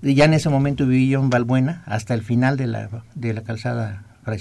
ya 0.00 0.24
en 0.24 0.32
ese 0.32 0.48
momento 0.48 0.86
vivía 0.86 1.18
en 1.18 1.28
Valbuena 1.28 1.82
hasta 1.84 2.14
el 2.14 2.22
final 2.22 2.56
de 2.56 2.66
la, 2.68 2.88
de 3.14 3.34
la 3.34 3.42
calzada 3.42 4.04
Fray 4.24 4.40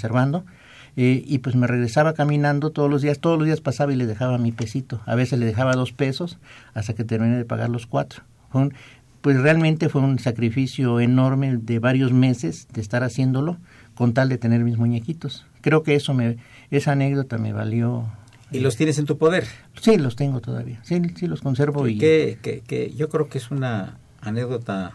eh, 0.96 1.24
y 1.26 1.40
pues 1.40 1.56
me 1.56 1.68
regresaba 1.68 2.14
caminando 2.14 2.70
todos 2.72 2.90
los 2.90 3.02
días, 3.02 3.20
todos 3.20 3.38
los 3.38 3.46
días 3.48 3.60
pasaba 3.62 3.92
y 3.92 3.96
le 3.98 4.06
dejaba 4.06 4.38
mi 4.38 4.52
pesito, 4.54 5.02
a 5.06 5.16
veces 5.16 5.40
le 5.40 5.46
dejaba 5.46 5.74
dos 5.74 5.92
pesos 5.92 6.38
hasta 6.74 6.94
que 6.94 7.04
terminé 7.04 7.36
de 7.38 7.46
pagar 7.46 7.70
los 7.70 7.86
cuatro. 7.86 8.24
Fue 8.50 8.62
un- 8.62 8.74
pues 9.22 9.40
realmente 9.40 9.90
fue 9.90 10.02
un 10.02 10.20
sacrificio 10.20 11.00
enorme 11.00 11.58
de 11.58 11.80
varios 11.80 12.12
meses 12.14 12.68
de 12.74 12.82
estar 12.82 13.04
haciéndolo 13.04 13.58
con 13.96 14.14
tal 14.14 14.30
de 14.30 14.38
tener 14.38 14.64
mis 14.64 14.78
muñequitos. 14.78 15.46
Creo 15.62 15.84
que 15.84 15.96
eso 15.96 16.14
me, 16.14 16.38
esa 16.72 16.94
anécdota 16.94 17.38
me 17.38 17.54
valió. 17.54 18.06
¿Y 18.52 18.60
los 18.60 18.76
tienes 18.78 18.98
en 18.98 19.06
tu 19.06 19.18
poder? 19.18 19.46
Sí, 19.82 19.98
los 19.98 20.16
tengo 20.16 20.40
todavía. 20.42 20.80
Sí, 20.84 21.02
sí 21.16 21.28
los 21.28 21.42
conservo 21.42 21.88
y 21.88 21.98
Que, 21.98 22.40
que, 22.42 22.62
que 22.62 22.94
yo 22.94 23.10
creo 23.10 23.30
que 23.30 23.38
es 23.38 23.52
una 23.52 23.98
anécdota 24.22 24.94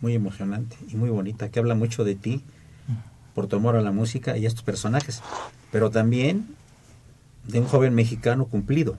muy 0.00 0.14
emocionante 0.14 0.76
y 0.88 0.96
muy 0.96 1.10
bonita, 1.10 1.50
que 1.50 1.58
habla 1.58 1.74
mucho 1.74 2.04
de 2.04 2.14
ti, 2.14 2.42
por 3.34 3.46
tu 3.46 3.56
amor 3.56 3.76
a 3.76 3.82
la 3.82 3.92
música 3.92 4.36
y 4.38 4.46
a 4.46 4.48
estos 4.48 4.62
personajes, 4.62 5.22
pero 5.70 5.90
también 5.90 6.46
de 7.46 7.60
un 7.60 7.66
joven 7.66 7.94
mexicano 7.94 8.46
cumplido, 8.46 8.98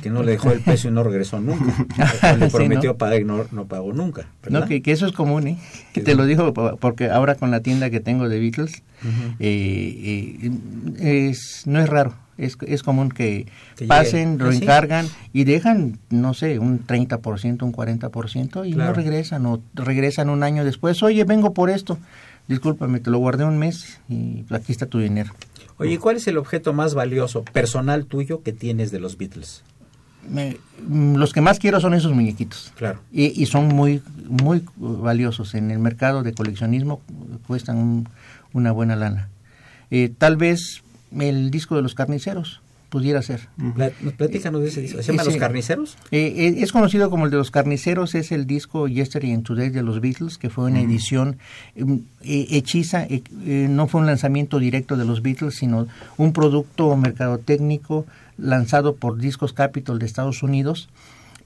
que 0.00 0.08
no 0.10 0.22
le 0.22 0.32
dejó 0.32 0.52
el 0.52 0.60
peso 0.60 0.88
y 0.88 0.90
no 0.90 1.02
regresó 1.02 1.40
nunca. 1.40 1.74
Le 2.38 2.48
Sí, 2.48 2.56
prometió 2.56 2.92
¿no? 2.92 2.96
pagar 2.98 3.20
y 3.20 3.24
no, 3.24 3.44
no 3.52 3.66
pagó 3.66 3.92
nunca. 3.92 4.26
¿verdad? 4.42 4.60
No, 4.60 4.66
que, 4.66 4.80
que 4.82 4.92
eso 4.92 5.06
es 5.06 5.12
común, 5.12 5.46
¿eh? 5.48 5.58
Que 5.92 6.00
te 6.00 6.14
lo 6.14 6.24
digo 6.24 6.54
po- 6.54 6.76
porque 6.76 7.10
ahora 7.10 7.34
con 7.34 7.50
la 7.50 7.60
tienda 7.60 7.90
que 7.90 8.00
tengo 8.00 8.28
de 8.28 8.40
Beatles, 8.40 8.82
eh, 9.38 10.50
eh, 11.00 11.28
es, 11.30 11.62
no 11.66 11.80
es 11.80 11.88
raro. 11.88 12.14
Es, 12.38 12.56
es 12.66 12.82
común 12.82 13.10
que, 13.10 13.46
Que 13.76 13.84
pasen, 13.86 14.32
llegue. 14.38 14.44
lo 14.44 14.48
Ah, 14.48 14.52
sí. 14.52 14.62
encargan 14.62 15.06
y 15.34 15.44
dejan, 15.44 15.98
no 16.10 16.32
sé, 16.32 16.58
un 16.58 16.84
30%, 16.86 17.62
un 17.62 17.72
40% 17.72 18.66
y 18.66 18.72
Claro. 18.72 18.90
no 18.90 18.96
regresan 18.96 19.44
o 19.46 19.60
regresan 19.74 20.30
un 20.30 20.42
año 20.42 20.64
después. 20.64 21.02
Oye, 21.02 21.24
vengo 21.24 21.52
por 21.52 21.68
esto. 21.70 21.98
Discúlpame, 22.48 22.98
te 23.00 23.10
lo 23.10 23.18
guardé 23.18 23.44
un 23.44 23.58
mes 23.58 24.00
y 24.08 24.44
aquí 24.50 24.72
está 24.72 24.86
tu 24.86 24.98
dinero. 24.98 25.32
Oye, 25.76 25.92
¿y 25.94 25.98
¿cuál 25.98 26.16
es 26.16 26.26
el 26.26 26.38
objeto 26.38 26.72
más 26.72 26.94
valioso, 26.94 27.44
personal 27.44 28.06
tuyo, 28.06 28.42
que 28.42 28.52
tienes 28.52 28.90
de 28.90 28.98
los 29.00 29.16
Beatles? 29.18 29.62
Me- 30.28 30.56
mm, 30.86 31.16
los 31.16 31.32
que 31.32 31.40
más 31.40 31.58
quiero 31.58 31.80
son 31.80 31.94
esos 31.94 32.12
muñequitos. 32.12 32.72
Claro. 32.76 33.00
Y, 33.12 33.40
y 33.42 33.46
son 33.46 33.68
muy 33.68 34.02
muy 34.28 34.64
valiosos 34.76 35.54
en 35.54 35.70
el 35.70 35.78
mercado 35.78 36.22
de 36.22 36.32
coleccionismo 36.32 37.00
cuestan 37.46 37.76
un- 37.76 38.08
una 38.52 38.72
buena 38.72 38.96
lana 38.96 39.28
Eh, 39.90 40.10
tal 40.16 40.36
vez 40.36 40.82
el 41.18 41.50
disco 41.50 41.76
de 41.76 41.82
los 41.82 41.94
carniceros 41.94 42.60
pudiera 42.88 43.20
ser 43.22 43.48
Pla- 43.74 43.90
Platícanos 44.16 44.60
de 44.62 44.68
ese 44.68 44.82
disco. 44.82 44.98
¿Se 45.02 45.12
llama 45.12 45.22
Ese- 45.22 45.30
Los 45.32 45.40
Carniceros? 45.40 45.96
Eh, 46.10 46.34
eh, 46.36 46.54
es 46.58 46.72
conocido 46.72 47.08
como 47.10 47.24
el 47.24 47.30
de 47.30 47.38
los 47.38 47.50
carniceros, 47.50 48.14
es 48.14 48.32
el 48.32 48.46
disco 48.46 48.86
Yesterday 48.86 49.32
and 49.32 49.44
Today 49.44 49.70
de 49.70 49.82
los 49.82 50.00
Beatles, 50.02 50.36
que 50.38 50.50
fue 50.50 50.64
una 50.66 50.80
edición 50.82 51.36
mm, 51.76 51.94
eh, 52.22 52.46
hechiza, 52.50 53.04
eh, 53.04 53.22
eh, 53.46 53.66
no 53.70 53.86
fue 53.88 54.00
un 54.02 54.06
lanzamiento 54.06 54.58
directo 54.58 54.96
de 54.98 55.04
los 55.06 55.22
Beatles, 55.22 55.54
sino 55.56 55.86
un 56.18 56.32
producto 56.34 56.94
mercadotécnico 56.96 58.06
lanzado 58.38 58.96
por 58.96 59.18
Discos 59.18 59.52
Capitol 59.52 59.98
de 59.98 60.06
Estados 60.06 60.42
Unidos, 60.42 60.88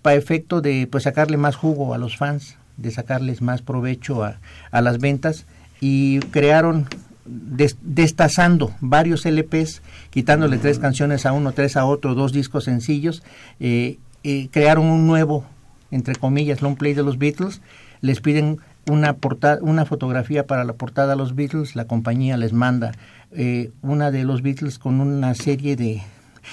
para 0.03 0.17
efecto 0.17 0.61
de 0.61 0.87
pues 0.91 1.05
sacarle 1.05 1.37
más 1.37 1.57
jugo 1.57 1.95
a 1.95 1.99
los 1.99 2.17
fans, 2.17 2.57
de 2.77 2.91
sacarles 2.91 3.43
más 3.43 3.63
provecho 3.63 4.23
a, 4.25 4.39
a 4.71 4.81
las 4.83 4.99
ventas, 4.99 5.47
y 5.81 6.21
crearon 6.31 6.87
des- 7.25 7.77
destazando 7.83 8.73
varios 8.81 9.27
LPs, 9.27 9.83
quitándole 10.11 10.59
tres 10.59 10.79
canciones 10.79 11.27
a 11.27 11.33
uno, 11.33 11.53
tres 11.53 11.77
a 11.77 11.85
otro, 11.85 12.15
dos 12.15 12.33
discos 12.33 12.65
sencillos, 12.65 13.23
eh, 13.61 13.99
eh, 14.25 14.49
crearon 14.51 14.87
un 14.87 15.07
nuevo, 15.07 15.45
entre 15.91 16.15
comillas, 16.15 16.63
long 16.63 16.77
play 16.77 16.95
de 16.95 17.03
los 17.03 17.19
Beatles, 17.19 17.61
les 18.01 18.21
piden 18.21 18.59
una, 18.89 19.15
porta- 19.15 19.59
una 19.61 19.85
fotografía 19.87 20.47
para 20.47 20.65
la 20.65 20.75
portada 20.75 21.15
a 21.15 21.17
los 21.17 21.35
Beatles, 21.35 21.75
la 21.75 21.87
compañía 21.87 22.37
les 22.37 22.53
manda 22.53 22.93
eh, 23.33 23.71
una 23.83 24.11
de 24.13 24.23
los 24.25 24.43
Beatles 24.43 24.79
con 24.79 25.01
una 25.01 25.35
serie 25.35 25.75
de, 25.77 26.03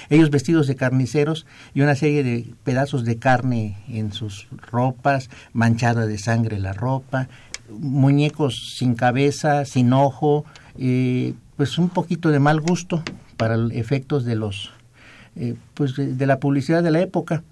ellos 0.09 0.29
vestidos 0.29 0.67
de 0.67 0.75
carniceros 0.75 1.45
y 1.73 1.81
una 1.81 1.95
serie 1.95 2.23
de 2.23 2.53
pedazos 2.63 3.05
de 3.05 3.17
carne 3.17 3.77
en 3.87 4.11
sus 4.11 4.47
ropas, 4.71 5.29
manchada 5.53 6.05
de 6.05 6.17
sangre 6.17 6.59
la 6.59 6.73
ropa, 6.73 7.27
muñecos 7.69 8.75
sin 8.77 8.95
cabeza, 8.95 9.65
sin 9.65 9.93
ojo, 9.93 10.45
eh, 10.77 11.33
pues 11.57 11.77
un 11.77 11.89
poquito 11.89 12.29
de 12.29 12.39
mal 12.39 12.59
gusto 12.59 13.03
para 13.37 13.57
efectos 13.71 14.25
de 14.25 14.35
los 14.35 14.71
eh, 15.35 15.55
pues 15.73 15.95
de 15.95 16.25
la 16.27 16.39
publicidad 16.39 16.83
de 16.83 16.91
la 16.91 17.01
época. 17.01 17.43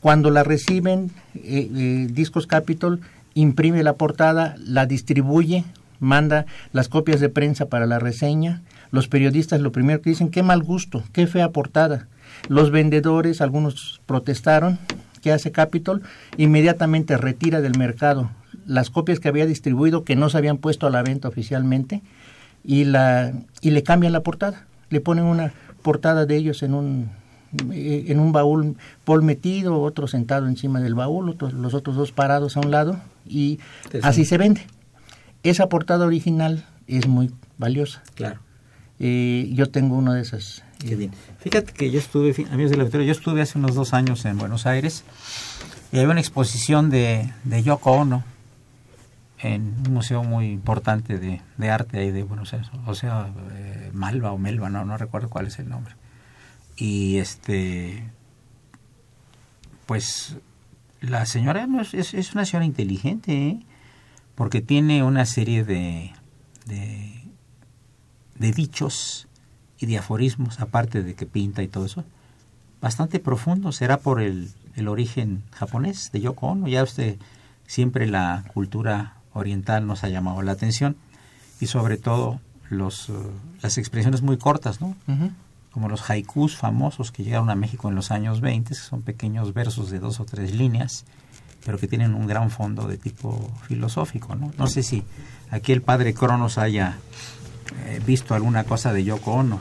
Cuando 0.00 0.30
la 0.30 0.42
reciben, 0.42 1.10
eh, 1.34 1.70
eh, 1.74 2.08
Discos 2.10 2.46
Capitol 2.46 3.00
imprime 3.32 3.82
la 3.82 3.94
portada, 3.94 4.56
la 4.58 4.84
distribuye, 4.84 5.64
manda 6.00 6.44
las 6.72 6.88
copias 6.88 7.20
de 7.20 7.28
prensa 7.28 7.66
para 7.66 7.86
la 7.86 7.98
reseña. 7.98 8.62
Los 8.90 9.08
periodistas 9.08 9.60
lo 9.60 9.72
primero 9.72 10.00
que 10.00 10.10
dicen, 10.10 10.30
qué 10.30 10.42
mal 10.42 10.62
gusto, 10.62 11.02
qué 11.12 11.26
fea 11.26 11.50
portada. 11.50 12.08
Los 12.48 12.70
vendedores, 12.70 13.40
algunos 13.40 14.00
protestaron, 14.06 14.78
¿qué 15.22 15.32
hace 15.32 15.52
Capitol? 15.52 16.02
Inmediatamente 16.36 17.16
retira 17.16 17.60
del 17.60 17.78
mercado 17.78 18.30
las 18.66 18.90
copias 18.90 19.20
que 19.20 19.28
había 19.28 19.46
distribuido 19.46 20.04
que 20.04 20.16
no 20.16 20.30
se 20.30 20.38
habían 20.38 20.58
puesto 20.58 20.86
a 20.86 20.90
la 20.90 21.02
venta 21.02 21.28
oficialmente 21.28 22.02
y, 22.64 22.84
la, 22.84 23.32
y 23.60 23.70
le 23.70 23.82
cambian 23.82 24.12
la 24.12 24.20
portada. 24.20 24.66
Le 24.90 25.00
ponen 25.00 25.24
una 25.24 25.52
portada 25.82 26.26
de 26.26 26.36
ellos 26.36 26.62
en 26.62 26.74
un, 26.74 27.10
eh, 27.72 28.06
en 28.08 28.20
un 28.20 28.32
baúl, 28.32 28.76
Paul 29.04 29.22
metido, 29.22 29.80
otro 29.80 30.06
sentado 30.06 30.46
encima 30.46 30.80
del 30.80 30.94
baúl, 30.94 31.28
otros, 31.28 31.52
los 31.52 31.74
otros 31.74 31.96
dos 31.96 32.12
parados 32.12 32.56
a 32.56 32.60
un 32.60 32.70
lado 32.70 33.00
y 33.26 33.58
así 34.02 34.24
se 34.24 34.38
vende. 34.38 34.62
Esa 35.42 35.68
portada 35.68 36.06
original 36.06 36.64
es 36.86 37.06
muy 37.06 37.30
valiosa. 37.58 38.02
Claro. 38.14 38.40
Yo 39.54 39.70
tengo 39.70 39.96
una 39.96 40.14
de 40.14 40.22
esas. 40.22 40.62
Qué 40.78 40.96
bien. 40.96 41.12
Fíjate 41.40 41.72
que 41.72 41.90
yo 41.90 41.98
estuve, 41.98 42.34
amigos 42.50 42.70
de 42.70 42.76
la 42.76 42.82
auditorio, 42.84 43.06
yo 43.06 43.12
estuve 43.12 43.42
hace 43.42 43.58
unos 43.58 43.74
dos 43.74 43.92
años 43.92 44.24
en 44.24 44.38
Buenos 44.38 44.66
Aires 44.66 45.04
y 45.92 45.98
había 45.98 46.10
una 46.10 46.20
exposición 46.20 46.90
de, 46.90 47.32
de 47.44 47.62
Yoko 47.62 47.92
Ono 47.92 48.24
en 49.38 49.74
un 49.86 49.92
museo 49.92 50.24
muy 50.24 50.46
importante 50.46 51.18
de, 51.18 51.42
de 51.58 51.70
arte 51.70 51.98
ahí 51.98 52.10
de 52.10 52.22
Buenos 52.22 52.54
Aires, 52.54 52.70
o 52.86 52.94
sea, 52.94 53.30
eh, 53.52 53.90
Malva 53.92 54.32
o 54.32 54.38
Melva, 54.38 54.70
no, 54.70 54.86
no 54.86 54.96
recuerdo 54.96 55.28
cuál 55.28 55.48
es 55.48 55.58
el 55.58 55.68
nombre. 55.68 55.94
Y 56.76 57.18
este, 57.18 58.04
pues 59.86 60.36
la 61.02 61.26
señora 61.26 61.68
es, 61.92 62.14
es, 62.14 62.34
una 62.34 62.46
señora 62.46 62.64
inteligente, 62.64 63.48
¿eh? 63.48 63.60
porque 64.34 64.62
tiene 64.62 65.02
una 65.02 65.26
serie 65.26 65.62
de, 65.62 66.12
de 68.38 68.52
dichos 68.52 69.28
y 69.78 69.86
de 69.86 69.98
aforismos, 69.98 70.60
aparte 70.60 71.02
de 71.02 71.14
que 71.14 71.26
pinta 71.26 71.62
y 71.62 71.68
todo 71.68 71.86
eso, 71.86 72.04
bastante 72.80 73.18
profundo. 73.20 73.72
Será 73.72 73.98
por 73.98 74.20
el, 74.20 74.50
el 74.76 74.88
origen 74.88 75.42
japonés 75.52 76.10
de 76.12 76.20
Yoko 76.20 76.48
Ono. 76.48 76.68
Ya 76.68 76.82
usted 76.82 77.18
siempre 77.66 78.06
la 78.06 78.44
cultura 78.52 79.16
oriental 79.32 79.86
nos 79.86 80.04
ha 80.04 80.08
llamado 80.08 80.42
la 80.42 80.52
atención 80.52 80.96
y 81.60 81.66
sobre 81.66 81.96
todo 81.96 82.40
los, 82.70 83.08
eh, 83.08 83.12
las 83.62 83.78
expresiones 83.78 84.22
muy 84.22 84.38
cortas, 84.38 84.80
¿no? 84.80 84.96
Como 85.70 85.88
los 85.88 86.08
haikus 86.08 86.56
famosos 86.56 87.10
que 87.10 87.24
llegaron 87.24 87.50
a 87.50 87.54
México 87.54 87.88
en 87.88 87.96
los 87.96 88.10
años 88.10 88.40
20, 88.40 88.68
que 88.68 88.74
son 88.74 89.02
pequeños 89.02 89.54
versos 89.54 89.90
de 89.90 89.98
dos 89.98 90.20
o 90.20 90.24
tres 90.24 90.54
líneas, 90.54 91.04
pero 91.64 91.78
que 91.78 91.88
tienen 91.88 92.14
un 92.14 92.26
gran 92.26 92.50
fondo 92.50 92.86
de 92.86 92.96
tipo 92.96 93.50
filosófico, 93.66 94.36
¿no? 94.36 94.52
No 94.56 94.66
sé 94.66 94.82
si 94.82 95.02
aquí 95.50 95.72
el 95.72 95.82
padre 95.82 96.14
Cronos 96.14 96.58
haya 96.58 96.98
eh, 97.86 98.00
visto 98.06 98.34
alguna 98.34 98.64
cosa 98.64 98.92
de 98.92 99.04
Yoko 99.04 99.32
Ono. 99.32 99.60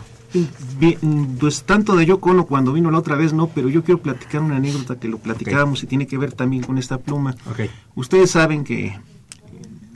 Bien, 0.79 1.37
pues 1.39 1.63
tanto 1.63 1.95
de 1.95 2.05
Yoko 2.05 2.31
Ono 2.31 2.45
cuando 2.45 2.73
vino 2.73 2.89
la 2.89 2.97
otra 2.97 3.15
vez 3.15 3.33
no, 3.33 3.47
pero 3.47 3.69
yo 3.69 3.83
quiero 3.83 4.01
platicar 4.01 4.41
una 4.41 4.57
anécdota 4.57 4.99
que 4.99 5.07
lo 5.07 5.19
platicábamos 5.19 5.83
y 5.83 5.87
tiene 5.87 6.07
que 6.07 6.17
ver 6.17 6.33
también 6.33 6.63
con 6.63 6.77
esta 6.77 6.97
pluma. 6.97 7.35
Okay. 7.51 7.69
Ustedes 7.95 8.31
saben 8.31 8.63
que 8.63 8.99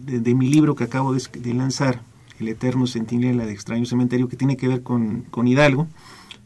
de, 0.04 0.20
de 0.20 0.36
mi 0.36 0.50
libro 0.50 0.76
que 0.76 0.84
acabo 0.84 1.14
de, 1.14 1.22
de, 1.40 1.54
lanzar, 1.54 2.02
El 2.40 2.50
Eterno 2.50 2.86
Centinela 2.86 3.46
de 3.46 3.52
Extraño 3.52 3.86
Cementerio, 3.86 4.28
que 4.28 4.38
tiene 4.38 4.58
que 4.58 4.68
ver 4.68 4.84
con, 4.84 5.24
con 5.24 5.48
Hidalgo, 5.48 5.88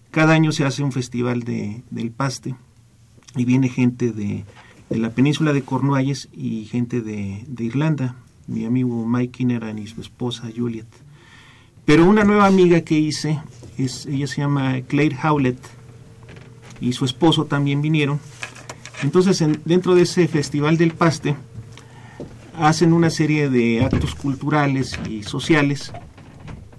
cada 0.09 0.34
año 0.34 0.51
se 0.51 0.66
hace 0.66 0.84
un 0.84 0.91
festival 0.91 1.43
de, 1.43 1.84
del 1.89 2.12
paste 2.12 2.55
y 3.36 3.45
viene 3.45 3.70
gente 3.70 4.12
de, 4.12 4.45
de 4.89 4.97
la 4.97 5.12
península 5.12 5.53
de 5.53 5.64
Cornualles 5.64 6.30
y 6.34 6.66
gente 6.66 7.01
de, 7.01 7.45
de 7.47 7.64
Irlanda, 7.64 8.16
mi 8.47 8.66
amigo 8.66 9.05
Mike 9.05 9.32
Kinneran 9.32 9.80
y 9.80 9.88
su 9.88 10.01
esposa 10.01 10.49
Juliet. 10.55 10.88
Pero 11.92 12.06
una 12.06 12.24
nueva 12.24 12.46
amiga 12.46 12.80
que 12.80 12.98
hice, 12.98 13.42
ella 13.78 14.26
se 14.26 14.38
llama 14.38 14.80
Claire 14.88 15.18
Howlett 15.22 15.58
y 16.80 16.94
su 16.94 17.04
esposo 17.04 17.48
también 17.48 17.82
vinieron. 17.82 18.22
Entonces, 19.04 19.42
en, 19.42 19.60
dentro 19.66 19.94
de 19.94 20.04
ese 20.04 20.26
festival 20.30 20.78
del 20.78 20.94
paste, 20.94 21.36
hacen 22.58 22.94
una 22.94 23.10
serie 23.10 23.50
de 23.50 23.84
actos 23.84 24.16
culturales 24.16 24.98
y 25.10 25.24
sociales 25.24 25.92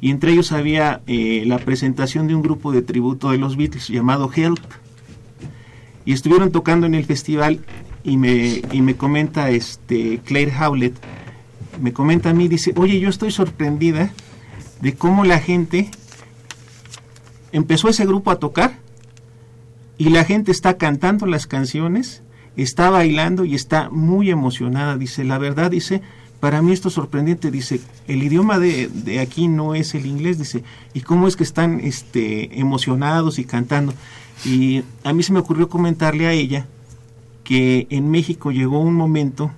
y 0.01 0.11
entre 0.11 0.33
ellos 0.33 0.51
había 0.51 1.03
eh, 1.07 1.43
la 1.45 1.59
presentación 1.59 2.27
de 2.27 2.35
un 2.35 2.41
grupo 2.41 2.73
de 2.73 2.81
tributo 2.81 3.33
de 3.33 3.37
los 3.37 3.59
Beatles 3.59 3.89
llamado 3.89 4.31
Help 4.35 4.65
y 6.07 6.15
estuvieron 6.15 6.53
tocando 6.53 6.87
en 6.87 6.95
el 6.95 7.05
festival 7.05 7.61
y 8.03 8.17
me, 8.17 8.63
y 8.73 8.81
me 8.81 8.97
comenta 8.97 9.51
este 9.51 10.21
Claire 10.25 10.55
Howlett 10.59 10.97
me 11.83 11.93
comenta 11.93 12.31
a 12.31 12.33
mí 12.33 12.49
dice 12.49 12.73
oye 12.77 12.99
yo 12.99 13.11
estoy 13.11 13.31
sorprendida 13.31 14.11
de 14.83 14.95
cómo 14.95 15.25
la 15.25 15.39
gente 15.39 15.91
empezó 17.53 17.89
ese 17.89 18.05
grupo 18.05 18.31
a 18.31 18.39
tocar 18.39 18.79
y 19.97 20.11
la 20.11 20.25
gente 20.25 20.53
está 20.53 20.77
cantando 20.77 21.25
las 21.25 21.47
canciones 21.47 22.23
está 22.57 22.91
bailando 22.91 23.45
y 23.45 23.55
está 23.55 23.89
muy 23.91 24.31
emocionada. 24.31 24.97
Dice, 24.97 25.25
la 25.25 25.39
verdad, 25.39 25.71
dice, 25.71 26.03
para 26.41 26.63
mí 26.63 26.73
esto 26.73 26.89
es 26.89 26.95
sorprendente. 26.95 27.51
Dice, 27.51 27.81
el 28.07 28.23
idioma 28.23 28.59
de, 28.59 28.89
de, 28.89 29.21
aquí 29.21 29.49
no 29.49 29.75
es 29.75 29.95
el 29.95 30.07
inglés. 30.07 30.39
Dice, 30.39 30.63
¿y 30.95 31.01
cómo 31.01 31.29
es 31.29 31.37
que 31.37 31.45
están 31.45 31.81
este, 31.81 32.59
emocionados 32.59 33.39
y 33.39 33.45
cantando? 33.45 33.95
Y 34.45 34.83
a 35.05 35.13
mí 35.13 35.23
se 35.23 35.33
me 35.33 35.39
ocurrió 35.39 35.69
comentarle 35.69 36.27
a 36.27 36.33
ella 36.33 36.67
que 37.45 37.87
en 37.91 38.11
México 38.11 38.51
llegó 38.51 38.81
un 38.81 38.95
momento 38.95 39.51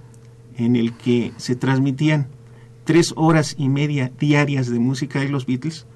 en 0.57 0.77
el 0.77 0.93
que 0.93 1.33
se 1.37 1.57
transmitían 1.57 2.29
tres 2.85 3.12
horas 3.16 3.55
y 3.59 3.68
media 3.68 4.11
diarias 4.18 4.68
de 4.68 4.78
música 4.78 5.20
de 5.20 5.28
los 5.28 5.47
Beatles. 5.47 5.87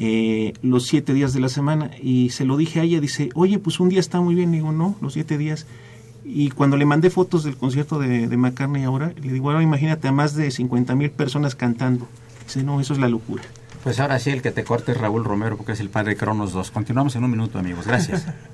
Eh, 0.00 0.54
los 0.62 0.86
siete 0.86 1.14
días 1.14 1.32
de 1.34 1.40
la 1.40 1.48
semana 1.48 1.92
y 2.02 2.30
se 2.30 2.44
lo 2.44 2.56
dije 2.56 2.80
a 2.80 2.82
ella, 2.82 3.00
dice, 3.00 3.28
oye, 3.34 3.60
pues 3.60 3.78
un 3.78 3.88
día 3.88 4.00
está 4.00 4.20
muy 4.20 4.34
bien, 4.34 4.50
digo, 4.50 4.72
no, 4.72 4.96
los 5.00 5.12
siete 5.12 5.38
días 5.38 5.66
y 6.24 6.50
cuando 6.50 6.76
le 6.76 6.86
mandé 6.86 7.10
fotos 7.10 7.44
del 7.44 7.56
concierto 7.56 7.98
de, 7.98 8.26
de 8.26 8.36
McCartney 8.36 8.82
ahora, 8.84 9.12
le 9.20 9.32
digo, 9.32 9.50
ahora 9.50 9.62
imagínate 9.62 10.08
a 10.08 10.12
más 10.12 10.34
de 10.34 10.50
50 10.50 10.94
mil 10.94 11.10
personas 11.10 11.54
cantando. 11.54 12.08
Dice, 12.44 12.62
no, 12.62 12.80
eso 12.80 12.94
es 12.94 12.98
la 12.98 13.08
locura. 13.08 13.42
Pues 13.82 14.00
ahora 14.00 14.18
sí, 14.18 14.30
el 14.30 14.40
que 14.40 14.50
te 14.50 14.64
corte 14.64 14.92
es 14.92 14.98
Raúl 14.98 15.24
Romero, 15.24 15.58
porque 15.58 15.72
es 15.72 15.80
el 15.80 15.90
padre 15.90 16.16
Cronos 16.16 16.52
2. 16.52 16.70
Continuamos 16.70 17.14
en 17.16 17.24
un 17.24 17.30
minuto, 17.30 17.58
amigos. 17.58 17.86
Gracias. 17.86 18.26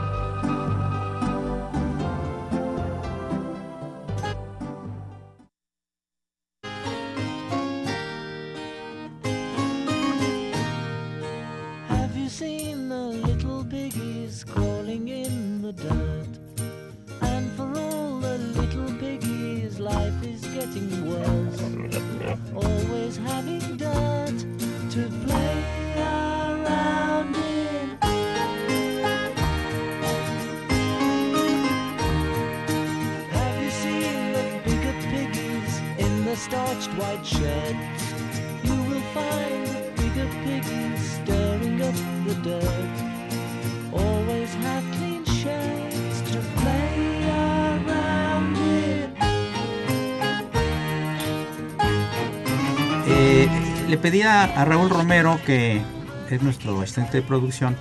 Le 54.11 54.17
pedía 54.17 54.43
a 54.43 54.65
Raúl 54.65 54.89
Romero, 54.89 55.39
que 55.45 55.81
es 56.29 56.41
nuestro 56.41 56.81
asistente 56.81 57.17
de 57.17 57.23
producción, 57.23 57.77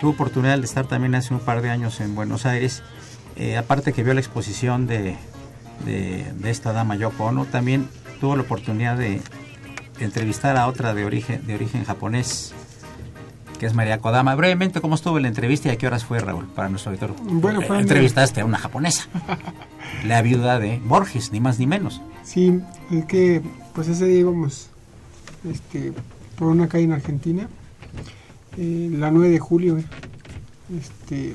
tuvo 0.00 0.12
oportunidad 0.12 0.58
de 0.58 0.64
estar 0.64 0.86
también 0.86 1.14
hace 1.14 1.34
un 1.34 1.40
par 1.40 1.60
de 1.60 1.68
años 1.68 2.00
en 2.00 2.14
Buenos 2.14 2.46
Aires, 2.46 2.82
eh, 3.36 3.58
aparte 3.58 3.92
que 3.92 4.02
vio 4.02 4.14
la 4.14 4.20
exposición 4.20 4.86
de, 4.86 5.16
de, 5.84 6.32
de, 6.38 6.50
esta 6.50 6.72
dama 6.72 6.96
Yoko 6.96 7.24
Ono, 7.24 7.44
también 7.44 7.86
tuvo 8.18 8.34
la 8.34 8.42
oportunidad 8.42 8.96
de 8.96 9.20
entrevistar 10.00 10.56
a 10.56 10.68
otra 10.68 10.94
de 10.94 11.04
origen, 11.04 11.46
de 11.46 11.54
origen 11.54 11.84
japonés, 11.84 12.54
que 13.58 13.66
es 13.66 13.74
María 13.74 13.98
Kodama. 13.98 14.34
Brevemente, 14.36 14.80
¿cómo 14.80 14.94
estuvo 14.94 15.18
la 15.18 15.28
entrevista 15.28 15.68
y 15.68 15.72
a 15.72 15.76
qué 15.76 15.86
horas 15.86 16.02
fue, 16.02 16.18
Raúl, 16.18 16.46
para 16.46 16.70
nuestro 16.70 16.92
auditorio? 16.92 17.14
Bueno, 17.20 17.60
fue 17.60 17.76
eh, 17.76 17.80
Entrevistaste 17.80 18.40
a 18.40 18.46
una 18.46 18.56
japonesa, 18.56 19.04
la 20.06 20.22
viuda 20.22 20.58
de 20.58 20.80
Borges, 20.82 21.30
ni 21.30 21.40
más 21.40 21.58
ni 21.58 21.66
menos. 21.66 22.00
Sí, 22.22 22.58
es 22.90 23.04
que 23.04 23.42
pues 23.74 23.88
ese 23.88 24.06
día 24.06 24.20
íbamos 24.20 24.70
este, 25.50 25.92
por 26.38 26.48
una 26.48 26.68
calle 26.68 26.84
en 26.84 26.92
Argentina, 26.92 27.48
eh, 28.56 28.88
la 28.92 29.10
9 29.10 29.30
de 29.30 29.38
julio. 29.38 29.78
Eh. 29.78 29.84
Este, 30.80 31.34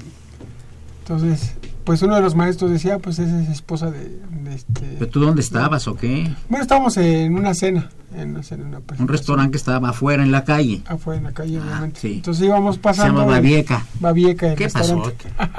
entonces, 1.02 1.54
pues 1.84 2.02
uno 2.02 2.16
de 2.16 2.22
los 2.22 2.36
maestros 2.36 2.72
decía, 2.72 3.00
pues 3.00 3.20
esa 3.20 3.42
es 3.42 3.50
esposa 3.50 3.90
de, 3.92 4.00
de 4.44 4.56
este... 4.56 4.82
¿Pero 5.00 5.08
tú 5.10 5.20
dónde 5.20 5.42
estabas 5.42 5.88
o 5.88 5.96
qué? 5.96 6.30
Bueno, 6.50 6.62
estábamos 6.64 6.98
en 6.98 7.36
una 7.36 7.54
cena, 7.54 7.90
en 8.16 8.32
una 8.32 8.44
cena, 8.44 8.66
una 8.66 8.82
Un 9.00 9.08
restaurante 9.08 9.52
que 9.52 9.58
estaba 9.58 9.90
afuera 9.90 10.22
en 10.24 10.32
la 10.32 10.44
calle. 10.44 10.82
Afuera 10.86 11.18
en 11.18 11.24
la 11.26 11.32
calle, 11.32 11.58
Ah, 11.58 11.64
obviamente. 11.64 12.00
sí. 12.00 12.14
Entonces 12.16 12.46
íbamos 12.46 12.78
pasando... 12.78 13.22
Se 13.22 13.26
llama 13.26 13.38
el- 13.38 13.42
Babieca. 13.44 13.86
Babieca, 14.00 14.48
el 14.52 14.56
¿Qué 14.58 14.70
pasó? 14.70 15.02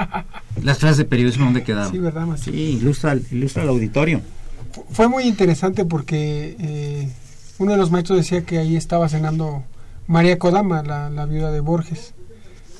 Las 0.63 0.77
clases 0.77 0.97
de 0.97 1.05
periodismo, 1.05 1.45
¿dónde 1.45 1.63
quedaron? 1.63 1.91
Sí, 1.91 1.97
¿verdad? 1.99 2.27
Sí, 2.37 2.51
ilustra, 2.51 3.17
ilustra 3.31 3.63
el 3.63 3.69
auditorio. 3.69 4.21
Fue 4.91 5.07
muy 5.09 5.23
interesante 5.23 5.83
porque 5.85 6.55
eh, 6.59 7.09
uno 7.61 7.71
de 7.73 7.77
los 7.77 7.91
maestros 7.91 8.17
decía 8.19 8.41
que 8.43 8.57
ahí 8.57 8.75
estaba 8.75 9.07
cenando 9.09 9.63
María 10.07 10.37
Kodama, 10.39 10.83
la, 10.83 11.09
la 11.09 11.25
viuda 11.25 11.51
de 11.51 11.59
Borges. 11.59 12.13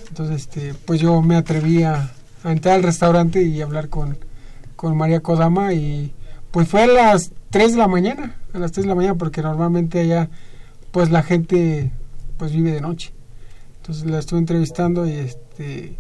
Entonces, 0.10 0.42
este, 0.42 0.74
pues 0.86 1.00
yo 1.00 1.22
me 1.22 1.36
atreví 1.36 1.84
a, 1.84 2.12
a 2.44 2.52
entrar 2.52 2.76
al 2.76 2.84
restaurante 2.84 3.44
y 3.44 3.62
hablar 3.62 3.90
con, 3.90 4.18
con 4.76 4.98
María 4.98 5.22
Kodama 5.22 5.74
y 5.74 6.14
pues 6.52 6.68
fue 6.68 6.84
a 6.84 6.88
las 6.88 7.32
3 7.52 7.74
de 7.74 7.78
la 7.78 7.88
mañana, 7.88 8.36
a 8.54 8.60
las 8.60 8.72
3 8.72 8.86
de 8.86 8.90
la 8.90 8.96
mañana 8.96 9.16
porque 9.16 9.42
normalmente 9.42 10.00
allá 10.02 10.30
pues 10.92 11.10
la 11.12 11.24
gente 11.24 11.92
pues 12.38 12.52
vive 12.52 12.72
de 12.72 12.82
noche. 12.82 13.14
Entonces 13.78 14.06
la 14.06 14.20
estuve 14.20 14.40
entrevistando 14.40 15.08
y 15.08 15.12
este 15.14 15.98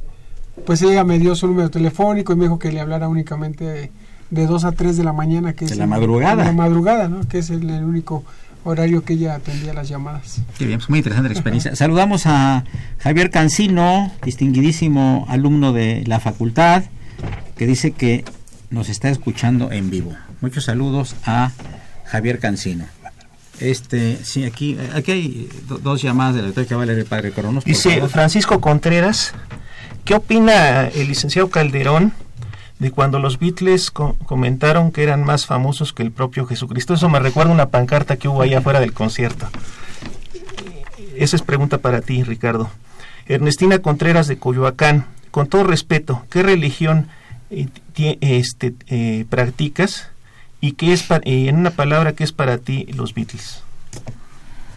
pues 0.65 0.81
ella 0.81 1.03
me 1.05 1.17
dio 1.17 1.33
su 1.35 1.47
número 1.47 1.69
telefónico 1.69 2.33
y 2.33 2.35
me 2.35 2.43
dijo 2.43 2.59
que 2.59 2.71
le 2.71 2.81
hablara 2.81 3.07
únicamente 3.07 3.63
de, 3.63 3.91
de 4.29 4.45
2 4.47 4.65
a 4.65 4.71
3 4.73 4.97
de 4.97 5.03
la 5.05 5.13
mañana 5.13 5.53
que 5.53 5.65
De 5.65 5.71
es 5.71 5.77
la 5.77 5.85
el- 5.85 5.89
madrugada. 5.89 6.35
de 6.35 6.43
la 6.43 6.51
madrugada, 6.53 7.07
¿no? 7.07 7.21
Que 7.27 7.37
es 7.39 7.49
el, 7.49 7.69
el 7.69 7.83
único 7.85 8.23
horario 8.63 9.03
que 9.03 9.13
ella 9.13 9.35
atendía 9.35 9.73
las 9.73 9.89
llamadas. 9.89 10.41
Qué 10.57 10.65
bien, 10.65 10.79
pues 10.79 10.89
muy 10.89 10.99
interesante 10.99 11.29
la 11.29 11.33
experiencia. 11.33 11.75
Saludamos 11.75 12.25
a 12.25 12.63
Javier 12.99 13.29
Cancino, 13.29 14.11
distinguidísimo 14.23 15.25
alumno 15.29 15.73
de 15.73 16.03
la 16.05 16.19
facultad, 16.19 16.83
que 17.57 17.65
dice 17.65 17.91
que 17.91 18.23
nos 18.69 18.89
está 18.89 19.09
escuchando 19.09 19.71
en 19.71 19.89
vivo. 19.89 20.13
Muchos 20.41 20.65
saludos 20.65 21.15
a 21.25 21.51
Javier 22.05 22.39
Cancino. 22.39 22.85
Este, 23.59 24.17
sí, 24.23 24.43
aquí, 24.45 24.77
aquí 24.95 25.11
hay 25.11 25.49
do- 25.67 25.77
dos 25.77 26.01
llamadas 26.01 26.35
del 26.35 26.45
doctor 26.47 26.65
que 26.65 26.73
va 26.75 26.83
a 26.83 26.85
leer 26.85 26.99
el 26.99 27.05
padre 27.05 27.31
Coronos. 27.31 27.63
Dice 27.63 27.95
favor. 27.95 28.09
Francisco 28.09 28.59
Contreras, 28.59 29.33
¿qué 30.03 30.15
opina 30.15 30.87
el 30.87 31.07
licenciado 31.07 31.49
Calderón 31.49 32.11
de 32.81 32.89
cuando 32.89 33.19
los 33.19 33.37
Beatles 33.37 33.91
co- 33.91 34.15
comentaron 34.25 34.91
que 34.91 35.03
eran 35.03 35.23
más 35.23 35.45
famosos 35.45 35.93
que 35.93 36.01
el 36.01 36.11
propio 36.11 36.47
Jesucristo? 36.47 36.95
Eso 36.95 37.09
me 37.09 37.19
recuerda 37.19 37.51
una 37.51 37.69
pancarta 37.69 38.17
que 38.17 38.27
hubo 38.27 38.41
allá 38.41 38.57
afuera 38.57 38.79
del 38.79 38.91
concierto. 38.91 39.47
Esa 41.15 41.35
es 41.35 41.43
pregunta 41.43 41.77
para 41.77 42.01
ti, 42.01 42.23
Ricardo. 42.23 42.71
Ernestina 43.27 43.77
Contreras 43.79 44.27
de 44.27 44.37
Coyoacán, 44.39 45.05
con 45.29 45.47
todo 45.47 45.63
respeto, 45.63 46.25
¿qué 46.31 46.41
religión 46.41 47.07
eh, 47.51 47.67
este, 48.21 48.73
eh, 48.87 49.25
practicas? 49.29 50.07
¿Y 50.59 50.71
qué 50.73 50.93
es, 50.93 51.05
eh, 51.11 51.19
en 51.49 51.57
una 51.57 51.69
palabra, 51.71 52.13
qué 52.13 52.23
es 52.23 52.31
para 52.31 52.57
ti 52.57 52.85
los 52.93 53.13
Beatles? 53.13 53.61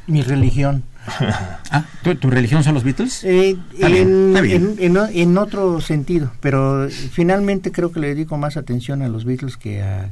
Mi 0.07 0.21
religión. 0.23 0.85
Ah, 1.07 1.85
¿tu, 2.03 2.15
tu 2.17 2.31
religión 2.31 2.63
son 2.65 2.75
los 2.75 2.85
Beatles? 2.85 3.25
Eh, 3.25 3.57
Está 3.75 3.89
bien, 3.89 4.09
en, 4.09 4.29
está 4.29 4.41
bien. 4.41 4.75
en- 4.79 4.97
en- 4.97 5.19
en 5.19 5.39
otro 5.39 5.81
sentido, 5.81 6.31
pero 6.41 6.89
finalmente 7.13 7.73
creo 7.73 7.93
que 7.93 8.01
le 8.01 8.09
dedico 8.09 8.37
más 8.39 8.57
atención 8.57 9.03
a 9.03 9.09
los 9.09 9.25
Beatles 9.25 9.57
que 9.57 9.83
a 9.83 10.09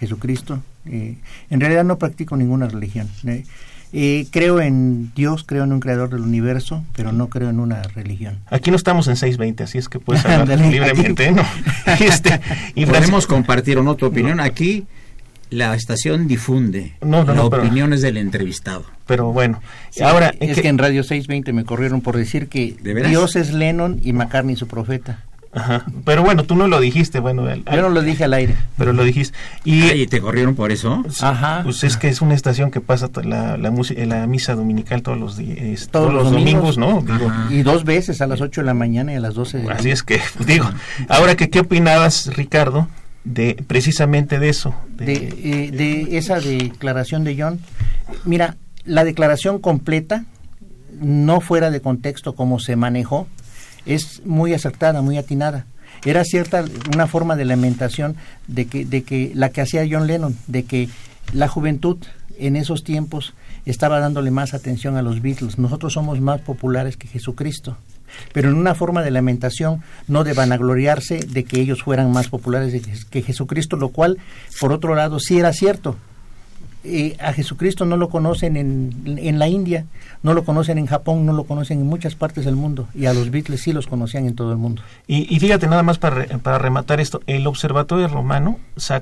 Jesucristo. 0.00 0.62
Eh, 0.86 1.16
en 1.50 1.60
realidad 1.60 1.84
no 1.84 1.98
practico 1.98 2.36
ninguna 2.36 2.68
religión. 2.68 3.08
Eh, 3.26 3.44
eh, 3.92 4.26
creo 4.30 4.60
en 4.60 5.12
Dios, 5.14 5.44
creo 5.46 5.64
en 5.64 5.72
un 5.72 5.80
creador 5.80 6.10
del 6.10 6.20
universo, 6.20 6.84
pero 6.94 7.12
no 7.12 7.28
creo 7.28 7.48
en 7.50 7.60
una 7.60 7.82
religión. 7.82 8.38
Aquí 8.50 8.70
no 8.70 8.76
estamos 8.76 9.08
en 9.08 9.16
620, 9.16 9.62
así 9.64 9.78
es 9.78 9.88
que 9.88 9.98
puedes 10.00 10.24
hablar 10.26 10.60
libremente, 10.60 11.30
¿no? 11.32 11.42
Este, 12.00 12.40
y 12.74 12.84
Podemos 12.86 13.26
compartir 13.26 13.78
o 13.78 13.82
no 13.82 13.94
tu 13.94 14.06
opinión. 14.06 14.40
Aquí 14.40 14.84
la 15.50 15.74
estación 15.74 16.26
difunde. 16.26 16.94
No, 17.00 17.24
no, 17.24 17.32
la 17.32 17.34
no, 17.34 17.50
pero- 17.50 17.62
opinión 17.62 17.92
es 17.92 18.02
del 18.02 18.16
entrevistado. 18.16 18.84
Pero 19.06 19.32
bueno, 19.32 19.60
Sí, 19.90 20.02
ahora 20.02 20.34
es 20.40 20.60
que, 20.60 20.68
en 20.68 20.78
Radio 20.78 21.02
620 21.02 21.52
me 21.52 21.64
corrieron 21.64 22.00
por 22.00 22.16
decir 22.16 22.48
que. 22.48 22.76
Dios 23.08 23.36
es 23.36 23.52
Lennon 23.52 24.00
y 24.02 24.12
McCartney 24.12 24.56
su 24.56 24.66
profeta. 24.66 25.20
Ajá, 25.52 25.86
pero 26.04 26.22
bueno, 26.22 26.44
tú 26.44 26.54
no 26.54 26.68
lo 26.68 26.80
dijiste, 26.80 27.18
bueno, 27.18 27.46
al- 27.46 27.64
Yo 27.64 27.80
no 27.80 27.88
lo 27.88 28.02
dije 28.02 28.24
al 28.24 28.34
aire. 28.34 28.54
pero 28.76 28.92
lo 28.92 29.04
dijiste. 29.04 29.34
Y 29.64 29.84
Ay, 29.84 30.06
¿te 30.06 30.20
corrieron 30.20 30.54
por 30.54 30.70
eso? 30.70 31.02
Ajá. 31.22 31.62
pues 31.64 31.82
es 31.82 31.96
que 31.96 32.08
es 32.08 32.20
una 32.20 32.34
estación 32.34 32.70
que 32.70 32.82
pasa 32.82 33.08
la, 33.24 33.56
la, 33.56 33.70
música, 33.70 34.04
la 34.04 34.26
misa 34.26 34.54
dominical 34.54 35.00
todos 35.00 35.16
los 35.18 35.38
días, 35.38 35.88
Todos 35.88 36.08
todos, 36.08 36.12
los 36.12 36.24
los 36.24 36.32
domingos, 36.32 36.76
domingos. 36.76 37.04
¿no? 37.08 37.18
Digo. 37.18 37.32
Y 37.48 37.62
dos 37.62 37.84
veces 37.84 38.20
a 38.20 38.26
las 38.26 38.42
8 38.42 38.60
de 38.60 38.66
la 38.66 38.74
mañana 38.74 39.14
y 39.14 39.16
a 39.16 39.20
las 39.20 39.32
12 39.32 39.58
de 39.58 39.64
la 39.64 39.74
así 39.76 39.90
es 39.90 40.02
que 40.02 40.20
pues, 40.36 40.46
digo, 40.46 40.68
ahora 41.08 41.36
que 41.36 41.48
qué 41.48 41.60
opinabas, 41.60 42.36
Ricardo, 42.36 42.88
de 43.24 43.56
precisamente 43.66 44.38
de 44.38 44.50
eso, 44.50 44.74
de, 44.90 45.06
de, 45.06 45.14
eh, 45.14 45.70
de 45.70 46.18
esa 46.18 46.38
declaración 46.38 47.24
de 47.24 47.34
John. 47.40 47.60
Mira, 48.26 48.56
la 48.86 49.04
declaración 49.04 49.58
completa, 49.58 50.24
no 51.00 51.40
fuera 51.40 51.70
de 51.70 51.80
contexto 51.80 52.34
como 52.34 52.58
se 52.58 52.76
manejó, 52.76 53.26
es 53.84 54.24
muy 54.24 54.54
acertada, 54.54 55.02
muy 55.02 55.18
atinada. 55.18 55.66
Era 56.04 56.24
cierta 56.24 56.64
una 56.94 57.06
forma 57.06 57.36
de 57.36 57.44
lamentación 57.44 58.16
de 58.46 58.66
que, 58.66 58.84
de 58.84 59.02
que 59.02 59.32
la 59.34 59.50
que 59.50 59.60
hacía 59.60 59.86
John 59.90 60.06
Lennon, 60.06 60.36
de 60.46 60.64
que 60.64 60.88
la 61.32 61.48
juventud 61.48 61.98
en 62.38 62.56
esos 62.56 62.84
tiempos 62.84 63.34
estaba 63.64 63.98
dándole 63.98 64.30
más 64.30 64.54
atención 64.54 64.96
a 64.96 65.02
los 65.02 65.22
Beatles. 65.22 65.58
Nosotros 65.58 65.94
somos 65.94 66.20
más 66.20 66.40
populares 66.40 66.96
que 66.96 67.08
Jesucristo. 67.08 67.76
Pero 68.32 68.50
en 68.50 68.56
una 68.56 68.74
forma 68.74 69.02
de 69.02 69.10
lamentación, 69.10 69.82
no 70.06 70.22
de 70.22 70.32
vanagloriarse 70.32 71.18
de 71.18 71.44
que 71.44 71.60
ellos 71.60 71.82
fueran 71.82 72.12
más 72.12 72.28
populares 72.28 73.04
que 73.10 73.22
Jesucristo, 73.22 73.76
lo 73.76 73.88
cual, 73.88 74.18
por 74.60 74.72
otro 74.72 74.94
lado, 74.94 75.18
sí 75.18 75.38
era 75.38 75.52
cierto. 75.52 75.96
Eh, 76.88 77.16
a 77.20 77.32
Jesucristo 77.32 77.84
no 77.84 77.96
lo 77.96 78.08
conocen 78.08 78.56
en, 78.56 78.92
en 79.18 79.38
la 79.40 79.48
India, 79.48 79.86
no 80.22 80.34
lo 80.34 80.44
conocen 80.44 80.78
en 80.78 80.86
Japón, 80.86 81.26
no 81.26 81.32
lo 81.32 81.42
conocen 81.42 81.80
en 81.80 81.86
muchas 81.86 82.14
partes 82.14 82.44
del 82.44 82.54
mundo, 82.54 82.86
y 82.94 83.06
a 83.06 83.12
los 83.12 83.30
Beatles 83.32 83.60
sí 83.60 83.72
los 83.72 83.88
conocían 83.88 84.26
en 84.26 84.36
todo 84.36 84.52
el 84.52 84.58
mundo. 84.58 84.82
Y, 85.08 85.26
y 85.34 85.40
fíjate 85.40 85.66
nada 85.66 85.82
más 85.82 85.98
para, 85.98 86.14
re- 86.16 86.38
para 86.38 86.58
rematar 86.58 87.00
esto, 87.00 87.20
el 87.26 87.46
Observatorio 87.48 88.06
Romano, 88.06 88.58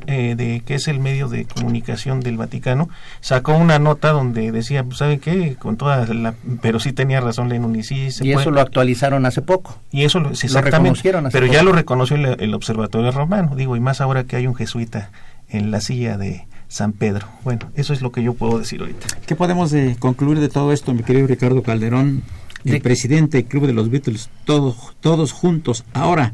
eh, 0.07 0.35
de, 0.35 0.63
que 0.65 0.77
es 0.77 0.89
el 0.89 0.99
medio 0.99 1.29
de 1.29 1.45
comunicación 1.45 2.21
del 2.21 2.39
Vaticano, 2.39 2.89
sacó 3.21 3.55
una 3.55 3.79
nota 3.79 4.13
donde 4.13 4.51
decía, 4.51 4.83
pues, 4.83 4.97
¿saben 4.99 5.21
qué? 5.21 5.57
Con 5.57 5.77
toda 5.77 6.07
la, 6.07 6.35
pero 6.63 6.81
sí 6.81 6.93
tenía 6.95 7.21
razón 7.21 7.51
Lennon 7.51 7.77
y 7.77 7.83
sí 7.83 8.11
se 8.11 8.25
y 8.27 8.33
puede- 8.33 8.45
eso 8.45 8.51
lo 8.51 8.61
actualizaron 8.63 9.27
hace 9.27 9.43
poco. 9.43 9.79
y 9.93 10.05
eso 10.05 10.21
lo, 10.21 10.35
sí, 10.35 10.47
lo 10.47 10.53
exactamente, 10.59 10.71
reconocieron 10.89 11.27
hace 11.27 11.39
pero 11.39 11.53
ya 11.53 11.63
lo 11.63 11.73
reconoció 11.73 12.17
el, 12.17 12.41
el 12.41 12.55
Observatorio 12.55 13.11
Romano, 13.11 13.57
digo, 13.57 13.77
y 13.77 13.81
más 13.81 14.01
ahora 14.01 14.25
que 14.25 14.37
hay 14.37 14.47
un 14.47 14.55
jesuita 14.55 15.11
en 15.51 15.71
la 15.71 15.81
silla 15.83 16.17
de 16.17 16.47
San 16.69 16.93
Pedro. 16.93 17.27
Bueno, 17.45 17.71
eso 17.75 17.93
es 17.93 18.03
lo 18.03 18.11
que 18.13 18.23
yo 18.23 18.35
puedo 18.35 18.59
decir 18.59 18.81
ahorita. 18.81 19.07
¿Qué 19.27 19.37
podemos 19.37 19.73
eh, 19.73 19.97
concluir 19.99 20.41
de 20.41 20.49
todo 20.49 20.73
esto, 20.73 20.93
mi 20.95 21.03
querido 21.03 21.27
Ricardo 21.27 21.63
Calderón, 21.63 22.23
el 22.65 22.73
De- 22.73 22.81
presidente 22.81 23.39
del 23.39 23.47
Club 23.47 23.67
de 23.67 23.73
los 23.75 23.91
Beatles, 23.91 24.31
todos, 24.45 24.97
todos 25.01 25.33
juntos, 25.33 25.85
ahora 25.93 26.33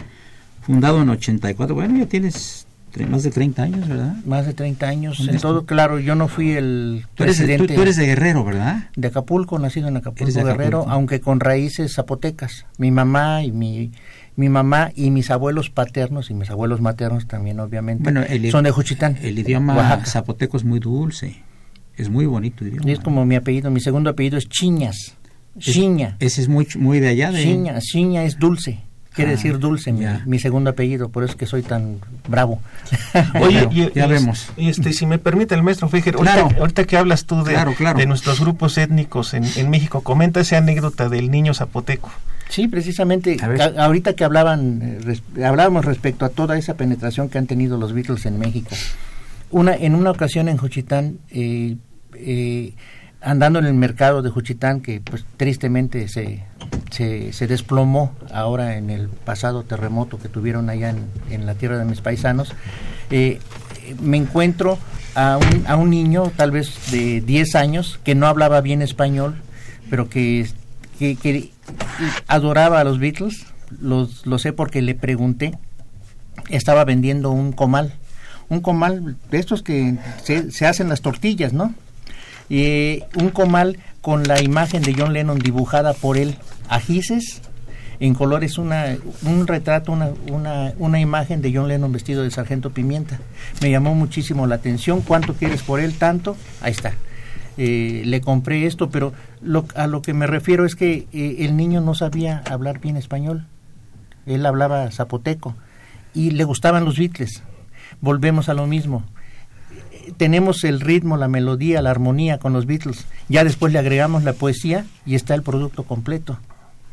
fundado 0.62 1.02
en 1.02 1.08
84? 1.10 1.74
Bueno, 1.74 1.98
ya 1.98 2.06
tienes 2.06 2.66
más 3.08 3.22
de 3.22 3.30
30 3.30 3.62
años, 3.62 3.88
¿verdad? 3.88 4.16
Más 4.24 4.46
de 4.46 4.52
30 4.54 4.88
años. 4.88 5.18
¿Dónde 5.18 5.34
En 5.34 5.40
todo, 5.40 5.64
claro, 5.64 5.98
yo 6.00 6.14
no 6.16 6.26
fui 6.26 6.50
el 6.52 7.06
Tú 7.14 7.22
eres, 7.22 7.36
tú- 7.36 7.42
presidente 7.44 7.74
tú 7.74 7.82
eres 7.82 7.96
de 7.96 8.06
Guerrero, 8.06 8.44
¿verdad? 8.44 8.88
de 8.96 9.08
Acapulco, 9.08 9.58
nacido 9.58 9.88
en 9.88 9.96
Acapulco, 9.98 10.24
Eres 10.24 10.34
de 10.34 10.42
Guerrero, 10.42 10.78
Acapulco. 10.78 10.90
aunque 10.92 11.20
con 11.20 11.38
raíces 11.40 11.94
zapotecas. 11.94 12.66
Mi 12.78 12.90
mamá 12.90 13.44
y 13.44 13.52
mi 13.52 13.92
mi 14.36 14.48
mamá 14.48 14.90
y 14.94 15.10
mis 15.10 15.30
abuelos 15.30 15.70
paternos 15.70 16.30
y 16.30 16.34
mis 16.34 16.50
abuelos 16.50 16.80
maternos 16.80 17.26
también 17.26 17.60
obviamente 17.60 18.04
Bueno, 18.04 18.22
el- 18.22 18.50
son 18.50 18.64
de 18.64 18.70
Juchitán. 18.70 19.18
El 19.22 19.38
idioma 19.38 19.76
Oaxaca. 19.76 20.06
zapoteco 20.06 20.56
es 20.56 20.64
muy 20.64 20.78
dulce, 20.80 21.42
es 21.96 22.08
muy 22.08 22.26
bonito 22.26 22.64
idioma. 22.64 22.88
Y 22.88 22.92
es 22.92 23.00
como 23.00 23.24
mi 23.26 23.34
apellido, 23.36 23.70
mi 23.70 23.80
segundo 23.80 24.10
apellido 24.10 24.38
es 24.38 24.48
Chiñas. 24.48 25.16
Es- 25.58 25.64
Chiña. 25.64 26.16
Ese 26.20 26.40
es 26.42 26.48
muy, 26.48 26.66
muy 26.78 27.00
de 27.00 27.08
allá. 27.08 27.32
De... 27.32 27.42
Chiña, 27.42 27.78
Chiña 27.80 28.24
es 28.24 28.38
dulce. 28.38 28.80
Quiere 29.20 29.32
Ah, 29.32 29.36
decir 29.36 29.58
dulce 29.58 29.92
mi, 29.92 30.38
segundo 30.38 30.70
apellido, 30.70 31.08
por 31.08 31.22
eso 31.24 31.32
es 31.32 31.36
que 31.36 31.46
soy 31.46 31.62
tan 31.62 31.96
bravo. 32.28 32.60
Oye, 33.40 33.68
y, 33.70 33.90
ya 33.94 34.06
y- 34.06 34.08
vemos. 34.10 34.48
y 34.56 34.68
este, 34.68 34.92
si 34.92 35.06
me 35.06 35.18
permite 35.18 35.54
el 35.54 35.62
maestro 35.62 35.88
Fijer, 35.88 36.14
Claro. 36.16 36.42
ahorita, 36.42 36.60
ahorita 36.60 36.84
que 36.84 36.96
hablas 36.96 37.24
tú 37.26 37.42
de, 37.44 37.52
Claro, 37.52 37.74
claro. 37.74 37.98
de 37.98 38.06
nuestros 38.06 38.40
grupos 38.40 38.76
étnicos 38.78 39.34
en, 39.34 39.44
en 39.56 39.70
México, 39.70 40.02
comenta 40.02 40.40
esa 40.40 40.58
anécdota 40.58 41.08
del 41.08 41.30
niño 41.30 41.54
zapoteco. 41.54 42.10
Sí, 42.48 42.66
precisamente, 42.66 43.36
A 43.40 43.84
ahorita 43.84 44.14
que 44.14 44.24
hablaban, 44.24 44.80
eh, 44.82 44.98
res- 45.02 45.22
hablábamos 45.44 45.84
respecto 45.84 46.24
a 46.24 46.30
toda 46.30 46.58
esa 46.58 46.74
penetración 46.74 47.28
que 47.28 47.38
han 47.38 47.46
tenido 47.46 47.76
los 47.78 47.92
Beatles 47.92 48.26
en 48.26 48.38
México. 48.38 48.70
Una, 49.50 49.74
en 49.74 49.94
una 49.94 50.10
ocasión 50.10 50.48
en 50.48 50.56
Juchitán, 50.56 51.18
eh, 51.30 51.76
eh, 52.14 52.72
andando 53.20 53.58
en 53.58 53.66
el 53.66 53.74
mercado 53.74 54.22
de 54.22 54.30
Juchitán, 54.30 54.80
que 54.80 55.00
pues 55.00 55.24
tristemente 55.36 56.08
se, 56.08 56.44
se, 56.90 57.46
desplomó 57.46 58.14
ahora 58.32 58.76
en 58.76 58.90
el 58.90 59.08
pasado 59.08 59.62
terremoto 59.62 60.18
que 60.18 60.28
tuvieron 60.28 60.70
allá 60.70 60.90
en, 60.90 61.06
en 61.30 61.46
la 61.46 61.54
tierra 61.54 61.78
de 61.78 61.84
mis 61.84 62.00
paisanos, 62.00 62.52
eh, 63.10 63.40
me 64.00 64.16
encuentro 64.16 64.78
a 65.14 65.38
un, 65.38 65.66
a 65.66 65.76
un 65.76 65.90
niño, 65.90 66.30
tal 66.36 66.50
vez 66.50 66.90
de 66.90 67.20
10 67.20 67.54
años, 67.56 68.00
que 68.04 68.14
no 68.14 68.26
hablaba 68.26 68.60
bien 68.60 68.82
español, 68.82 69.36
pero 69.90 70.08
que, 70.08 70.46
que, 70.98 71.16
que 71.16 71.50
adoraba 72.28 72.80
a 72.80 72.84
los 72.84 72.98
Beatles, 72.98 73.46
los, 73.80 74.26
lo 74.26 74.38
sé 74.38 74.52
porque 74.52 74.82
le 74.82 74.94
pregunté, 74.94 75.58
estaba 76.48 76.84
vendiendo 76.84 77.30
un 77.30 77.52
comal, 77.52 77.94
un 78.48 78.60
comal 78.60 79.16
de 79.30 79.38
estos 79.38 79.62
que 79.62 79.96
se, 80.22 80.50
se 80.50 80.66
hacen 80.66 80.88
las 80.88 81.02
tortillas, 81.02 81.52
¿no? 81.52 81.74
Y 82.50 83.04
un 83.14 83.30
comal 83.30 83.78
con 84.02 84.24
la 84.24 84.42
imagen 84.42 84.82
de 84.82 84.94
John 84.94 85.14
Lennon 85.14 85.38
dibujada 85.38 85.94
por 85.94 86.18
él, 86.18 86.36
ajices, 86.68 87.40
en 88.00 88.14
color 88.14 88.44
es 88.44 88.58
una, 88.58 88.96
un 89.24 89.46
retrato, 89.46 89.92
una, 89.92 90.10
una, 90.30 90.72
una 90.78 91.00
imagen 91.00 91.42
de 91.42 91.52
John 91.54 91.68
Lennon 91.68 91.92
vestido 91.92 92.22
de 92.22 92.30
sargento 92.30 92.70
pimienta. 92.70 93.20
Me 93.60 93.70
llamó 93.70 93.94
muchísimo 93.94 94.46
la 94.46 94.54
atención. 94.54 95.02
¿Cuánto 95.02 95.34
quieres 95.34 95.62
por 95.62 95.80
él? 95.80 95.94
Tanto. 95.94 96.36
Ahí 96.62 96.72
está. 96.72 96.94
Eh, 97.58 98.02
le 98.06 98.22
compré 98.22 98.66
esto, 98.66 98.88
pero 98.88 99.12
lo, 99.42 99.66
a 99.74 99.86
lo 99.86 100.00
que 100.00 100.14
me 100.14 100.26
refiero 100.26 100.64
es 100.64 100.74
que 100.74 101.06
eh, 101.12 101.36
el 101.40 101.58
niño 101.58 101.82
no 101.82 101.94
sabía 101.94 102.42
hablar 102.50 102.80
bien 102.80 102.96
español. 102.96 103.46
Él 104.24 104.46
hablaba 104.46 104.90
zapoteco 104.90 105.54
y 106.14 106.30
le 106.30 106.44
gustaban 106.44 106.86
los 106.86 106.96
Beatles. 106.98 107.42
Volvemos 108.00 108.48
a 108.48 108.54
lo 108.54 108.66
mismo. 108.66 109.04
Tenemos 110.16 110.64
el 110.64 110.80
ritmo, 110.80 111.16
la 111.16 111.28
melodía, 111.28 111.82
la 111.82 111.90
armonía 111.90 112.38
con 112.38 112.52
los 112.52 112.66
Beatles. 112.66 113.06
Ya 113.28 113.44
después 113.44 113.72
le 113.72 113.78
agregamos 113.78 114.24
la 114.24 114.32
poesía 114.32 114.84
y 115.06 115.14
está 115.14 115.34
el 115.34 115.42
producto 115.42 115.84
completo. 115.84 116.38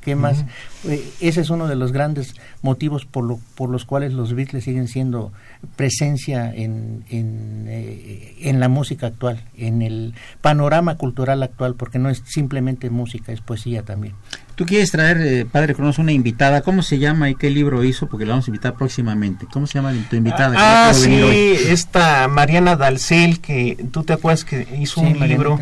¿Qué 0.02 0.16
más? 0.16 0.46
Eh, 0.86 1.06
ese 1.20 1.42
es 1.42 1.50
uno 1.50 1.68
de 1.68 1.76
los 1.76 1.92
grandes 1.92 2.34
motivos 2.62 3.06
por, 3.06 3.26
lo, 3.26 3.42
por 3.56 3.70
los 3.70 3.84
cuales 3.84 4.14
los 4.14 4.34
Beatles 4.34 4.64
siguen 4.64 4.88
siendo 4.88 5.34
presencia 5.76 6.50
en, 6.50 7.04
en, 7.10 7.66
eh, 7.68 8.36
en 8.40 8.62
la 8.62 8.70
música 8.70 9.08
actual, 9.08 9.44
en 9.58 9.82
el 9.82 10.14
panorama 10.40 10.96
cultural 10.96 11.44
actual, 11.44 11.76
porque 11.76 12.00
no 12.00 12.10
es 12.10 12.24
simplemente 12.26 12.90
música, 12.90 13.34
es 13.34 13.42
poesía 13.42 13.84
también. 13.84 14.14
Tú 14.58 14.66
quieres 14.66 14.90
traer, 14.90 15.18
eh, 15.22 15.46
Padre 15.46 15.76
Cronos, 15.76 16.00
una 16.00 16.12
invitada. 16.12 16.62
¿Cómo 16.62 16.82
se 16.82 16.98
llama 16.98 17.30
y 17.30 17.36
qué 17.36 17.52
libro 17.52 17.84
hizo? 17.84 18.08
Porque 18.08 18.26
la 18.26 18.32
vamos 18.32 18.48
a 18.48 18.50
invitar 18.50 18.74
próximamente. 18.74 19.46
¿Cómo 19.54 19.68
se 19.68 19.76
llama 19.76 19.94
tu 20.10 20.16
invitada? 20.16 20.56
Ah, 20.58 20.94
sí, 20.96 21.22
hoy? 21.22 21.58
esta 21.70 22.28
Mariana 22.28 22.76
Dalcel, 22.76 23.40
que 23.40 23.78
tú 23.92 24.04
te 24.04 24.14
acuerdas 24.14 24.44
que 24.44 24.68
hizo 24.82 25.02
Sí, 25.02 25.06
un 25.08 25.28
libro. 25.28 25.60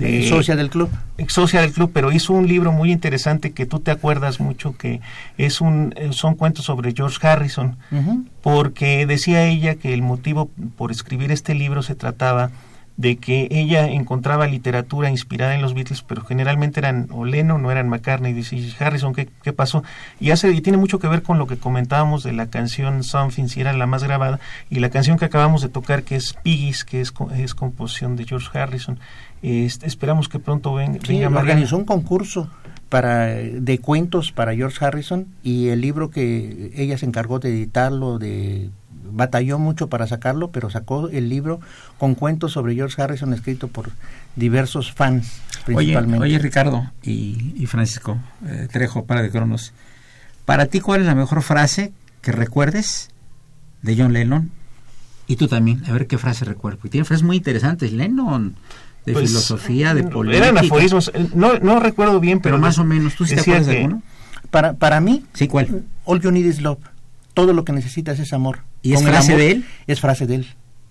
Eh, 0.00 0.26
socia 0.28 0.56
del 0.56 0.70
club. 0.70 0.88
socia 1.28 1.60
del 1.60 1.70
club, 1.72 1.90
pero 1.94 2.10
hizo 2.10 2.32
un 2.32 2.48
libro 2.48 2.72
muy 2.72 2.90
interesante 2.90 3.52
que 3.52 3.64
tú 3.66 3.78
te 3.78 3.90
acuerdas 3.90 4.40
mucho 4.40 4.74
que 4.76 5.00
es 5.36 5.60
un 5.60 5.92
eh, 5.96 6.08
son 6.12 6.34
cuentos 6.34 6.64
sobre 6.64 6.94
George 6.96 7.18
Harrison, 7.24 7.76
porque 8.42 9.06
decía 9.06 9.44
ella 9.46 9.74
que 9.74 9.92
el 9.94 10.02
motivo 10.02 10.50
por 10.76 10.90
escribir 10.90 11.30
este 11.30 11.54
libro 11.54 11.82
se 11.82 11.94
trataba 11.94 12.50
de 12.96 13.16
que 13.16 13.48
ella 13.50 13.88
encontraba 13.88 14.46
literatura 14.46 15.08
inspirada 15.10 15.54
en 15.54 15.62
los 15.62 15.72
Beatles, 15.74 16.02
pero 16.02 16.22
generalmente 16.24 16.78
eran 16.80 17.08
o 17.10 17.24
Lennon, 17.24 17.62
no 17.62 17.70
eran 17.70 17.88
McCartney, 17.88 18.32
dice 18.34 18.56
"¿Y 18.56 18.74
Harrison, 18.78 19.14
¿qué, 19.14 19.28
qué 19.42 19.52
pasó? 19.52 19.82
Y 20.20 20.30
hace 20.30 20.50
y 20.52 20.60
tiene 20.60 20.76
mucho 20.78 20.98
que 20.98 21.08
ver 21.08 21.22
con 21.22 21.38
lo 21.38 21.46
que 21.46 21.56
comentábamos 21.56 22.22
de 22.22 22.32
la 22.32 22.46
canción 22.48 23.02
Something, 23.02 23.46
si 23.48 23.60
era 23.60 23.72
la 23.72 23.86
más 23.86 24.04
grabada, 24.04 24.40
y 24.70 24.80
la 24.80 24.90
canción 24.90 25.18
que 25.18 25.24
acabamos 25.24 25.62
de 25.62 25.68
tocar, 25.70 26.02
que 26.02 26.16
es 26.16 26.34
Piggies, 26.42 26.84
que 26.84 27.00
es, 27.00 27.12
es 27.34 27.54
composición 27.54 28.16
de 28.16 28.24
George 28.24 28.56
Harrison. 28.58 28.98
Este, 29.42 29.86
esperamos 29.86 30.28
que 30.28 30.38
pronto 30.38 30.74
ven- 30.74 31.00
Sí, 31.02 31.14
venga 31.14 31.30
Mariana. 31.30 31.40
organizó 31.52 31.76
un 31.78 31.84
concurso 31.84 32.48
para 32.88 33.26
de 33.26 33.78
cuentos 33.78 34.32
para 34.32 34.54
George 34.54 34.84
Harrison 34.84 35.26
y 35.42 35.68
el 35.68 35.80
libro 35.80 36.10
que 36.10 36.70
ella 36.76 36.98
se 36.98 37.06
encargó 37.06 37.38
de 37.38 37.48
editarlo, 37.48 38.18
de 38.18 38.68
batalló 39.12 39.58
mucho 39.58 39.88
para 39.88 40.06
sacarlo, 40.06 40.50
pero 40.50 40.70
sacó 40.70 41.08
el 41.08 41.28
libro 41.28 41.60
con 41.98 42.14
cuentos 42.14 42.52
sobre 42.52 42.74
George 42.74 43.00
Harrison 43.00 43.32
escrito 43.32 43.68
por 43.68 43.90
diversos 44.36 44.92
fans 44.92 45.40
Oye, 45.66 45.76
principalmente. 45.76 46.24
oye, 46.24 46.38
Ricardo 46.38 46.90
y, 47.02 47.54
y 47.56 47.66
Francisco 47.66 48.18
eh, 48.46 48.68
Trejo, 48.70 49.04
para 49.04 49.22
de 49.22 49.30
Cronos. 49.30 49.72
Para 50.44 50.66
ti, 50.66 50.80
¿cuál 50.80 51.00
es 51.02 51.06
la 51.06 51.14
mejor 51.14 51.42
frase 51.42 51.92
que 52.20 52.32
recuerdes 52.32 53.10
de 53.82 53.96
John 53.96 54.12
Lennon? 54.12 54.50
Y 55.28 55.36
tú 55.36 55.46
también, 55.48 55.82
a 55.86 55.92
ver 55.92 56.06
qué 56.08 56.18
frase 56.18 56.44
recuerdas. 56.44 56.78
Porque 56.78 56.90
tiene 56.90 57.04
frases 57.04 57.22
muy 57.22 57.36
interesantes. 57.36 57.92
Lennon, 57.92 58.56
de 59.06 59.12
Pues, 59.12 59.28
filosofía, 59.30 59.94
de 59.94 60.02
política. 60.04 60.48
Eran 60.48 60.58
aforismos, 60.64 61.10
eh, 61.14 61.28
no, 61.34 61.58
no 61.60 61.78
recuerdo 61.80 62.18
bien, 62.20 62.40
pero, 62.40 62.56
Pero 62.56 62.62
más 62.62 62.78
o 62.78 62.84
menos, 62.84 63.14
¿tú 63.14 63.24
sí 63.24 63.34
te 63.36 63.40
acuerdas 63.42 63.66
de 63.66 63.76
alguno? 63.78 64.02
Para 64.50 64.74
para 64.74 65.00
mí, 65.00 65.24
Sí, 65.32 65.46
¿cuál? 65.48 65.84
All 66.04 66.20
You 66.20 66.30
Need 66.32 66.44
Is 66.44 66.60
Love. 66.60 66.80
Todo 67.34 67.52
lo 67.54 67.64
que 67.64 67.72
necesitas 67.72 68.18
es 68.18 68.32
amor. 68.32 68.60
¿Y 68.82 68.92
es 68.94 69.02
frase 69.02 69.32
amor- 69.32 69.40
de 69.42 69.50
él? 69.52 69.64
Es 69.86 70.00
frase 70.00 70.26
de 70.26 70.34
él. 70.36 70.46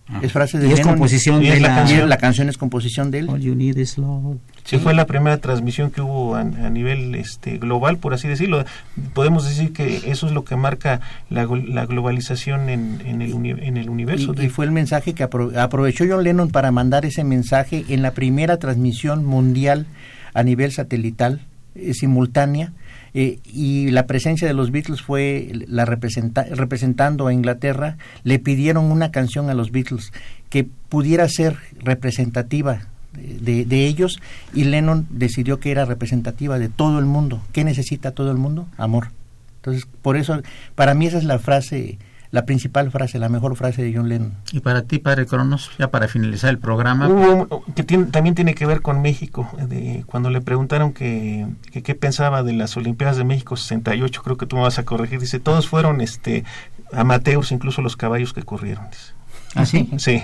Ah. 0.08 0.20
Es 0.24 0.32
frase 0.34 0.58
de 0.58 0.68
Y 0.68 0.72
es 0.72 0.80
Lennon. 0.80 0.94
composición 0.96 1.42
Y 1.42 1.48
de 1.48 1.54
es 1.56 1.62
la 1.62 1.70
la... 1.70 1.76
canción. 1.76 2.10
La 2.10 2.18
canción 2.18 2.50
es 2.50 2.58
composición 2.58 3.12
de 3.12 3.20
él. 3.20 3.30
All 3.30 3.40
you 3.40 3.56
need 3.56 3.78
is 3.78 3.98
love. 3.98 4.38
Sí, 4.66 4.78
fue 4.78 4.94
la 4.94 5.06
primera 5.06 5.38
transmisión 5.38 5.90
que 5.90 6.02
hubo 6.02 6.36
a, 6.36 6.42
a 6.42 6.70
nivel 6.70 7.16
este, 7.16 7.58
global, 7.58 7.98
por 7.98 8.14
así 8.14 8.28
decirlo. 8.28 8.66
Podemos 9.14 9.48
decir 9.48 9.72
que 9.74 10.12
eso 10.12 10.28
es 10.28 10.34
lo 10.34 10.44
que 10.44 10.56
marca 10.56 11.00
la, 11.30 11.48
la 11.68 11.86
globalización 11.86 12.70
en, 12.70 13.02
en, 13.06 13.22
el, 13.22 13.34
uni- 13.34 13.56
en 13.62 13.78
el 13.78 13.90
universo. 13.90 14.34
Y, 14.38 14.46
y 14.46 14.50
fue 14.50 14.66
el 14.66 14.72
mensaje 14.72 15.14
que 15.14 15.28
apro- 15.28 15.56
aprovechó 15.58 16.04
John 16.08 16.24
Lennon 16.24 16.50
para 16.50 16.72
mandar 16.72 17.06
ese 17.06 17.24
mensaje 17.24 17.86
en 17.90 18.02
la 18.02 18.12
primera 18.12 18.58
transmisión 18.58 19.24
mundial 19.26 19.86
a 20.34 20.44
nivel 20.44 20.72
satelital 20.74 21.42
eh, 21.76 21.94
simultánea 21.94 22.74
eh, 23.14 23.40
y 23.46 23.92
la 23.92 24.08
presencia 24.08 24.48
de 24.48 24.54
los 24.54 24.72
Beatles 24.72 25.02
fue 25.02 25.52
la 25.68 25.86
representa- 25.86 26.46
representando 26.50 27.28
a 27.28 27.34
Inglaterra 27.34 27.98
le 28.24 28.40
pidieron 28.40 28.86
una 28.86 29.12
canción 29.12 29.50
a 29.50 29.54
los 29.54 29.72
Beatles 29.72 30.14
que 30.50 30.64
pudiera 30.90 31.28
ser 31.28 31.58
representativa 31.80 32.88
de, 33.14 33.66
de 33.66 33.86
ellos 33.88 34.22
y 34.54 34.64
Lennon 34.64 35.08
decidió 35.10 35.60
que 35.60 35.72
era 35.72 35.86
representativa 35.86 36.58
de 36.60 36.70
todo 36.70 37.00
el 37.00 37.06
mundo. 37.06 37.42
¿Qué 37.52 37.64
necesita 37.64 38.12
todo 38.12 38.32
el 38.32 38.38
mundo? 38.38 38.68
Amor. 38.78 39.10
Entonces, 39.58 39.86
por 40.02 40.18
eso, 40.18 40.42
para 40.76 40.94
mí 40.94 41.06
esa 41.06 41.18
es 41.18 41.24
la 41.24 41.38
frase, 41.38 42.00
la 42.32 42.46
principal 42.46 42.90
frase, 42.92 43.20
la 43.20 43.28
mejor 43.30 43.56
frase 43.58 43.84
de 43.84 43.94
John 43.94 44.08
Lennon. 44.10 44.34
Y 44.54 44.62
para 44.62 44.84
ti, 44.84 45.00
Padre 45.00 45.26
Cronos, 45.26 45.70
ya 45.78 45.90
para 45.92 46.08
finalizar 46.08 46.50
el 46.50 46.60
programa, 46.60 47.08
Hubo 47.10 47.64
que 47.76 47.84
tiene- 47.84 48.06
también 48.06 48.36
tiene 48.36 48.56
que 48.56 48.66
ver 48.66 48.82
con 48.82 49.02
México. 49.02 49.50
De, 49.68 50.04
cuando 50.06 50.30
le 50.30 50.40
preguntaron 50.42 50.94
que, 50.94 51.46
que 51.72 51.84
qué 51.84 51.94
pensaba 51.96 52.42
de 52.44 52.54
las 52.54 52.78
Olimpiadas 52.78 53.18
de 53.18 53.26
México 53.26 53.58
68, 53.58 54.22
creo 54.24 54.38
que 54.38 54.46
tú 54.46 54.56
me 54.56 54.62
vas 54.62 54.80
a 54.80 54.84
corregir, 54.86 55.20
dice, 55.20 55.40
todos 55.40 55.68
fueron 55.68 56.00
este 56.02 56.46
amateurs, 56.94 57.52
incluso 57.52 57.82
los 57.82 57.98
caballos 57.98 58.34
que 58.34 58.44
corrieron. 58.44 58.86
dice. 58.90 59.14
¿Ah, 59.56 59.66
sí? 59.66 59.90
Sí. 59.98 60.24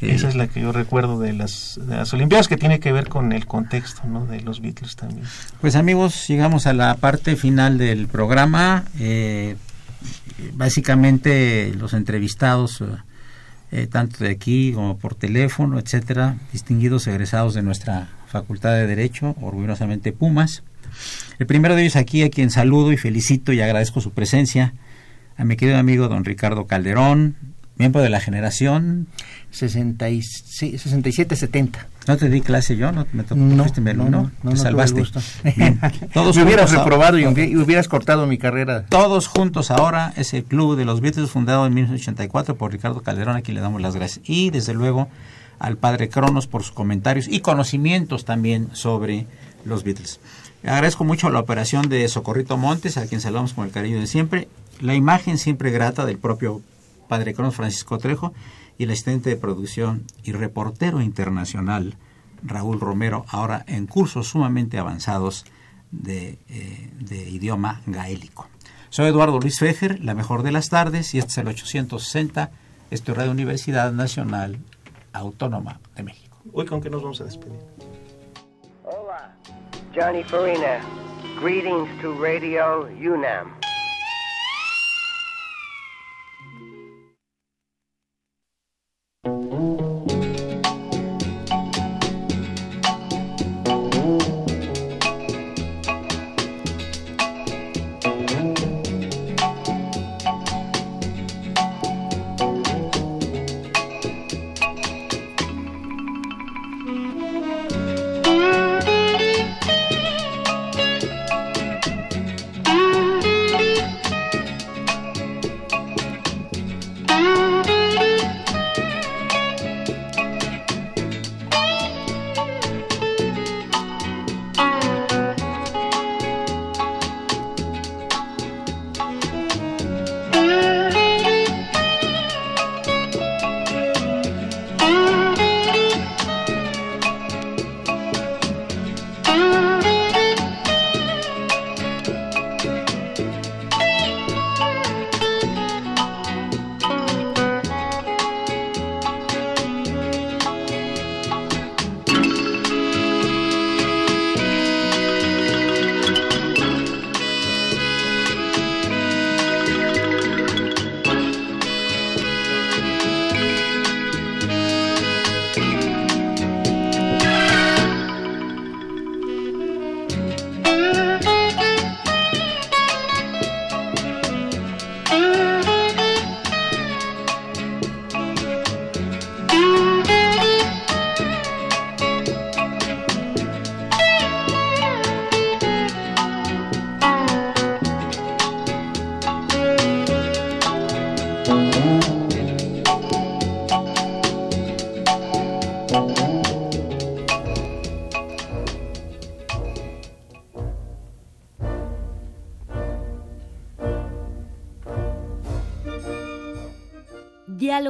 Sí. 0.00 0.10
Esa 0.10 0.28
es 0.28 0.34
la 0.34 0.48
que 0.48 0.60
yo 0.60 0.72
recuerdo 0.72 1.18
de 1.20 1.32
las, 1.32 1.78
de 1.80 1.96
las 1.96 2.12
Olimpiadas, 2.12 2.48
que 2.48 2.56
tiene 2.58 2.78
que 2.80 2.92
ver 2.92 3.08
con 3.08 3.32
el 3.32 3.46
contexto 3.46 4.02
¿no? 4.06 4.26
de 4.26 4.40
los 4.40 4.60
Beatles 4.60 4.96
también. 4.96 5.22
Pues 5.60 5.76
amigos, 5.76 6.26
llegamos 6.28 6.66
a 6.66 6.72
la 6.74 6.96
parte 6.96 7.36
final 7.36 7.78
del 7.78 8.08
programa. 8.08 8.84
Eh, 8.98 9.56
básicamente 10.54 11.72
los 11.76 11.94
entrevistados, 11.94 12.80
eh, 12.80 12.86
eh, 13.72 13.86
tanto 13.86 14.24
de 14.24 14.30
aquí 14.30 14.72
como 14.72 14.98
por 14.98 15.14
teléfono, 15.14 15.78
etcétera, 15.78 16.36
distinguidos 16.52 17.06
egresados 17.06 17.54
de 17.54 17.62
nuestra 17.62 18.08
Facultad 18.26 18.74
de 18.74 18.86
Derecho, 18.86 19.34
orgullosamente 19.40 20.12
Pumas. 20.12 20.62
El 21.38 21.46
primero 21.46 21.74
de 21.74 21.82
ellos 21.82 21.96
aquí, 21.96 22.22
a 22.22 22.30
quien 22.30 22.50
saludo 22.50 22.92
y 22.92 22.96
felicito 22.96 23.52
y 23.52 23.60
agradezco 23.60 24.00
su 24.00 24.10
presencia, 24.10 24.74
a 25.36 25.44
mi 25.44 25.56
querido 25.56 25.78
amigo 25.78 26.08
don 26.08 26.24
Ricardo 26.24 26.66
Calderón, 26.66 27.36
miembro 27.82 28.00
de 28.00 28.08
la 28.10 28.20
generación. 28.20 29.08
67-70. 29.52 31.70
No 32.06 32.16
te 32.16 32.28
di 32.28 32.40
clase 32.40 32.76
yo, 32.76 32.92
no 32.92 33.08
me 33.12 33.24
tocó. 33.24 33.40
No, 33.40 33.56
no, 33.56 33.64
no, 34.08 34.30
no, 34.42 34.50
te 34.50 34.56
salvaste. 34.56 35.02
Bien. 35.56 35.80
Todos 36.14 36.36
Me 36.36 36.44
hubieras 36.44 36.70
reprobado 36.70 37.18
y 37.18 37.26
hubieras 37.26 37.88
cortado 37.88 38.28
mi 38.28 38.38
carrera. 38.38 38.86
Todos 38.88 39.26
juntos 39.26 39.72
ahora 39.72 40.12
es 40.16 40.32
el 40.32 40.44
Club 40.44 40.76
de 40.76 40.84
los 40.84 41.00
Beatles 41.00 41.30
fundado 41.30 41.66
en 41.66 41.74
1984 41.74 42.56
por 42.56 42.70
Ricardo 42.70 43.02
Calderón, 43.02 43.34
a 43.34 43.42
quien 43.42 43.56
le 43.56 43.60
damos 43.60 43.82
las 43.82 43.96
gracias. 43.96 44.20
Y 44.24 44.50
desde 44.50 44.74
luego 44.74 45.08
al 45.58 45.76
padre 45.76 46.08
Cronos 46.08 46.46
por 46.46 46.62
sus 46.62 46.70
comentarios 46.70 47.26
y 47.28 47.40
conocimientos 47.40 48.24
también 48.24 48.68
sobre 48.74 49.26
los 49.64 49.82
Beatles. 49.82 50.20
Agradezco 50.62 51.02
mucho 51.02 51.30
la 51.30 51.40
operación 51.40 51.88
de 51.88 52.06
Socorrito 52.06 52.56
Montes, 52.56 52.96
a 52.96 53.06
quien 53.06 53.20
saludamos 53.20 53.54
con 53.54 53.66
el 53.66 53.72
cariño 53.72 53.98
de 53.98 54.06
siempre. 54.06 54.46
La 54.80 54.94
imagen 54.94 55.36
siempre 55.36 55.72
grata 55.72 56.06
del 56.06 56.18
propio 56.18 56.62
padre 57.12 57.34
Cronos 57.34 57.56
Francisco 57.56 57.98
Trejo 57.98 58.32
y 58.78 58.84
el 58.84 58.90
asistente 58.90 59.28
de 59.28 59.36
producción 59.36 60.06
y 60.24 60.32
reportero 60.32 61.02
internacional 61.02 61.98
Raúl 62.42 62.80
Romero, 62.80 63.26
ahora 63.28 63.66
en 63.68 63.86
cursos 63.86 64.28
sumamente 64.28 64.78
avanzados 64.78 65.44
de, 65.90 66.38
eh, 66.48 66.90
de 67.00 67.28
idioma 67.28 67.82
gaélico. 67.84 68.48
Soy 68.88 69.08
Eduardo 69.08 69.38
Luis 69.40 69.58
Fejer, 69.58 70.02
la 70.02 70.14
mejor 70.14 70.42
de 70.42 70.52
las 70.52 70.70
tardes, 70.70 71.14
y 71.14 71.18
este 71.18 71.32
es 71.32 71.38
el 71.38 71.48
860, 71.48 72.50
esto 72.90 73.12
es 73.12 73.18
Radio 73.18 73.32
Universidad 73.32 73.92
Nacional 73.92 74.58
Autónoma 75.12 75.80
de 75.94 76.04
México. 76.04 76.38
Hoy 76.50 76.64
con 76.64 76.80
qué 76.80 76.88
nos 76.88 77.02
vamos 77.02 77.20
a 77.20 77.24
despedir. 77.24 77.60
Hola, 78.84 79.36
Johnny 79.94 80.24
Farina. 80.24 80.80
Greetings 81.42 81.90
to 82.00 82.14
Radio 82.14 82.88
UNAM. 82.98 83.61